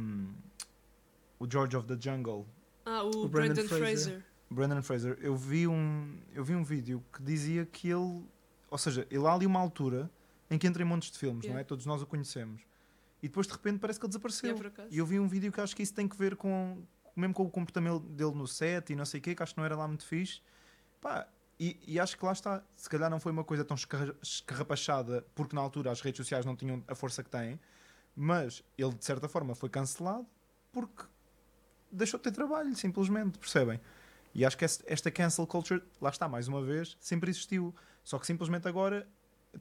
o 1.41 1.51
George 1.51 1.77
of 1.77 1.89
the 1.89 1.97
Jungle, 1.99 2.47
Ah, 2.87 3.03
o, 3.03 3.25
O 3.25 3.29
Brandon 3.29 3.55
Brandon, 3.55 3.69
Fraser. 3.69 3.79
Fraser. 3.79 4.25
Brandon 4.51 4.83
Fraser, 4.83 5.19
eu 5.21 5.35
vi 5.37 5.67
um, 5.67 6.21
eu 6.33 6.45
vi 6.45 6.55
um 6.55 6.63
vídeo 6.63 7.03
que 7.13 7.23
dizia 7.23 7.65
que 7.67 7.89
ele, 7.89 8.25
ou 8.71 8.79
seja, 8.79 9.07
ele 9.11 9.27
há 9.27 9.33
ali 9.35 9.47
uma 9.47 9.59
altura 9.61 10.11
em 10.51 10.59
que 10.59 10.67
entra 10.67 10.83
em 10.83 10.87
montes 10.87 11.11
de 11.11 11.19
filmes, 11.19 11.45
não 11.45 11.51
é? 11.53 11.55
Yeah. 11.55 11.69
Todos 11.69 11.87
nós 11.87 12.03
o 12.03 12.07
conhecemos. 12.07 12.63
E 13.23 13.29
depois 13.29 13.47
de 13.47 13.53
repente 13.53 13.79
parece 13.79 13.99
que 13.99 14.05
ele 14.07 14.11
desapareceu. 14.11 14.51
Yeah, 14.51 14.69
acaso. 14.69 14.89
e 14.91 14.99
eu 14.99 15.07
vi 15.07 15.19
um 15.21 15.29
vídeo 15.29 15.51
que 15.53 15.61
acho 15.61 15.75
que 15.77 15.83
isso 15.83 15.95
tem 15.95 16.09
que 16.09 16.17
ver 16.17 16.37
com, 16.37 16.83
mesmo 17.17 17.33
com 17.35 17.45
o 17.45 17.51
comportamento 17.51 18.01
dele 18.01 18.35
no 18.35 18.47
set 18.47 18.91
e 18.93 18.97
não 18.97 19.05
sei 19.05 19.21
o 19.21 19.23
quê, 19.23 19.35
que 19.35 19.43
acho 19.43 19.55
que 19.55 19.59
não 19.59 19.65
era 19.65 19.77
lá 19.77 19.87
muito 19.87 20.05
fixe. 20.05 20.41
Pá, 21.01 21.29
e, 21.59 21.79
e 21.87 22.01
acho 22.01 22.17
que 22.19 22.25
lá 22.25 22.33
está. 22.33 22.63
Se 22.75 22.89
calhar 22.89 23.09
não 23.11 23.21
foi 23.21 23.31
uma 23.31 23.45
coisa 23.45 23.65
tão 23.65 23.75
escarra- 23.77 24.15
escarrapachada, 24.23 25.25
porque 25.35 25.55
na 25.55 25.61
altura 25.63 25.93
as 25.93 26.01
redes 26.01 26.17
sociais 26.17 26.45
não 26.45 26.57
tinham 26.57 26.83
a 26.89 26.95
força 26.95 27.23
que 27.23 27.31
têm, 27.31 27.61
mas 28.17 28.65
ele 28.77 28.95
de 28.95 29.05
certa 29.05 29.29
forma 29.29 29.55
foi 29.55 29.69
cancelado 29.69 30.27
porque 30.73 31.05
deixou 31.91 32.19
de 32.19 32.25
ter 32.25 32.33
trabalho, 32.33 32.75
simplesmente, 32.75 33.39
percebem? 33.39 33.81
E 34.35 34.45
acho 34.45 34.57
que 34.57 34.65
esta 34.65 35.11
cancel 35.11 35.47
culture, 35.47 35.83
lá 36.01 36.11
está, 36.11 36.29
mais 36.29 36.47
uma 36.47 36.63
vez, 36.63 36.97
sempre 37.01 37.31
existiu. 37.31 37.75
Só 38.05 38.19
que 38.19 38.27
simplesmente 38.27 38.69
agora 38.69 39.07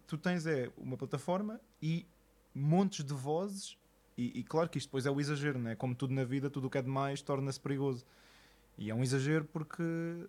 tu 0.06 0.18
tens 0.18 0.46
é 0.46 0.72
uma 0.78 0.96
plataforma 0.96 1.60
e 1.82 2.06
montes 2.54 3.04
de 3.04 3.14
vozes, 3.14 3.78
e, 4.18 4.40
e 4.40 4.44
claro 4.44 4.70
que 4.70 4.78
isto 4.78 4.88
depois 4.88 5.06
é 5.06 5.12
o 5.12 5.20
exagero, 5.20 5.58
né? 5.58 5.76
como 5.76 5.96
tudo 5.96 6.14
na 6.14 6.24
vida, 6.24 6.50
tudo 6.50 6.68
o 6.68 6.70
que 6.70 6.78
é 6.78 6.82
demais 6.82 7.22
torna-se 7.22 7.60
perigoso. 7.60 8.06
E 8.78 8.90
é 8.90 8.96
um 8.96 9.02
exagero 9.02 9.46
porque 9.46 10.28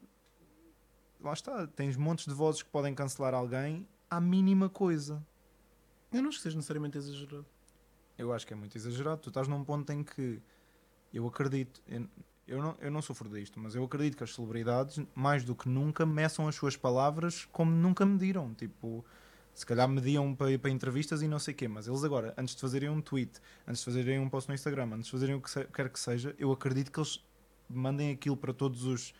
lá 1.21 1.33
está, 1.33 1.67
tens 1.67 1.97
montes 1.97 2.27
de 2.27 2.33
vozes 2.33 2.63
que 2.63 2.71
podem 2.71 2.95
cancelar 2.95 3.35
alguém 3.35 3.87
à 4.09 4.21
mínima 4.21 4.69
coisa. 4.69 5.25
Eu 6.13 6.23
não 6.23 6.29
acho 6.29 6.39
que 6.39 6.43
seja 6.43 6.57
necessariamente 6.57 6.99
exagerado. 6.99 7.47
Eu 8.17 8.33
acho 8.33 8.47
que 8.47 8.53
é 8.53 8.57
muito 8.57 8.77
exagerado. 8.77 9.21
Tu 9.21 9.29
estás 9.29 9.49
num 9.49 9.65
ponto 9.65 9.91
em 9.93 10.03
que 10.03 10.43
eu 11.13 11.27
acredito, 11.27 11.81
eu, 12.47 12.61
não, 12.63 12.77
eu 12.81 12.91
não 12.91 13.03
sofro 13.03 13.29
disto, 13.29 13.59
mas 13.61 13.75
eu 13.75 13.85
acredito 13.85 14.17
que 14.17 14.25
as 14.25 14.35
celebridades, 14.35 15.01
mais 15.15 15.45
do 15.45 15.55
que 15.55 15.69
nunca, 15.69 16.05
meçam 16.07 16.47
as 16.49 16.55
suas 16.55 16.77
palavras 16.77 17.45
como 17.53 17.71
nunca 17.71 18.05
mediram. 18.07 18.53
Tipo, 18.55 19.05
se 19.55 19.67
calhar 19.67 19.89
mediam 19.89 20.35
para, 20.35 20.59
para 20.59 20.71
entrevistas 20.71 21.23
e 21.23 21.29
não 21.29 21.39
sei 21.39 21.53
o 21.55 21.57
quê, 21.57 21.69
mas 21.69 21.87
eles 21.87 22.03
agora, 22.05 22.33
antes 22.37 22.55
de 22.55 22.61
fazerem 22.61 22.89
um 22.89 23.01
tweet, 23.01 23.33
antes 23.67 23.81
de 23.81 23.85
fazerem 23.85 24.19
um 24.21 24.29
post 24.29 24.49
no 24.49 24.55
Instagram, 24.55 24.91
antes 24.95 25.07
de 25.07 25.11
fazerem 25.13 25.35
o 25.35 25.41
que 25.41 25.51
se- 25.51 25.65
quer 25.67 25.89
que 25.91 25.99
seja, 26.01 26.35
eu 26.39 26.51
acredito 26.53 26.91
que 26.91 26.99
eles 26.99 27.23
mandem 27.69 28.11
aquilo 28.13 28.37
para 28.37 28.53
todos 28.53 28.85
os, 28.85 29.13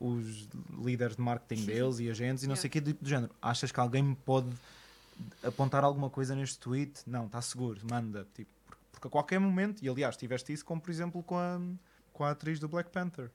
os 0.00 0.48
líderes 0.82 1.16
de 1.16 1.22
marketing 1.22 1.62
deles 1.66 1.98
e 2.00 2.10
agentes 2.10 2.44
e 2.44 2.46
não 2.46 2.56
sei 2.56 2.68
o 2.68 2.70
quê, 2.70 2.80
do, 2.80 2.94
do 2.94 3.08
género. 3.08 3.32
Achas 3.40 3.70
que 3.70 3.78
alguém 3.80 4.02
me 4.02 4.14
pode 4.16 4.48
apontar 5.42 5.84
alguma 5.84 6.10
coisa 6.10 6.34
neste 6.34 6.58
tweet? 6.58 7.02
Não, 7.06 7.26
está 7.26 7.40
seguro, 7.40 7.80
manda. 7.90 8.26
Tipo, 8.34 8.50
porque, 9.06 9.08
a 9.08 9.10
qualquer 9.10 9.38
momento, 9.38 9.82
e 9.84 9.88
aliás, 9.88 10.16
tiveste 10.16 10.52
isso 10.52 10.64
como 10.64 10.80
por 10.80 10.90
exemplo 10.90 11.22
com 11.22 11.36
a, 11.38 11.60
com 12.12 12.24
a 12.24 12.30
atriz 12.30 12.58
do 12.58 12.68
Black 12.68 12.90
Panther. 12.90 13.30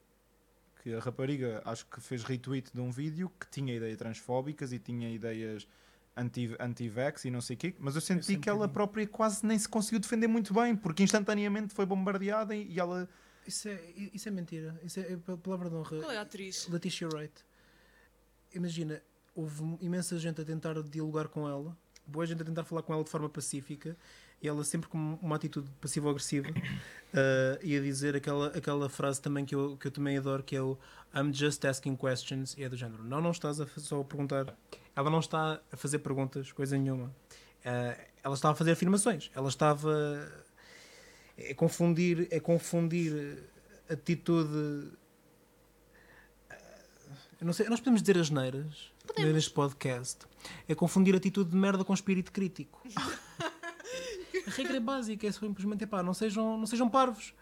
Que 0.83 0.93
a 0.95 0.99
rapariga 0.99 1.61
acho 1.63 1.85
que 1.85 2.01
fez 2.01 2.23
retweet 2.23 2.71
de 2.73 2.81
um 2.81 2.89
vídeo 2.91 3.29
que 3.39 3.47
tinha 3.49 3.75
ideias 3.75 3.97
transfóbicas 3.97 4.73
e 4.73 4.79
tinha 4.79 5.09
ideias 5.11 5.67
anti- 6.17 6.55
anti-vax 6.59 7.25
e 7.25 7.29
não 7.29 7.39
sei 7.39 7.55
o 7.55 7.59
quê, 7.59 7.75
mas 7.79 7.93
eu 7.95 8.01
senti 8.01 8.25
senti 8.25 8.39
que 8.39 8.49
ela 8.49 8.67
própria 8.67 9.05
quase 9.07 9.45
nem 9.45 9.59
se 9.59 9.69
conseguiu 9.69 9.99
defender 9.99 10.27
muito 10.27 10.53
bem, 10.53 10.75
porque 10.75 11.03
instantaneamente 11.03 11.73
foi 11.73 11.85
bombardeada 11.85 12.55
e, 12.55 12.67
e 12.73 12.79
ela. 12.79 13.07
Isso 13.45 13.67
é, 13.69 13.79
isso 14.13 14.27
é 14.27 14.31
mentira. 14.31 14.79
Isso 14.83 14.99
é, 14.99 15.13
é 15.13 15.17
pa- 15.17 15.37
palavra 15.37 15.69
de 15.69 15.75
honra. 15.75 15.99
Qual 15.99 16.11
é 16.11 16.17
a 16.17 16.21
atriz? 16.21 16.67
Letitia 16.67 17.07
Wright. 17.09 17.45
Imagina, 18.53 19.01
houve 19.35 19.77
imensa 19.81 20.17
gente 20.19 20.41
a 20.41 20.45
tentar 20.45 20.81
dialogar 20.83 21.27
com 21.27 21.47
ela, 21.47 21.77
boa 22.05 22.25
gente 22.25 22.41
a 22.41 22.45
tentar 22.45 22.63
falar 22.65 22.81
com 22.81 22.93
ela 22.93 23.03
de 23.03 23.09
forma 23.09 23.29
pacífica, 23.29 23.95
e 24.41 24.47
ela 24.47 24.63
sempre 24.63 24.89
com 24.89 24.97
uma 25.21 25.35
atitude 25.35 25.69
passivo-agressiva, 25.79 26.49
uh, 26.49 27.59
e 27.63 27.77
a 27.77 27.81
dizer 27.81 28.15
aquela, 28.15 28.47
aquela 28.47 28.89
frase 28.89 29.21
também 29.21 29.45
que 29.45 29.53
eu, 29.53 29.77
que 29.77 29.87
eu 29.87 29.91
também 29.91 30.17
adoro, 30.17 30.43
que 30.43 30.55
é 30.55 30.61
o 30.61 30.77
I'm 31.15 31.33
just 31.33 31.63
asking 31.65 31.95
questions, 31.95 32.55
e 32.57 32.63
é 32.63 32.69
do 32.69 32.75
género, 32.75 33.03
não, 33.03 33.21
não 33.21 33.31
estás 33.31 33.59
a 33.59 33.67
só 33.77 34.01
a 34.01 34.03
perguntar. 34.03 34.55
Ela 34.95 35.09
não 35.09 35.19
está 35.19 35.59
a 35.71 35.77
fazer 35.77 35.99
perguntas, 35.99 36.51
coisa 36.51 36.77
nenhuma. 36.77 37.07
Uh, 37.65 38.01
ela 38.23 38.35
estava 38.35 38.53
a 38.53 38.55
fazer 38.55 38.71
afirmações. 38.71 39.29
Ela 39.35 39.49
estava 39.49 40.31
é 41.37 41.53
confundir, 41.53 42.27
é 42.29 42.39
confundir 42.39 43.37
atitude 43.89 44.91
eu 47.41 47.45
não 47.45 47.53
sei, 47.53 47.67
nós 47.67 47.79
podemos 47.79 48.03
dizer 48.03 48.19
as 48.19 48.29
neiras 48.29 48.91
neste 49.17 49.49
podcast. 49.49 50.27
É 50.67 50.75
confundir 50.75 51.15
atitude 51.15 51.49
de 51.49 51.55
merda 51.55 51.83
com 51.83 51.91
espírito 51.91 52.31
crítico. 52.31 52.83
a 54.47 54.51
regra 54.51 54.77
é 54.77 54.79
básica, 54.79 55.27
é 55.27 55.31
simplesmente 55.31 55.83
epá, 55.83 56.01
não 56.03 56.13
sejam, 56.13 56.57
não 56.57 56.65
sejam 56.65 56.89
parvos. 56.89 57.33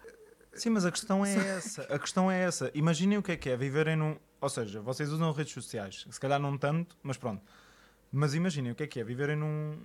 Sim, 0.53 0.71
mas 0.71 0.85
a 0.85 0.91
questão 0.91 1.25
é 1.25 1.35
essa. 1.35 1.83
A 1.83 1.99
questão 1.99 2.31
é 2.31 2.41
essa. 2.41 2.71
Imaginem 2.73 3.17
o 3.17 3.23
que 3.23 3.31
é 3.31 3.38
que 3.38 3.49
é 3.49 3.55
viverem 3.55 3.95
num. 3.95 4.17
Ou 4.41 4.49
seja, 4.49 4.81
vocês 4.81 5.12
usam 5.12 5.31
redes 5.31 5.53
sociais. 5.53 6.05
Se 6.09 6.19
calhar 6.19 6.39
não 6.39 6.57
tanto, 6.57 6.97
mas 7.03 7.17
pronto. 7.17 7.41
Mas 8.12 8.33
imaginem 8.33 8.71
o 8.71 8.75
que 8.75 8.83
é 8.83 8.88
que 8.88 8.99
é 8.99 9.03
viverem 9.03 9.35
num 9.35 9.77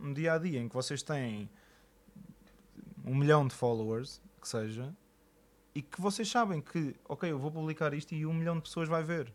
um 0.00 0.12
dia 0.12 0.34
a 0.34 0.38
dia 0.38 0.58
em 0.58 0.68
que 0.68 0.74
vocês 0.74 1.02
têm 1.02 1.48
um 3.04 3.14
milhão 3.14 3.46
de 3.46 3.54
followers, 3.54 4.20
que 4.40 4.48
seja, 4.48 4.92
e 5.74 5.80
que 5.80 6.00
vocês 6.00 6.28
sabem 6.28 6.60
que, 6.60 6.94
ok, 7.08 7.30
eu 7.30 7.38
vou 7.38 7.50
publicar 7.50 7.94
isto 7.94 8.14
e 8.14 8.26
um 8.26 8.34
milhão 8.34 8.56
de 8.56 8.62
pessoas 8.62 8.88
vai 8.88 9.02
ver. 9.02 9.32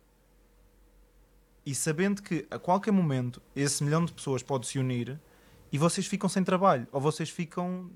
E 1.66 1.74
sabendo 1.74 2.22
que 2.22 2.46
a 2.52 2.60
qualquer 2.60 2.92
momento 2.92 3.42
esse 3.56 3.84
milhão 3.84 4.06
de 4.06 4.14
pessoas 4.14 4.44
pode 4.44 4.68
se 4.68 4.78
unir 4.78 5.20
e 5.72 5.78
vocês 5.78 6.08
ficam 6.08 6.30
sem 6.30 6.44
trabalho, 6.44 6.88
ou 6.92 7.02
vocês 7.02 7.30
ficam 7.30 7.90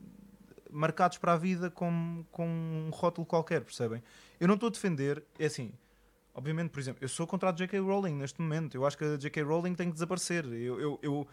marcados 0.69 1.17
para 1.17 1.33
a 1.33 1.37
vida 1.37 1.69
com, 1.69 2.25
com 2.31 2.47
um 2.47 2.89
rótulo 2.91 3.25
qualquer, 3.25 3.61
percebem? 3.61 4.01
Eu 4.39 4.47
não 4.47 4.55
estou 4.55 4.67
a 4.67 4.71
defender, 4.71 5.23
é 5.37 5.45
assim, 5.45 5.71
obviamente, 6.33 6.69
por 6.69 6.79
exemplo, 6.79 7.03
eu 7.03 7.09
sou 7.09 7.27
contra 7.27 7.49
a 7.49 7.51
J.K. 7.51 7.79
Rowling 7.79 8.15
neste 8.15 8.41
momento, 8.41 8.75
eu 8.75 8.85
acho 8.85 8.97
que 8.97 9.03
a 9.03 9.17
J.K. 9.17 9.43
Rowling 9.43 9.75
tem 9.75 9.87
que 9.87 9.93
desaparecer. 9.93 10.45
Eu, 10.45 10.79
eu, 10.79 10.99
eu, 11.01 11.27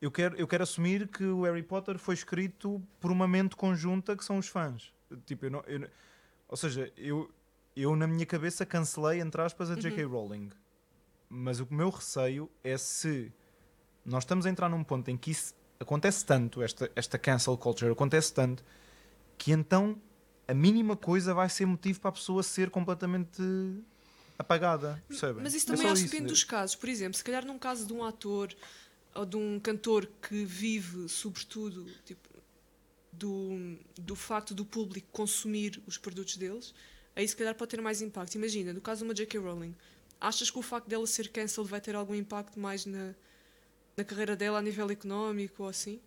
eu, 0.00 0.10
quero, 0.10 0.36
eu 0.36 0.46
quero 0.46 0.62
assumir 0.62 1.08
que 1.08 1.24
o 1.24 1.42
Harry 1.42 1.62
Potter 1.62 1.98
foi 1.98 2.14
escrito 2.14 2.82
por 3.00 3.10
uma 3.10 3.28
mente 3.28 3.56
conjunta 3.56 4.16
que 4.16 4.24
são 4.24 4.38
os 4.38 4.48
fãs. 4.48 4.92
Tipo, 5.26 5.46
eu 5.46 5.50
não, 5.50 5.60
eu 5.66 5.88
ou 6.52 6.56
seja, 6.56 6.92
eu, 6.98 7.30
eu 7.74 7.96
na 7.96 8.06
minha 8.06 8.26
cabeça 8.26 8.66
cancelei, 8.66 9.22
entre 9.22 9.40
aspas, 9.40 9.70
a 9.70 9.74
J.K. 9.74 10.04
Rowling. 10.04 10.50
Mas 11.26 11.60
o 11.60 11.68
meu 11.70 11.88
receio 11.88 12.50
é 12.62 12.76
se 12.76 13.32
nós 14.04 14.24
estamos 14.24 14.46
a 14.46 14.50
entrar 14.50 14.68
num 14.68 14.82
ponto 14.84 15.08
em 15.10 15.16
que 15.16 15.30
isso 15.30 15.54
acontece 15.78 16.24
tanto, 16.24 16.62
esta, 16.62 16.90
esta 16.94 17.18
cancel 17.18 17.56
culture 17.56 17.90
acontece 17.90 18.32
tanto, 18.32 18.64
que 19.36 19.52
então 19.52 20.00
a 20.46 20.54
mínima 20.54 20.96
coisa 20.96 21.34
vai 21.34 21.48
ser 21.48 21.66
motivo 21.66 22.00
para 22.00 22.10
a 22.10 22.12
pessoa 22.12 22.42
ser 22.42 22.70
completamente 22.70 23.42
apagada, 24.38 25.02
percebem? 25.08 25.42
Mas 25.42 25.54
isso 25.54 25.72
É 25.72 25.76
também 25.76 25.92
isso. 25.92 26.04
depende 26.04 26.26
dos 26.26 26.44
casos. 26.44 26.76
Por 26.76 26.88
exemplo, 26.88 27.16
se 27.16 27.24
calhar 27.24 27.44
num 27.44 27.58
caso 27.58 27.86
de 27.86 27.92
um 27.92 28.04
ator 28.04 28.54
ou 29.14 29.24
de 29.26 29.36
um 29.36 29.60
cantor 29.60 30.08
que 30.20 30.44
vive, 30.44 31.08
sobretudo, 31.08 31.86
tipo, 32.04 32.28
do, 33.12 33.76
do 33.96 34.16
facto 34.16 34.54
do 34.54 34.64
público 34.64 35.06
consumir 35.12 35.82
os 35.86 35.98
produtos 35.98 36.36
deles, 36.36 36.74
aí 37.14 37.26
se 37.26 37.36
calhar 37.36 37.54
pode 37.54 37.70
ter 37.70 37.80
mais 37.80 38.00
impacto. 38.00 38.34
Imagina, 38.34 38.72
no 38.72 38.80
caso 38.80 39.00
de 39.00 39.04
uma 39.04 39.14
J.K. 39.14 39.38
Rowling, 39.38 39.76
achas 40.20 40.50
que 40.50 40.58
o 40.58 40.62
facto 40.62 40.88
dela 40.88 41.06
ser 41.06 41.28
cancelled 41.28 41.70
vai 41.70 41.80
ter 41.80 41.94
algum 41.94 42.14
impacto 42.14 42.58
mais 42.58 42.86
na, 42.86 43.14
na 43.96 44.04
carreira 44.04 44.34
dela 44.36 44.58
a 44.58 44.62
nível 44.62 44.90
económico 44.90 45.62
ou 45.64 45.68
assim? 45.68 46.00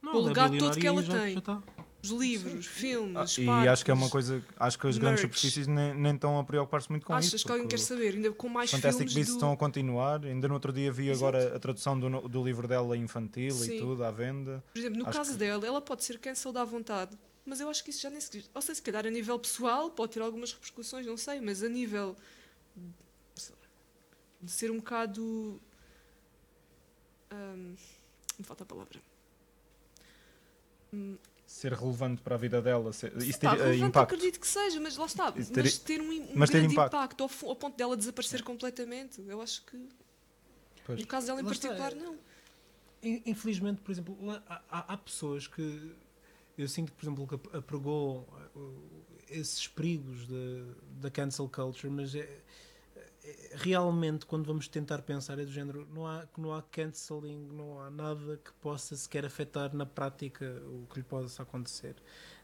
Não, 0.00 0.14
O 0.16 0.20
legado 0.20 0.56
todo 0.58 0.76
que 0.78 0.86
ela 0.86 1.00
e 1.00 1.06
tem. 1.06 1.12
já- 1.14 1.30
já 1.34 1.40
tá. 1.40 1.62
Os 2.02 2.10
livros, 2.10 2.66
filmes, 2.66 3.38
Ah, 3.48 3.64
e 3.64 3.68
acho 3.68 3.84
que 3.84 3.90
é 3.92 3.94
uma 3.94 4.10
coisa, 4.10 4.44
acho 4.58 4.76
que 4.76 4.88
as 4.88 4.98
grandes 4.98 5.22
merch. 5.22 5.34
superfícies 5.36 5.68
nem, 5.68 5.94
nem 5.94 6.14
estão 6.16 6.36
a 6.36 6.42
preocupar-se 6.42 6.90
muito 6.90 7.06
com 7.06 7.12
Achas 7.14 7.32
isso. 7.34 7.46
que 7.46 7.52
alguém 7.52 7.68
quer 7.68 7.78
saber? 7.78 8.14
Ainda 8.14 8.32
com 8.32 8.48
mais 8.48 8.72
Fantastic 8.72 8.98
filmes 8.98 9.14
Beasts 9.14 9.34
do... 9.34 9.36
estão 9.36 9.52
a 9.52 9.56
continuar. 9.56 10.24
Ainda 10.26 10.48
no 10.48 10.54
outro 10.54 10.72
dia 10.72 10.90
vi 10.90 11.08
Exato. 11.10 11.36
agora 11.36 11.56
a 11.56 11.60
tradução 11.60 11.96
do, 12.00 12.28
do 12.28 12.42
livro 12.44 12.66
dela 12.66 12.96
infantil 12.96 13.52
Sim. 13.52 13.76
e 13.76 13.78
tudo 13.78 14.02
à 14.02 14.10
venda. 14.10 14.64
Por 14.72 14.78
exemplo, 14.80 14.98
no 14.98 15.08
Acho 15.08 15.16
caso 15.18 15.30
que- 15.32 15.36
dela, 15.38 15.64
ela 15.64 15.80
pode 15.80 16.02
ser 16.02 16.18
cancelled 16.18 16.58
à 16.58 16.64
vontade, 16.64 17.16
mas 17.46 17.60
eu 17.60 17.68
acho 17.70 17.84
que 17.84 17.90
isso 17.90 18.00
já 18.02 18.10
nem 18.10 18.20
se. 18.20 18.44
Ou 18.52 18.60
seja, 18.60 18.74
se 18.74 18.82
calhar 18.82 19.06
a 19.06 19.10
nível 19.10 19.38
pessoal 19.38 19.88
pode 19.88 20.10
ter 20.14 20.22
algumas 20.22 20.52
repercussões, 20.52 21.06
não 21.06 21.16
sei, 21.16 21.40
mas 21.40 21.62
a 21.62 21.68
nível 21.68 22.16
sei 23.36 23.54
de 24.42 24.50
ser 24.50 24.72
um 24.72 24.78
bocado. 24.78 25.60
Hum, 27.32 27.74
me 28.38 28.44
falta 28.44 28.64
a 28.64 28.66
palavra. 28.66 29.00
Hum, 30.92 31.16
Ser 31.46 31.72
relevante 31.74 32.22
para 32.22 32.34
a 32.34 32.38
vida 32.38 32.62
dela, 32.62 32.92
ser, 32.94 33.14
isso 33.22 33.38
ter 33.38 33.46
pá, 33.46 33.56
eh, 33.58 33.74
impacto. 33.76 34.14
acredito 34.14 34.40
que 34.40 34.46
seja, 34.46 34.80
mas 34.80 34.96
lá 34.96 35.04
está. 35.04 35.30
Ter- 35.32 35.46
mas 35.62 35.78
ter 35.78 36.00
um, 36.00 36.10
um 36.10 36.28
mas 36.34 36.48
ter 36.48 36.58
grande 36.60 36.72
impacto. 36.72 36.94
impacto, 36.96 37.22
ao, 37.24 37.48
ao 37.50 37.56
ponto 37.56 37.76
dela 37.76 37.94
desaparecer 37.96 38.42
completamente, 38.42 39.20
eu 39.26 39.40
acho 39.42 39.62
que. 39.66 39.88
Pois. 40.86 40.98
No 41.00 41.06
caso 41.06 41.26
dela 41.26 41.40
em 41.40 41.44
Lá 41.44 41.52
está, 41.52 41.68
particular, 41.68 41.92
é- 41.92 42.06
não. 42.06 42.16
In- 43.02 43.22
Infelizmente, 43.26 43.82
por 43.82 43.90
exemplo, 43.92 44.16
há, 44.48 44.62
há- 44.70 44.94
há 44.94 44.96
pessoas 44.96 45.46
que 45.46 45.92
eu 46.56 46.68
sinto, 46.68 46.92
por 46.92 47.04
exemplo, 47.04 47.26
que 47.26 47.34
ap- 47.34 47.54
apregou 47.54 48.26
uh, 48.56 49.04
esses 49.28 49.66
perigos 49.68 50.26
da- 51.00 51.10
cancel 51.10 51.48
culture, 51.50 51.90
mas 51.92 52.14
é, 52.14 52.20
é- 52.20 52.40
realmente 53.52 54.26
quando 54.26 54.46
vamos 54.46 54.66
tentar 54.68 55.02
pensar 55.02 55.38
é 55.38 55.44
do 55.44 55.52
género, 55.52 55.86
não 55.92 56.06
há, 56.06 56.26
não 56.36 56.52
há 56.54 56.62
canceling, 56.62 57.38
não 57.52 57.80
há 57.80 57.90
nada 57.90 58.36
que 58.44 58.52
possa 58.54 58.96
sequer 58.96 59.24
afetar 59.24 59.74
na 59.74 59.86
prática 59.86 60.44
o 60.66 60.86
que 60.92 60.98
lhe 60.98 61.04
possa 61.04 61.42
acontecer. 61.42 61.94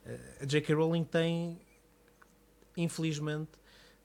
Uh, 0.07 0.43
a 0.43 0.45
J.K. 0.47 0.75
Rowling 0.75 1.05
tem, 1.05 1.61
infelizmente, 2.77 3.51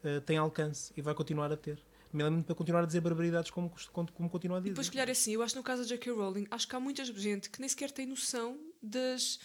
uh, 0.03 0.21
tem 0.21 0.38
alcance 0.38 0.91
e 0.97 1.01
vai 1.01 1.13
continuar 1.13 1.51
a 1.51 1.57
ter. 1.57 1.80
Nomeadamente 2.11 2.45
para 2.45 2.55
continuar 2.55 2.84
a 2.84 2.86
dizer 2.86 3.01
barbaridades 3.01 3.49
como, 3.49 3.71
como, 3.91 4.11
como 4.11 4.30
continua 4.30 4.57
a 4.57 4.59
E 4.59 4.63
dizer. 4.63 4.71
depois, 4.74 4.88
se 4.88 4.91
calhar, 4.91 5.09
assim, 5.09 5.34
eu 5.34 5.41
acho 5.41 5.55
no 5.55 5.63
caso 5.63 5.82
da 5.82 5.88
J.K. 5.88 6.11
Rowling, 6.11 6.47
acho 6.51 6.67
que 6.67 6.76
há 6.76 6.80
muita 6.80 7.03
gente 7.05 7.49
que 7.49 7.59
nem 7.59 7.67
sequer 7.67 7.89
tem 7.91 8.05
noção 8.05 8.59
das, 8.82 9.39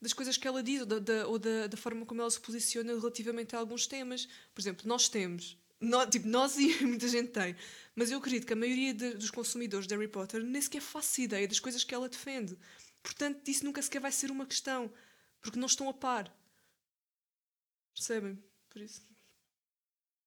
das 0.00 0.12
coisas 0.12 0.36
que 0.36 0.46
ela 0.46 0.62
diz 0.62 0.80
ou, 0.82 0.86
da, 0.86 0.98
da- 1.00 1.26
ou 1.26 1.38
da, 1.38 1.66
da 1.66 1.76
forma 1.76 2.06
como 2.06 2.20
ela 2.20 2.30
se 2.30 2.40
posiciona 2.40 2.92
relativamente 2.94 3.56
a 3.56 3.58
alguns 3.58 3.86
temas. 3.88 4.28
Por 4.54 4.60
exemplo, 4.60 4.86
nós 4.86 5.08
temos, 5.08 5.58
nó- 5.82 6.06
tipo, 6.06 6.28
nós 6.28 6.56
e 6.58 6.68
muita 6.84 7.08
gente 7.08 7.30
tem, 7.30 7.56
mas 7.94 8.10
eu 8.10 8.18
acredito 8.18 8.46
que 8.46 8.52
a 8.52 8.56
maioria 8.56 8.94
de- 8.94 9.14
dos 9.14 9.30
consumidores 9.30 9.86
de 9.86 9.94
Harry 9.94 10.08
Potter 10.08 10.42
nem 10.42 10.60
sequer 10.62 10.80
faz 10.80 11.16
ideia 11.18 11.46
das 11.48 11.60
coisas 11.60 11.84
que 11.84 11.94
ela 11.94 12.08
defende. 12.08 12.56
Portanto, 13.02 13.46
isso 13.48 13.64
nunca 13.64 13.82
sequer 13.82 14.00
vai 14.00 14.12
ser 14.12 14.30
uma 14.30 14.46
questão, 14.46 14.92
porque 15.40 15.58
não 15.58 15.66
estão 15.66 15.88
a 15.88 15.94
par. 15.94 16.32
Percebem? 17.94 18.42
Por 18.68 18.82
isso. 18.82 19.02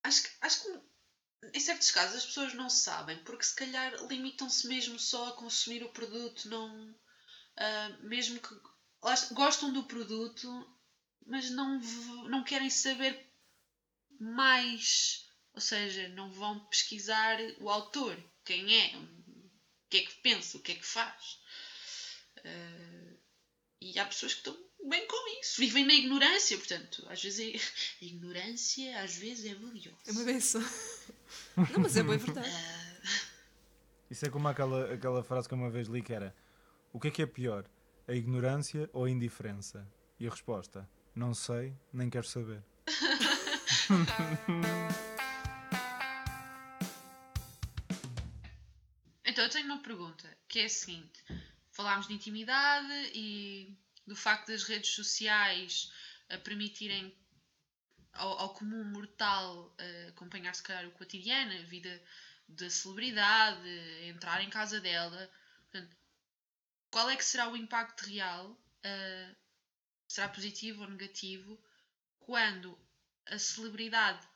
Acho 0.03 0.23
que, 0.23 0.29
acho 0.41 0.61
que 0.63 0.79
em 1.53 1.59
certos 1.59 1.91
casos 1.91 2.17
as 2.17 2.25
pessoas 2.25 2.53
não 2.53 2.69
sabem, 2.69 3.23
porque 3.23 3.43
se 3.43 3.55
calhar 3.55 3.93
limitam-se 4.07 4.67
mesmo 4.67 4.99
só 4.99 5.29
a 5.29 5.33
consumir 5.37 5.83
o 5.83 5.91
produto, 5.93 6.47
não. 6.49 6.95
ah, 7.57 7.89
mesmo 8.03 8.39
que 8.39 8.55
gostam 9.33 9.73
do 9.73 9.83
produto, 9.85 10.47
mas 11.25 11.49
não, 11.51 11.79
não 12.29 12.43
querem 12.43 12.69
saber 12.69 13.27
mais. 14.19 15.24
Ou 15.55 15.61
seja, 15.61 16.09
não 16.09 16.29
vão 16.31 16.59
pesquisar 16.65 17.37
o 17.59 17.69
autor, 17.69 18.17
quem 18.43 18.75
é, 18.81 18.97
o 18.97 19.07
que 19.89 19.97
é 19.97 20.01
que 20.01 20.15
pensa, 20.15 20.57
o 20.57 20.61
que 20.61 20.73
é 20.73 20.75
que 20.75 20.85
faz. 20.85 21.39
Ah, 22.43 23.13
e 23.81 23.97
há 23.97 24.05
pessoas 24.05 24.33
que 24.33 24.39
estão 24.39 24.57
bem 24.89 25.07
com 25.07 25.39
isso, 25.39 25.59
vivem 25.59 25.85
na 25.85 25.93
ignorância, 25.93 26.57
portanto, 26.57 27.05
às 27.09 27.23
vezes 27.23 27.39
é- 27.39 27.55
a 28.03 28.05
ignorância 28.05 29.01
às 29.01 29.15
vezes 29.15 29.45
é 29.45 29.55
valiosa. 29.55 29.97
É 30.05 30.11
uma 30.11 30.23
benção. 30.25 30.61
Não, 31.55 31.79
mas 31.79 31.95
é 31.95 32.03
bem 32.03 32.17
verdade. 32.17 32.51
Isso 34.11 34.25
é 34.25 34.29
como 34.29 34.47
aquela, 34.47 34.93
aquela 34.93 35.23
frase 35.23 35.47
que 35.47 35.53
eu 35.53 35.57
uma 35.57 35.69
vez 35.71 35.87
li 35.87 36.01
que 36.01 36.13
era 36.13 36.35
O 36.93 36.99
que 36.99 37.07
é 37.07 37.11
que 37.11 37.21
é 37.21 37.25
pior? 37.25 37.65
A 38.07 38.13
ignorância 38.13 38.89
ou 38.93 39.05
a 39.05 39.09
indiferença? 39.09 39.87
E 40.19 40.27
a 40.27 40.29
resposta, 40.29 40.87
não 41.15 41.33
sei, 41.33 41.73
nem 41.93 42.09
quero 42.09 42.27
saber. 42.27 42.61
tenho 49.55 49.67
uma 49.67 49.81
pergunta, 49.81 50.37
que 50.49 50.59
é 50.59 50.65
a 50.65 50.69
seguinte: 50.69 51.23
falámos 51.71 52.07
de 52.07 52.13
intimidade 52.13 52.93
e 53.13 53.73
do 54.05 54.15
facto 54.15 54.47
das 54.47 54.63
redes 54.63 54.89
sociais 54.91 55.89
permitirem 56.43 57.15
ao, 58.11 58.37
ao 58.39 58.53
comum 58.53 58.83
mortal 58.83 59.73
eh, 59.77 60.07
acompanhar, 60.09 60.53
se 60.53 60.61
calhar, 60.61 60.85
o 60.85 60.91
cotidiano, 60.91 61.53
a 61.53 61.63
vida 61.63 62.03
da 62.49 62.69
celebridade, 62.69 63.69
entrar 64.03 64.41
em 64.43 64.49
casa 64.49 64.81
dela. 64.81 65.31
Portanto, 65.71 65.95
qual 66.91 67.09
é 67.09 67.15
que 67.15 67.23
será 67.25 67.49
o 67.49 67.55
impacto 67.55 68.01
real? 68.01 68.57
eh, 68.83 69.35
será 70.07 70.27
positivo 70.27 70.81
ou 70.81 70.89
negativo? 70.89 71.59
Quando 72.19 72.77
a 73.25 73.39
celebridade 73.39 74.27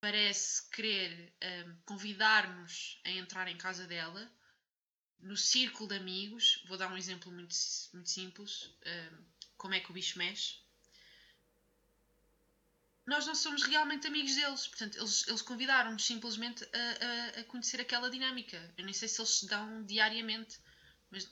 parece 0.00 0.62
querer 0.70 1.32
hum, 1.66 1.76
convidar-nos 1.84 3.00
a 3.04 3.10
entrar 3.10 3.48
em 3.48 3.56
casa 3.56 3.86
dela, 3.86 4.30
no 5.20 5.36
círculo 5.36 5.88
de 5.88 5.96
amigos, 5.96 6.62
vou 6.66 6.76
dar 6.78 6.88
um 6.90 6.96
exemplo 6.96 7.32
muito, 7.32 7.54
muito 7.94 8.10
simples, 8.10 8.70
hum, 8.86 9.24
como 9.58 9.74
é 9.74 9.80
que 9.80 9.90
o 9.90 9.94
bicho 9.94 10.18
mexe. 10.18 10.56
Nós 13.06 13.24
não 13.26 13.34
somos 13.34 13.62
realmente 13.62 14.06
amigos 14.06 14.34
deles, 14.34 14.66
portanto, 14.66 14.96
eles, 14.98 15.26
eles 15.28 15.40
convidaram-nos 15.42 16.04
simplesmente 16.04 16.62
a, 16.64 17.38
a- 17.38 17.40
a 17.40 17.44
conhecer 17.44 17.80
aquela 17.80 18.10
dinâmica. 18.10 18.72
Eu 18.76 18.84
nem 18.84 18.92
sei 18.94 19.08
se 19.08 19.20
eles 19.20 19.30
se 19.38 19.46
dão 19.46 19.84
diariamente, 19.84 20.58
mas 21.10 21.26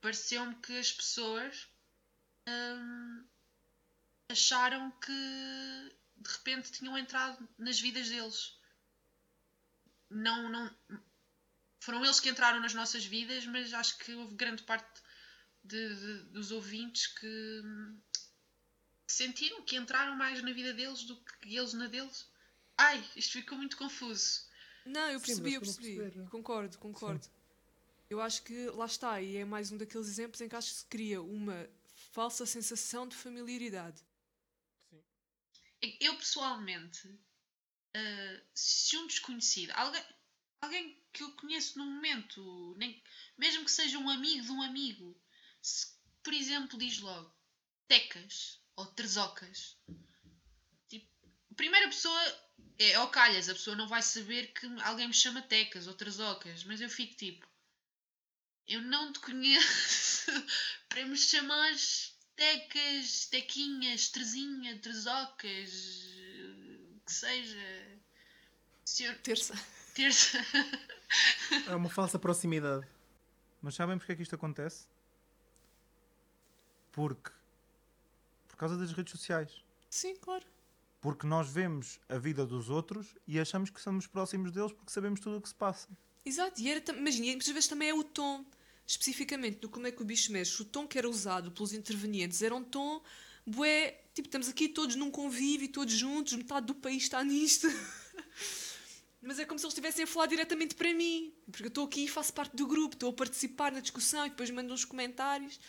pareceu-me 0.00 0.54
que 0.56 0.78
as 0.78 0.92
pessoas 0.92 1.68
hum, 2.48 3.24
acharam 4.30 4.90
que 4.92 5.92
de 6.20 6.30
repente 6.30 6.70
tinham 6.72 6.96
entrado 6.98 7.48
nas 7.58 7.80
vidas 7.80 8.08
deles. 8.08 8.58
Não, 10.10 10.48
não 10.50 10.76
foram 11.80 12.04
eles 12.04 12.20
que 12.20 12.28
entraram 12.28 12.60
nas 12.60 12.74
nossas 12.74 13.04
vidas, 13.04 13.46
mas 13.46 13.72
acho 13.72 13.96
que 13.98 14.12
houve 14.12 14.34
grande 14.34 14.62
parte 14.64 15.00
de- 15.64 15.94
de- 15.94 16.22
dos 16.30 16.50
ouvintes 16.50 17.06
que 17.06 17.62
sentiram 19.06 19.62
que 19.62 19.76
entraram 19.76 20.16
mais 20.16 20.42
na 20.42 20.52
vida 20.52 20.72
deles 20.72 21.04
do 21.04 21.16
que 21.40 21.56
eles 21.56 21.72
na 21.72 21.86
deles. 21.86 22.28
Ai, 22.76 23.02
isto 23.16 23.32
ficou 23.32 23.56
muito 23.58 23.76
confuso. 23.76 24.48
Não, 24.84 25.10
eu 25.10 25.20
Sim, 25.20 25.26
percebi, 25.26 25.42
mas 25.42 25.54
eu 25.54 25.60
percebi. 25.60 25.96
perceber. 25.96 26.28
Concordo, 26.30 26.78
concordo. 26.78 27.26
Eu 28.08 28.20
acho 28.20 28.42
que 28.42 28.66
lá 28.70 28.86
está, 28.86 29.20
e 29.20 29.36
é 29.36 29.44
mais 29.44 29.70
um 29.70 29.76
daqueles 29.76 30.08
exemplos 30.08 30.40
em 30.40 30.48
que 30.48 30.56
acho 30.56 30.70
que 30.70 30.76
se 30.80 30.86
cria 30.86 31.22
uma 31.22 31.68
falsa 32.12 32.44
sensação 32.44 33.06
de 33.06 33.14
familiaridade. 33.16 34.02
Eu 35.82 36.16
pessoalmente, 36.16 37.08
ah, 37.94 38.42
se 38.54 38.96
um 38.96 39.06
desconhecido, 39.06 39.70
alguém, 39.70 40.04
alguém 40.60 41.02
que 41.12 41.22
eu 41.22 41.32
conheço 41.32 41.78
no 41.78 41.86
momento, 41.86 42.74
nem, 42.76 43.02
mesmo 43.38 43.64
que 43.64 43.70
seja 43.70 43.98
um 43.98 44.08
amigo 44.08 44.44
de 44.44 44.52
um 44.52 44.62
amigo, 44.62 45.18
se, 45.62 45.86
por 46.22 46.32
exemplo, 46.34 46.78
diz 46.78 46.98
logo 46.98 47.34
tecas 47.88 48.60
ou 48.76 48.86
trezocas, 48.86 49.76
tipo, 50.88 51.08
a 51.50 51.54
primeira 51.54 51.88
pessoa 51.88 52.20
é 52.78 52.94
ao 52.94 53.10
calhas, 53.10 53.48
a 53.48 53.54
pessoa 53.54 53.76
não 53.76 53.88
vai 53.88 54.02
saber 54.02 54.52
que 54.52 54.66
alguém 54.82 55.08
me 55.08 55.14
chama 55.14 55.42
tecas 55.42 55.86
ou 55.86 55.94
trezocas, 55.94 56.62
mas 56.64 56.80
eu 56.80 56.88
fico 56.88 57.16
tipo, 57.16 57.46
eu 58.66 58.80
não 58.82 59.12
te 59.12 59.18
conheço 59.20 60.26
para 60.88 61.04
me 61.06 61.16
chamares 61.16 62.16
tecas, 62.40 63.26
tequinhas, 63.26 64.08
trezinha, 64.08 64.78
trezocas, 64.78 66.08
que 67.04 67.12
seja. 67.12 68.00
Senhor, 68.82 69.14
Terça. 69.16 69.54
terça. 69.94 70.38
É 71.68 71.74
uma 71.74 71.90
falsa 71.90 72.18
proximidade. 72.18 72.86
Mas 73.60 73.74
sabem 73.74 73.98
porque 73.98 74.12
é 74.12 74.16
que 74.16 74.22
isto 74.22 74.34
acontece? 74.34 74.86
Porque. 76.92 77.30
Por 78.48 78.56
causa 78.56 78.78
das 78.78 78.92
redes 78.92 79.12
sociais. 79.12 79.62
Sim, 79.90 80.16
claro. 80.16 80.46
Porque 80.98 81.26
nós 81.26 81.50
vemos 81.50 82.00
a 82.08 82.16
vida 82.16 82.46
dos 82.46 82.70
outros 82.70 83.16
e 83.26 83.38
achamos 83.38 83.68
que 83.68 83.80
somos 83.80 84.06
próximos 84.06 84.50
deles 84.50 84.72
porque 84.72 84.90
sabemos 84.92 85.20
tudo 85.20 85.36
o 85.36 85.40
que 85.42 85.48
se 85.48 85.54
passa. 85.54 85.88
Exato, 86.24 86.60
e 86.60 86.70
era, 86.70 86.82
imagina, 86.96 87.26
e 87.26 87.30
muitas 87.30 87.48
vezes 87.48 87.68
também 87.68 87.90
é 87.90 87.94
o 87.94 88.04
tom, 88.04 88.44
especificamente 88.90 89.60
do 89.60 89.68
como 89.68 89.86
é 89.86 89.92
que 89.92 90.02
o 90.02 90.04
bicho 90.04 90.32
mexe. 90.32 90.60
O 90.60 90.64
tom 90.64 90.84
que 90.84 90.98
era 90.98 91.08
usado 91.08 91.52
pelos 91.52 91.72
intervenientes 91.72 92.42
era 92.42 92.54
um 92.54 92.64
tom, 92.64 93.00
bué, 93.46 94.00
tipo, 94.12 94.26
estamos 94.26 94.48
aqui 94.48 94.68
todos 94.68 94.96
num 94.96 95.12
convívio, 95.12 95.68
todos 95.68 95.94
juntos, 95.94 96.32
metade 96.32 96.66
do 96.66 96.74
país 96.74 97.04
está 97.04 97.22
nisto. 97.22 97.68
Mas 99.22 99.38
é 99.38 99.44
como 99.44 99.58
se 99.60 99.64
eles 99.64 99.74
estivessem 99.74 100.02
a 100.02 100.06
falar 100.08 100.26
diretamente 100.26 100.74
para 100.74 100.92
mim, 100.92 101.32
porque 101.46 101.64
eu 101.64 101.68
estou 101.68 101.84
aqui 101.84 102.06
e 102.06 102.08
faço 102.08 102.32
parte 102.32 102.56
do 102.56 102.66
grupo, 102.66 102.96
estou 102.96 103.10
a 103.10 103.12
participar 103.12 103.70
na 103.70 103.78
discussão 103.78 104.26
e 104.26 104.30
depois 104.30 104.50
mando 104.50 104.74
uns 104.74 104.84
comentários. 104.84 105.60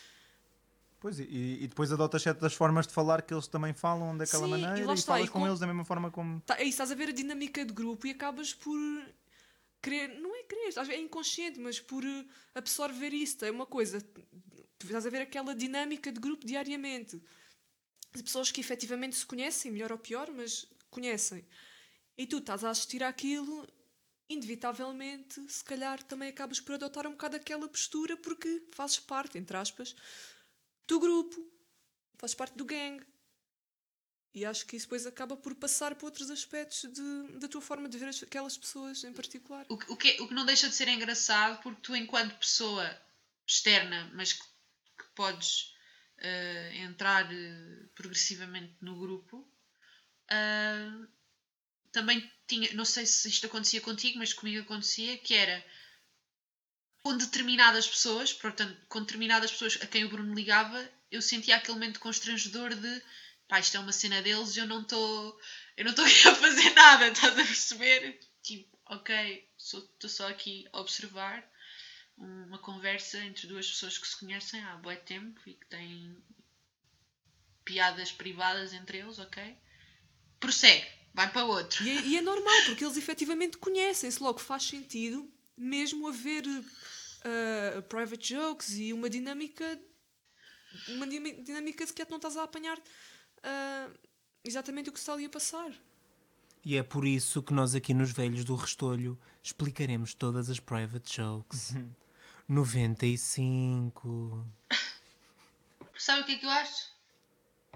Pois, 0.98 1.20
e, 1.20 1.58
e 1.60 1.66
depois 1.68 1.92
adotas 1.92 2.22
certas 2.22 2.52
forformas 2.52 2.88
de 2.88 2.92
falar 2.92 3.22
que 3.22 3.32
eles 3.32 3.46
também 3.46 3.72
falam 3.72 4.16
daquela 4.16 4.46
Sim, 4.46 4.48
e 4.48 4.50
maneira 4.62 4.92
e, 4.92 4.94
está, 4.94 5.12
falas 5.12 5.28
e 5.28 5.30
com 5.30 5.40
com- 5.40 5.46
eles 5.46 5.60
da 5.60 5.66
mesma 5.66 5.84
forma 5.84 6.10
como. 6.10 6.40
Tá, 6.40 6.56
é 6.58 6.62
isso, 6.62 6.70
estás 6.70 6.90
a 6.90 6.94
ver 6.94 7.10
a 7.10 7.12
dinâmica 7.12 7.64
de 7.64 7.72
grupo 7.72 8.06
e 8.06 8.10
acabas 8.10 8.54
por 8.54 8.78
querer, 9.82 10.08
não 10.20 10.34
é 10.34 10.42
querer, 10.44 10.68
às 10.68 10.86
vezes 10.86 10.90
é 10.90 10.98
inconsciente, 10.98 11.58
mas 11.58 11.80
por 11.80 12.04
eh, 12.04 12.24
absorver 12.54 13.12
isso. 13.12 13.44
É 13.44 13.50
uma 13.50 13.66
coisa, 13.66 14.00
tu 14.78 14.86
estás 14.86 15.06
a 15.06 15.10
ver 15.10 15.22
aquela 15.22 15.54
dinâmica 15.54 16.12
de 16.12 16.20
grupo 16.20 16.46
diariamente. 16.46 17.20
De 18.14 18.22
pessoas 18.22 18.50
que 18.50 18.60
efetivamente 18.60 19.16
se 19.16 19.26
conhecem, 19.26 19.72
melhor 19.72 19.90
ou 19.90 19.98
pior, 19.98 20.30
mas 20.30 20.66
conhecem. 20.90 21.44
E 22.16 22.26
tu 22.26 22.38
estás 22.38 22.62
a 22.62 22.70
assistir 22.70 23.02
àquilo, 23.02 23.66
inevitavelmente, 24.28 25.40
se 25.50 25.64
calhar 25.64 26.02
também 26.02 26.28
acabas 26.28 26.60
por 26.60 26.74
adotar 26.74 27.06
um 27.06 27.12
bocado 27.12 27.36
aquela 27.36 27.68
postura 27.68 28.16
porque 28.16 28.62
fazes 28.72 28.98
parte, 28.98 29.38
entre 29.38 29.56
aspas, 29.56 29.96
do 30.86 31.00
grupo, 31.00 31.36
fazes 32.18 32.34
parte 32.34 32.56
do 32.56 32.64
gangue. 32.64 33.04
E 34.34 34.44
acho 34.46 34.64
que 34.66 34.76
isso 34.76 34.86
depois 34.86 35.06
acaba 35.06 35.36
por 35.36 35.54
passar 35.54 35.94
para 35.94 36.06
outros 36.06 36.30
aspectos 36.30 36.90
de- 36.90 37.38
da 37.38 37.48
tua 37.48 37.60
forma 37.60 37.88
de 37.88 37.98
ver 37.98 38.08
as- 38.08 38.22
aquelas 38.22 38.56
pessoas 38.56 39.04
em 39.04 39.12
particular. 39.12 39.66
O, 39.68 39.74
o, 39.74 39.96
que, 39.96 40.20
o 40.22 40.28
que 40.28 40.34
não 40.34 40.46
deixa 40.46 40.68
de 40.68 40.74
ser 40.74 40.88
engraçado, 40.88 41.60
porque 41.62 41.80
tu, 41.82 41.94
enquanto 41.94 42.38
pessoa 42.38 42.98
externa, 43.46 44.10
mas 44.14 44.32
que, 44.32 44.42
que 44.42 45.04
podes 45.14 45.74
eh, 46.18 46.72
entrar 46.78 47.30
eh, 47.30 47.86
progressivamente 47.94 48.74
no 48.80 48.98
grupo, 48.98 49.46
ah, 50.30 51.06
também 51.90 52.30
tinha, 52.46 52.72
não 52.72 52.86
sei 52.86 53.04
se 53.04 53.28
isto 53.28 53.46
acontecia 53.46 53.82
contigo, 53.82 54.18
mas 54.18 54.32
comigo 54.32 54.62
acontecia, 54.62 55.18
que 55.18 55.34
era 55.34 55.62
com 57.02 57.16
determinadas 57.18 57.86
pessoas, 57.86 58.32
portanto, 58.32 58.80
com 58.88 59.00
determinadas 59.00 59.50
pessoas 59.50 59.76
a 59.82 59.86
quem 59.86 60.04
o 60.04 60.08
Bruno 60.08 60.34
ligava, 60.34 60.88
eu 61.10 61.20
sentia 61.20 61.56
aquele 61.56 61.74
momento 61.74 62.00
constrangedor 62.00 62.74
de 62.74 63.02
pá, 63.52 63.60
isto 63.60 63.76
é 63.76 63.80
uma 63.80 63.92
cena 63.92 64.22
deles, 64.22 64.56
eu 64.56 64.66
não 64.66 64.80
estou 64.80 65.38
eu 65.76 65.84
não 65.84 65.90
estou 65.90 66.06
aqui 66.06 66.26
a 66.26 66.34
fazer 66.34 66.70
nada, 66.70 67.08
estás 67.08 67.38
a 67.38 67.44
perceber? 67.44 68.18
Tipo, 68.42 68.78
ok, 68.86 69.46
estou 69.58 70.08
só 70.08 70.26
aqui 70.30 70.66
a 70.72 70.80
observar 70.80 71.46
uma 72.16 72.58
conversa 72.58 73.18
entre 73.18 73.46
duas 73.46 73.68
pessoas 73.68 73.98
que 73.98 74.08
se 74.08 74.18
conhecem 74.18 74.62
há 74.64 74.76
bué 74.76 74.96
tempo 74.96 75.38
e 75.46 75.52
que 75.52 75.66
têm 75.66 76.16
piadas 77.62 78.10
privadas 78.10 78.72
entre 78.72 78.98
eles, 78.98 79.18
ok? 79.18 79.54
Prossegue, 80.40 80.86
vai 81.12 81.30
para 81.30 81.44
outro. 81.44 81.84
E 81.84 81.90
é, 81.90 82.00
e 82.06 82.16
é 82.16 82.22
normal, 82.22 82.64
porque 82.64 82.82
eles 82.82 82.96
efetivamente 82.96 83.58
conhecem-se, 83.58 84.22
logo 84.22 84.38
faz 84.38 84.62
sentido 84.62 85.30
mesmo 85.54 86.08
haver 86.08 86.46
uh, 86.46 87.82
private 87.86 88.34
jokes 88.34 88.70
e 88.78 88.94
uma 88.94 89.10
dinâmica. 89.10 89.78
Uma 90.88 91.06
dinâmica 91.06 91.86
que 91.86 92.08
não 92.08 92.16
estás 92.16 92.34
a 92.38 92.44
apanhar 92.44 92.80
uh, 93.44 93.98
exatamente 94.44 94.90
o 94.90 94.92
que 94.92 94.98
se 94.98 95.04
está 95.04 95.14
ali 95.14 95.24
a 95.24 95.30
passar. 95.30 95.72
E 96.64 96.76
é 96.76 96.82
por 96.82 97.04
isso 97.04 97.42
que 97.42 97.52
nós 97.52 97.74
aqui 97.74 97.92
nos 97.92 98.12
Velhos 98.12 98.44
do 98.44 98.54
Restolho 98.54 99.18
explicaremos 99.42 100.14
todas 100.14 100.48
as 100.48 100.60
private 100.60 101.16
jokes. 101.16 101.74
95. 102.48 104.46
Sabe 105.98 106.22
o 106.22 106.26
que 106.26 106.32
é 106.32 106.38
que 106.38 106.46
eu 106.46 106.50
acho? 106.50 106.92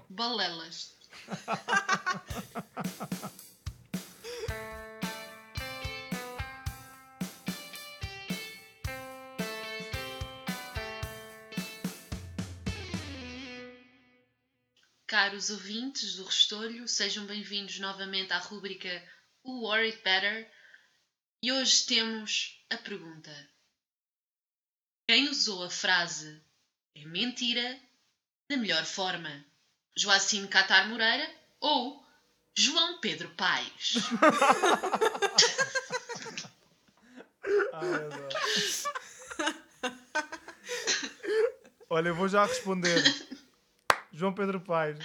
Balelas. 0.09 0.95
Caros 15.07 15.49
ouvintes 15.49 16.15
do 16.15 16.25
Restolho, 16.25 16.85
sejam 16.85 17.25
bem-vindos 17.25 17.79
novamente 17.79 18.33
à 18.33 18.39
rúbrica 18.39 19.01
O 19.41 19.71
It 19.71 20.01
Better. 20.03 20.51
E 21.41 21.49
hoje 21.49 21.85
temos 21.85 22.61
a 22.69 22.75
pergunta: 22.75 23.31
Quem 25.07 25.29
usou 25.29 25.63
a 25.63 25.69
frase 25.69 26.43
é 26.93 27.05
mentira 27.05 27.79
da 28.49 28.57
melhor 28.57 28.83
forma? 28.83 29.45
Joacine 29.95 30.49
Catar 30.49 30.89
Moreira 30.89 31.33
ou 31.61 32.05
João 32.53 32.99
Pedro 32.99 33.29
Paes? 33.29 33.93
Ai. 37.71 38.09
Olha, 41.89 42.09
eu 42.09 42.15
vou 42.15 42.27
já 42.27 42.45
responder. 42.45 43.01
João 44.17 44.33
Pedro 44.33 44.59
Paes. 44.59 44.97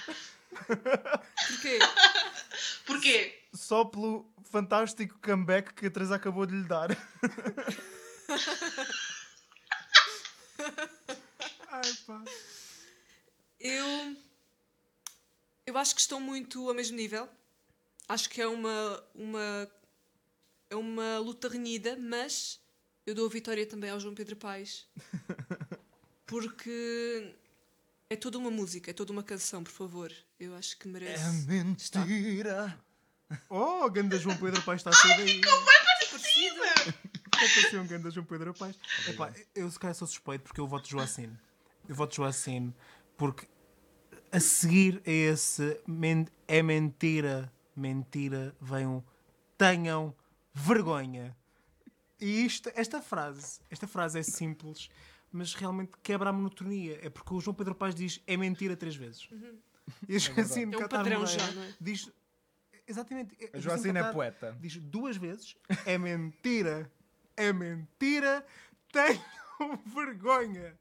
Porquê? 1.49 1.79
Porquê? 2.87 3.39
Só 3.53 3.85
pelo 3.85 4.27
fantástico 4.45 5.19
comeback 5.21 5.75
que 5.75 5.85
a 5.87 5.91
Teresa 5.91 6.17
acabou 6.17 6.47
de 6.47 6.55
lhe 6.55 6.65
dar. 6.67 6.89
Ai, 11.69 11.95
pá. 12.07 12.25
Eu. 13.61 14.17
Eu 15.67 15.77
acho 15.77 15.95
que 15.95 16.01
estão 16.01 16.19
muito 16.19 16.67
ao 16.67 16.75
mesmo 16.75 16.97
nível. 16.97 17.29
Acho 18.09 18.31
que 18.31 18.41
é 18.41 18.47
uma. 18.47 19.05
uma 19.15 19.71
é 20.71 20.77
uma 20.77 21.19
luta 21.19 21.51
renhida, 21.51 21.99
mas 22.01 22.59
eu 23.05 23.15
dou 23.15 23.27
a 23.27 23.31
vitória 23.31 23.67
também 23.67 23.91
ao 23.91 24.01
João 24.01 24.15
Pedro 24.15 24.37
Paes. 24.37 24.87
Porque 26.25 27.37
é 28.13 28.17
toda 28.17 28.39
uma 28.39 28.51
música, 28.51 28.91
é 28.91 28.95
toda 28.95 29.13
uma 29.13 29.23
canção, 29.23 29.63
por 29.65 29.73
favor. 29.73 30.13
Eu 30.39 30.55
acho 30.57 30.79
que 30.79 30.87
merece. 30.89 31.47
mentira. 31.47 32.79
Oh, 33.49 33.89
ganda 33.91 34.19
João 34.19 34.37
Pedro 34.37 34.61
Paes 34.63 34.81
está 34.81 34.91
a 34.91 34.93
sair 34.93 35.17
daí. 35.17 35.41
Parecida. 36.11 36.97
Parecia 37.31 37.81
um 37.81 37.87
ganda 37.87 38.11
João 38.11 38.27
Pedro 38.27 38.53
Paes. 38.55 38.79
Epá, 39.09 39.33
eu 39.55 39.71
se 39.71 39.79
calhar 39.79 39.95
sou 39.95 40.07
suspeito 40.07 40.45
porque 40.45 40.61
eu 40.61 40.67
voto 40.67 40.89
Joacine. 40.89 41.39
Eu 41.89 41.95
voto 41.95 42.15
Joacine 42.15 42.75
porque 43.17 43.49
a 44.31 44.39
seguir 44.41 45.03
a 45.07 45.11
esse 45.11 45.81
men- 45.87 46.29
é 46.47 46.63
mentira, 46.63 47.51
mentira, 47.75 48.55
vem 48.61 48.87
um 48.87 49.03
tenham 49.57 50.15
vergonha. 50.53 51.35
E 52.21 52.45
isto, 52.45 52.71
esta 52.75 53.01
frase, 53.03 53.61
esta 53.71 53.87
frase 53.89 54.19
é 54.19 54.23
simples, 54.23 54.89
mas 55.33 55.55
realmente 55.55 55.93
quebra 56.03 56.31
a 56.31 56.33
monotonia. 56.33 56.99
É 57.03 57.11
porque 57.11 57.33
o 57.35 57.41
João 57.41 57.55
Pedro 57.55 57.75
Paes 57.75 57.95
diz 57.95 58.21
é 58.27 58.37
mentira 58.37 58.77
três 58.77 58.95
vezes. 58.97 59.29
E 60.09 60.17
a 60.17 60.19
Joacine 60.19 60.75
É 60.75 60.77
um 60.77 60.81
Catar 60.81 60.99
Moreira 61.05 61.27
já, 61.27 61.43
é? 61.43 61.75
diz 61.81 62.11
exatamente. 62.87 63.37
A 63.53 63.59
Joacine 63.59 63.99
é 63.99 64.13
poeta. 64.13 64.57
Diz 64.61 64.77
duas 64.77 65.17
vezes 65.17 65.57
é 65.87 65.99
mentira, 65.99 66.91
é 67.37 67.53
mentira, 67.53 68.47
tenho 68.93 69.23
vergonha. 69.87 70.79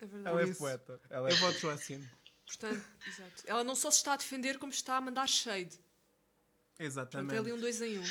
É 0.00 0.06
verdade. 0.06 0.28
Ela 0.28 0.40
é 0.42 0.44
isso. 0.48 0.58
poeta. 0.58 1.00
Ela 1.10 1.28
é 1.28 1.32
Eu 1.32 1.36
voto 1.36 1.58
Joacine. 1.58 2.08
Portanto, 2.46 2.82
exato. 3.06 3.42
Ela 3.46 3.62
não 3.62 3.74
só 3.74 3.90
se 3.90 3.98
está 3.98 4.14
a 4.14 4.16
defender, 4.16 4.58
como 4.58 4.72
está 4.72 4.96
a 4.96 5.00
mandar 5.00 5.26
shade. 5.28 5.78
Portanto, 6.78 6.80
é 6.80 6.84
ali 6.84 6.86
Exatamente. 6.86 7.52
um 7.52 7.60
dois 7.60 7.82
em 7.82 7.98
um. 7.98 8.02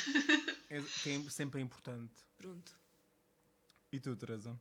É, 0.70 0.82
que 0.82 1.10
é 1.26 1.30
sempre 1.30 1.60
importante. 1.60 2.12
Pronto. 2.36 2.76
E 3.90 3.98
tu, 3.98 4.14
Teresa? 4.14 4.60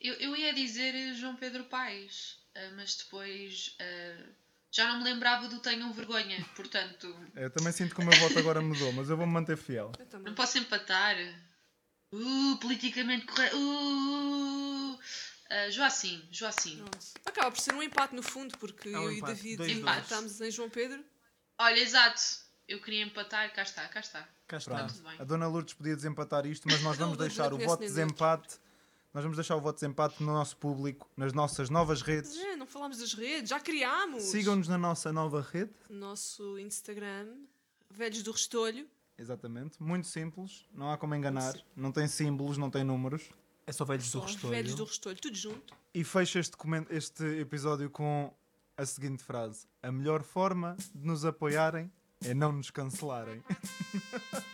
Eu, 0.00 0.14
eu 0.14 0.36
ia 0.36 0.52
dizer 0.52 1.14
João 1.14 1.36
Pedro 1.36 1.64
Paes, 1.64 2.38
ah, 2.54 2.70
mas 2.76 2.96
depois 2.96 3.76
ah, 3.80 4.26
já 4.72 4.88
não 4.88 4.98
me 4.98 5.04
lembrava 5.04 5.48
do 5.48 5.60
Tenham 5.60 5.92
Vergonha, 5.92 6.44
portanto 6.56 7.14
Eu 7.36 7.50
também 7.50 7.72
sinto 7.72 7.94
que 7.94 8.00
o 8.00 8.04
meu 8.04 8.18
voto 8.18 8.38
agora 8.38 8.60
mudou, 8.62 8.92
mas 8.92 9.10
eu 9.10 9.16
vou 9.16 9.26
me 9.26 9.32
manter 9.32 9.56
fiel. 9.56 9.92
Não 10.24 10.34
posso 10.34 10.58
empatar. 10.58 11.16
Uh, 12.10 12.56
politicamente 12.58 13.24
correto. 13.26 13.56
Uh, 13.56 14.94
uh, 14.94 15.70
Joacim, 15.70 16.22
Joacim. 16.30 16.76
Pronto. 16.76 16.98
Acaba 17.24 17.50
por 17.50 17.60
ser 17.60 17.74
um 17.74 17.82
empate 17.82 18.14
no 18.14 18.22
fundo, 18.22 18.56
porque 18.58 18.90
É 18.90 18.98
um 18.98 19.04
eu 19.04 19.12
e 19.12 19.16
empate. 19.16 19.34
David 19.34 19.56
Dois, 19.56 19.72
dois. 19.72 19.80
empatámos 19.80 20.40
em 20.40 20.50
João 20.50 20.68
Pedro. 20.68 21.02
Olha, 21.58 21.78
exato. 21.78 22.20
Eu 22.68 22.80
queria 22.80 23.02
empatar, 23.02 23.52
cá 23.54 23.62
está, 23.62 23.88
cá 23.88 24.00
está. 24.00 24.28
Cá 24.46 24.56
está. 24.58 24.74
Pronto. 24.74 24.92
tudo 24.92 25.08
bem. 25.08 25.20
A 25.20 25.24
Dona 25.24 25.46
Lourdes 25.46 25.74
podia 25.74 25.96
desempatar 25.96 26.46
isto, 26.46 26.68
mas 26.70 26.82
nós 26.82 26.96
vamos 26.98 27.16
deixar 27.16 27.52
o 27.52 27.58
voto 27.58 27.80
de 27.80 27.86
desempate. 27.86 28.58
Nós 29.14 29.22
vamos 29.22 29.36
deixar 29.36 29.56
o 29.56 29.60
voto 29.60 29.76
de 29.76 29.80
desempate 29.80 30.22
no 30.22 30.32
nosso 30.32 30.56
público, 30.56 31.08
nas 31.16 31.34
nossas 31.34 31.68
novas 31.68 32.00
redes. 32.00 32.34
É, 32.36 32.56
não 32.56 32.66
falámos 32.66 32.98
das 32.98 33.12
redes, 33.12 33.50
já 33.50 33.60
criámos. 33.60 34.22
Sigam-nos 34.22 34.68
na 34.68 34.78
nossa 34.78 35.12
nova 35.12 35.42
rede. 35.42 35.70
Nosso 35.90 36.58
Instagram, 36.58 37.28
Velhos 37.90 38.22
do 38.22 38.32
Restolho. 38.32 38.86
Exatamente. 39.18 39.82
Muito 39.82 40.06
simples. 40.06 40.64
Não 40.72 40.90
há 40.90 40.96
como 40.96 41.14
enganar. 41.14 41.54
Não 41.76 41.92
tem 41.92 42.08
símbolos, 42.08 42.56
não 42.56 42.70
tem 42.70 42.82
números. 42.82 43.28
É 43.66 43.72
só 43.72 43.84
velhos 43.84 44.06
do 44.06 44.10
Só 44.10 44.20
Restolho. 44.20 44.50
Velhos 44.50 44.74
do 44.74 44.84
Restolho, 44.84 45.18
tudo 45.20 45.36
junto. 45.36 45.74
E 45.94 46.02
fecho 46.02 46.38
este, 46.38 46.56
este 46.90 47.24
episódio 47.38 47.90
com 47.90 48.32
a 48.76 48.86
seguinte 48.86 49.22
frase: 49.22 49.66
A 49.82 49.92
melhor 49.92 50.22
forma 50.22 50.74
de 50.94 51.06
nos 51.06 51.24
apoiarem 51.24 51.92
é 52.24 52.32
não 52.32 52.50
nos 52.50 52.70
cancelarem. 52.70 53.42